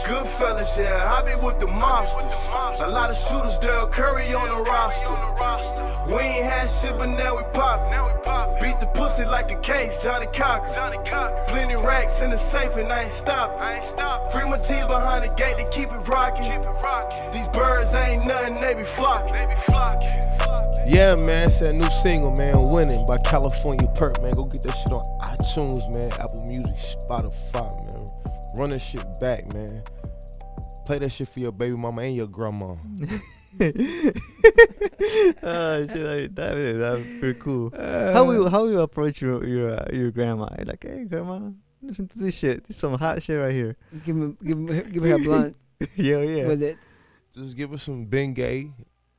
Good 0.05 0.27
fellas, 0.37 0.77
yeah, 0.77 1.11
I 1.11 1.25
be 1.25 1.33
with 1.43 1.59
the 1.59 1.65
mobsters. 1.65 2.85
A 2.85 2.87
lot 2.87 3.09
of 3.09 3.17
shooters, 3.17 3.57
Daryl 3.57 3.91
Curry 3.91 4.35
on 4.35 4.49
the 4.49 4.61
roster. 4.69 6.13
We 6.13 6.21
ain't 6.21 6.45
had 6.45 6.67
shit, 6.67 6.95
but 6.95 7.07
now 7.07 7.37
we 7.37 7.43
pop. 7.53 8.61
Beat 8.61 8.79
the 8.79 8.85
pussy 8.85 9.25
like 9.25 9.49
a 9.49 9.59
case, 9.61 9.97
Johnnie 10.03 10.27
Cochran. 10.27 11.03
Plenty 11.47 11.75
racks 11.77 12.21
in 12.21 12.29
the 12.29 12.37
safe, 12.37 12.75
and 12.75 12.93
I 12.93 13.05
ain't 13.05 13.13
stop. 13.13 14.31
Free 14.31 14.47
my 14.47 14.59
G 14.59 14.75
behind 14.85 15.27
the 15.27 15.33
gate 15.33 15.57
to 15.57 15.67
keep 15.71 15.91
it 15.91 16.07
rocking. 16.07 16.61
These 17.33 17.47
birds 17.47 17.95
ain't 17.95 18.27
nothing, 18.27 18.61
they 18.61 18.75
be 18.75 18.83
flocking. 18.83 19.33
Yeah, 20.87 21.15
man, 21.15 21.47
it's 21.47 21.61
that 21.61 21.73
new 21.73 21.89
single, 21.89 22.31
man, 22.35 22.55
Winning 22.69 23.05
by 23.07 23.17
California 23.17 23.87
Purp, 23.95 24.21
man. 24.21 24.33
Go 24.33 24.45
get 24.45 24.61
that 24.63 24.73
shit 24.73 24.91
on 24.91 25.03
iTunes, 25.19 25.91
man, 25.91 26.11
Apple 26.13 26.45
Music, 26.47 26.75
Spotify, 26.75 27.73
man. 27.91 28.07
Run 28.55 28.69
that 28.69 28.79
shit 28.79 29.03
back, 29.19 29.51
man. 29.51 29.81
Play 30.85 30.99
that 30.99 31.09
shit 31.09 31.27
for 31.27 31.39
your 31.39 31.51
baby 31.51 31.75
mama 31.75 32.03
and 32.03 32.15
your 32.15 32.27
grandma. 32.27 32.65
oh 32.75 32.77
shit, 33.59 33.71
that, 35.41 36.31
that, 36.35 36.77
that's 36.77 37.19
pretty 37.19 37.39
cool. 37.39 37.71
how 37.75 38.23
will 38.23 38.47
how 38.49 38.61
will 38.61 38.71
you 38.71 38.81
approach 38.81 39.21
your 39.21 39.43
your 39.43 39.71
uh, 39.71 39.87
your 39.91 40.11
grandma? 40.11 40.49
You're 40.55 40.65
like, 40.67 40.83
hey 40.83 41.05
grandma, 41.05 41.49
listen 41.81 42.07
to 42.09 42.19
this 42.19 42.37
shit. 42.37 42.67
This 42.67 42.75
is 42.75 42.79
some 42.79 42.93
hot 42.93 43.23
shit 43.23 43.39
right 43.39 43.51
here. 43.51 43.75
Give 44.05 44.15
me, 44.15 44.35
give 44.43 44.57
me, 44.57 44.83
give 44.83 45.01
her 45.03 45.15
a 45.15 45.17
blunt 45.17 45.55
yeah, 45.95 46.19
yeah. 46.19 46.47
with 46.47 46.61
it. 46.61 46.77
Just 47.33 47.57
give 47.57 47.73
us 47.73 47.81
some 47.81 48.05
Bengay 48.05 48.71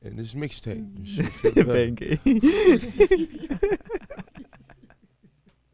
and 0.03 0.17
this 0.17 0.33
mixtape. 0.33 0.85
Mm-hmm. 0.85 1.21
feel 1.23 1.53
better. 1.53 1.91
Bangay. 1.91 2.19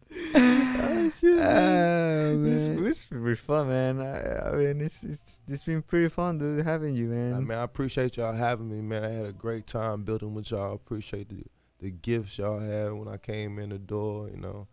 oh 0.35 1.11
shit. 1.19 1.39
Oh, 1.39 2.43
This 2.43 2.67
this 2.67 3.11
was 3.11 3.39
fun, 3.39 3.67
man. 3.67 4.01
I, 4.01 4.49
I 4.49 4.51
mean, 4.55 4.81
it's, 4.81 5.03
it's 5.03 5.39
it's 5.47 5.63
been 5.63 5.81
pretty 5.81 6.09
fun, 6.09 6.37
dude, 6.37 6.65
having 6.65 6.95
you, 6.95 7.07
man. 7.07 7.33
I 7.33 7.39
mean, 7.39 7.57
I 7.57 7.63
appreciate 7.63 8.17
y'all 8.17 8.33
having 8.33 8.69
me, 8.69 8.81
man. 8.81 9.03
I 9.03 9.09
had 9.09 9.25
a 9.25 9.33
great 9.33 9.67
time 9.67 10.03
building 10.03 10.33
with 10.33 10.51
y'all. 10.51 10.73
Appreciate 10.73 11.29
the 11.29 11.43
the 11.79 11.91
gifts 11.91 12.37
y'all 12.37 12.59
had 12.59 12.93
when 12.93 13.07
I 13.07 13.17
came 13.17 13.59
in 13.59 13.69
the 13.69 13.79
door. 13.79 14.29
You 14.29 14.37
know, 14.37 14.67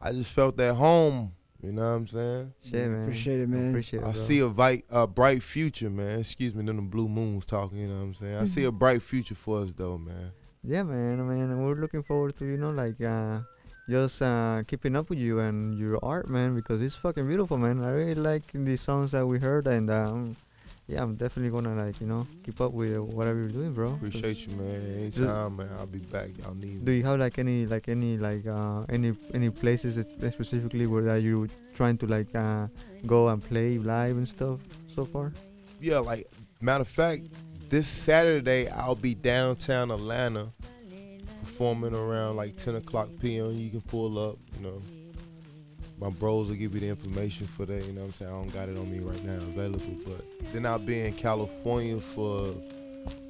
I 0.00 0.12
just 0.12 0.32
felt 0.32 0.58
at 0.60 0.74
home. 0.76 1.32
You 1.62 1.72
know 1.72 1.82
what 1.82 1.96
I'm 1.96 2.06
saying? 2.06 2.52
Shit, 2.64 2.88
man. 2.90 3.02
Appreciate 3.04 3.40
it, 3.40 3.48
man. 3.48 3.68
Appreciate 3.70 4.00
it, 4.00 4.02
I 4.02 4.12
bro. 4.12 4.20
see 4.20 4.38
a, 4.40 4.46
vi- 4.46 4.82
a 4.90 5.06
bright 5.06 5.42
future, 5.42 5.90
man. 5.90 6.20
Excuse 6.20 6.54
me, 6.54 6.64
then 6.64 6.76
the 6.76 6.82
blue 6.82 7.08
moon's 7.08 7.46
talking. 7.46 7.78
You 7.78 7.88
know 7.88 7.96
what 7.96 8.02
I'm 8.02 8.14
saying? 8.14 8.36
I 8.36 8.44
see 8.44 8.64
a 8.64 8.72
bright 8.72 9.02
future 9.02 9.34
for 9.34 9.60
us, 9.62 9.72
though, 9.72 9.98
man. 9.98 10.32
Yeah, 10.62 10.82
man. 10.82 11.20
I 11.20 11.22
mean, 11.22 11.62
we're 11.62 11.74
looking 11.74 12.02
forward 12.02 12.36
to 12.38 12.44
you 12.44 12.56
know 12.56 12.70
like 12.70 13.00
uh, 13.00 13.40
just 13.88 14.20
uh, 14.20 14.62
keeping 14.66 14.96
up 14.96 15.08
with 15.10 15.18
you 15.18 15.38
and 15.38 15.78
your 15.78 15.98
art, 16.04 16.28
man, 16.28 16.54
because 16.54 16.82
it's 16.82 16.94
fucking 16.96 17.26
beautiful, 17.26 17.56
man. 17.56 17.82
I 17.82 17.90
really 17.90 18.14
like 18.14 18.42
the 18.52 18.76
songs 18.76 19.12
that 19.12 19.26
we 19.26 19.38
heard, 19.38 19.66
and 19.66 19.90
um, 19.90 20.36
yeah, 20.88 21.02
I'm 21.02 21.16
definitely 21.16 21.50
gonna 21.50 21.74
like 21.74 22.00
you 22.00 22.06
know 22.06 22.26
keep 22.44 22.60
up 22.60 22.72
with 22.72 22.98
whatever 22.98 23.40
you're 23.40 23.48
doing, 23.48 23.72
bro. 23.72 23.94
Appreciate 23.94 24.46
you, 24.46 24.54
man. 24.56 24.82
Anytime, 24.98 25.56
man. 25.56 25.68
I'll 25.78 25.86
be 25.86 25.98
back. 25.98 26.30
Y'all 26.38 26.54
need 26.54 26.84
Do 26.84 26.92
you 26.92 27.02
have 27.04 27.18
like 27.18 27.38
any 27.38 27.66
like 27.66 27.88
any 27.88 28.16
like 28.16 28.46
uh 28.46 28.84
any 28.88 29.16
any 29.34 29.50
places 29.50 29.98
specifically 30.32 30.86
where 30.86 31.02
that 31.02 31.22
you 31.22 31.48
trying 31.74 31.98
to 31.98 32.06
like 32.06 32.32
uh 32.34 32.68
go 33.06 33.28
and 33.28 33.42
play 33.42 33.78
live 33.78 34.16
and 34.16 34.28
stuff 34.28 34.60
so 34.94 35.04
far? 35.04 35.32
Yeah, 35.80 35.98
like 35.98 36.30
matter 36.60 36.82
of 36.82 36.88
fact, 36.88 37.22
this 37.68 37.88
Saturday 37.88 38.68
I'll 38.68 38.94
be 38.94 39.14
downtown 39.14 39.90
Atlanta 39.90 40.52
performing 41.46 41.94
around 41.94 42.36
like 42.36 42.56
10 42.56 42.76
o'clock 42.76 43.08
p.m. 43.20 43.52
You 43.52 43.70
can 43.70 43.80
pull 43.80 44.18
up, 44.18 44.36
you 44.56 44.62
know. 44.66 44.82
My 45.98 46.10
bros 46.10 46.48
will 46.48 46.56
give 46.56 46.74
you 46.74 46.80
the 46.80 46.88
information 46.88 47.46
for 47.46 47.64
that, 47.64 47.84
you 47.84 47.92
know 47.92 48.02
what 48.02 48.08
I'm 48.08 48.12
saying? 48.14 48.30
I 48.30 48.34
don't 48.34 48.52
got 48.52 48.68
it 48.68 48.76
on 48.76 48.90
me 48.90 48.98
right 48.98 49.22
now 49.24 49.34
available, 49.34 49.96
but 50.04 50.52
then 50.52 50.66
I'll 50.66 50.78
be 50.78 51.00
in 51.00 51.14
California 51.14 51.98
for 51.98 52.54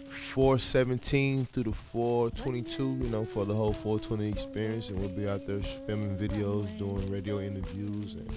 417 0.09 1.47
through 1.53 1.63
the 1.65 1.73
422, 1.73 2.83
you 2.83 3.09
know, 3.09 3.25
for 3.25 3.45
the 3.45 3.55
whole 3.55 3.73
420 3.73 4.29
experience, 4.29 4.91
and 4.91 4.99
we'll 4.99 5.09
be 5.11 5.29
out 5.29 5.47
there 5.47 5.61
filming 5.61 6.17
videos, 6.17 6.77
doing 6.77 7.09
radio 7.11 7.39
interviews, 7.41 8.15
and 8.15 8.29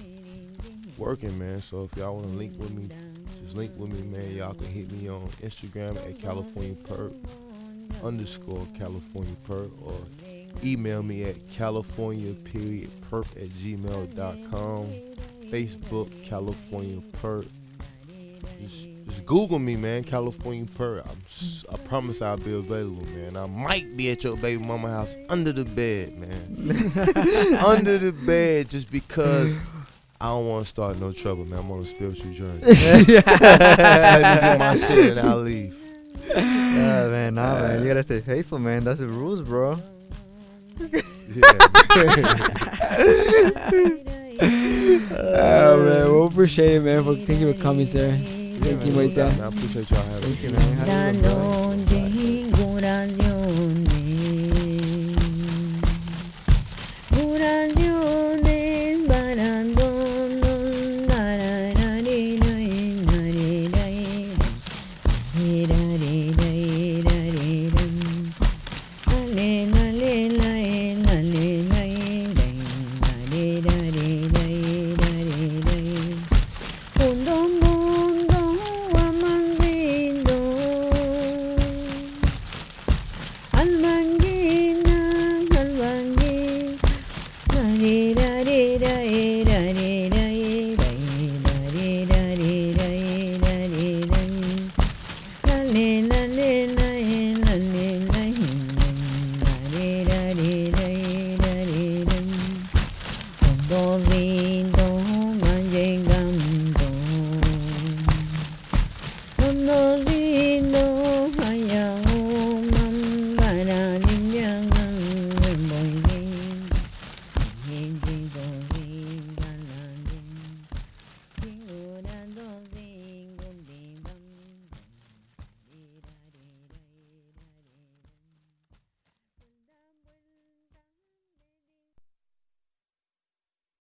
working, 0.96 1.36
man. 1.36 1.60
So 1.60 1.88
if 1.90 1.98
y'all 1.98 2.14
want 2.14 2.30
to 2.30 2.38
link 2.38 2.58
with 2.58 2.70
me, 2.70 2.88
just 3.42 3.56
link 3.56 3.72
with 3.76 3.90
me, 3.90 4.02
man. 4.02 4.30
Y'all 4.32 4.54
can 4.54 4.68
hit 4.68 4.92
me 4.92 5.08
on 5.08 5.28
Instagram 5.42 5.96
at 5.96 6.20
California 6.20 6.74
Purp 6.74 7.14
underscore 8.04 8.66
California 8.74 9.34
Purp 9.44 9.72
or 9.82 9.94
email 10.64 11.02
me 11.02 11.24
at 11.24 11.48
California 11.48 12.34
period 12.34 12.90
purp 13.10 13.26
at 13.36 13.48
gmail.com. 13.50 14.86
Facebook 15.50 16.22
California 16.24 17.00
Purp. 17.20 17.46
Just, 18.60 18.88
just 19.08 19.26
Google 19.26 19.58
me, 19.58 19.74
man. 19.76 20.04
California 20.04 20.66
s- 21.28 21.64
I 21.72 21.76
promise 21.78 22.22
I'll 22.22 22.36
be 22.36 22.54
available, 22.54 23.04
man. 23.06 23.36
I 23.36 23.46
might 23.46 23.96
be 23.96 24.10
at 24.10 24.22
your 24.22 24.36
baby 24.36 24.62
mama 24.62 24.88
house 24.90 25.16
under 25.28 25.52
the 25.52 25.64
bed, 25.64 26.16
man. 26.16 27.58
under 27.66 27.98
the 27.98 28.12
bed, 28.12 28.70
just 28.70 28.92
because 28.92 29.58
I 30.20 30.28
don't 30.28 30.46
want 30.46 30.64
to 30.64 30.68
start 30.68 30.98
no 31.00 31.10
trouble, 31.12 31.44
man. 31.46 31.60
I'm 31.60 31.70
on 31.72 31.80
a 31.82 31.86
spiritual 31.86 32.32
journey. 32.32 32.60
Just 32.60 32.86
let 32.86 32.98
me 33.08 33.14
get 34.40 34.58
my 34.58 34.76
shit 34.76 35.16
and 35.16 35.20
I'll 35.28 35.38
leave. 35.38 35.74
yeah, 36.28 37.08
man, 37.08 37.34
nah, 37.34 37.54
man, 37.60 37.82
you 37.82 37.88
gotta 37.88 38.02
stay 38.04 38.20
faithful, 38.20 38.58
man. 38.60 38.84
That's 38.84 39.00
the 39.00 39.08
rules, 39.08 39.42
bro. 39.42 39.80
Oh 45.12 45.84
man, 45.84 46.12
we 46.12 46.26
appreciate 46.26 46.76
it, 46.76 46.80
man. 46.82 47.04
For 47.04 47.14
thank 47.14 47.40
you 47.40 47.52
for 47.52 47.62
coming, 47.62 47.84
sir. 47.86 48.10
Thank 48.16 48.84
you, 48.84 48.92
man, 48.92 49.10
Moita. 49.10 49.40
I 49.40 49.46
appreciate 49.48 49.90
y'all 49.90 50.02
having 50.02 50.34
Thank 50.34 50.42
me. 50.42 50.48
you, 50.48 50.54
man. 50.54 52.19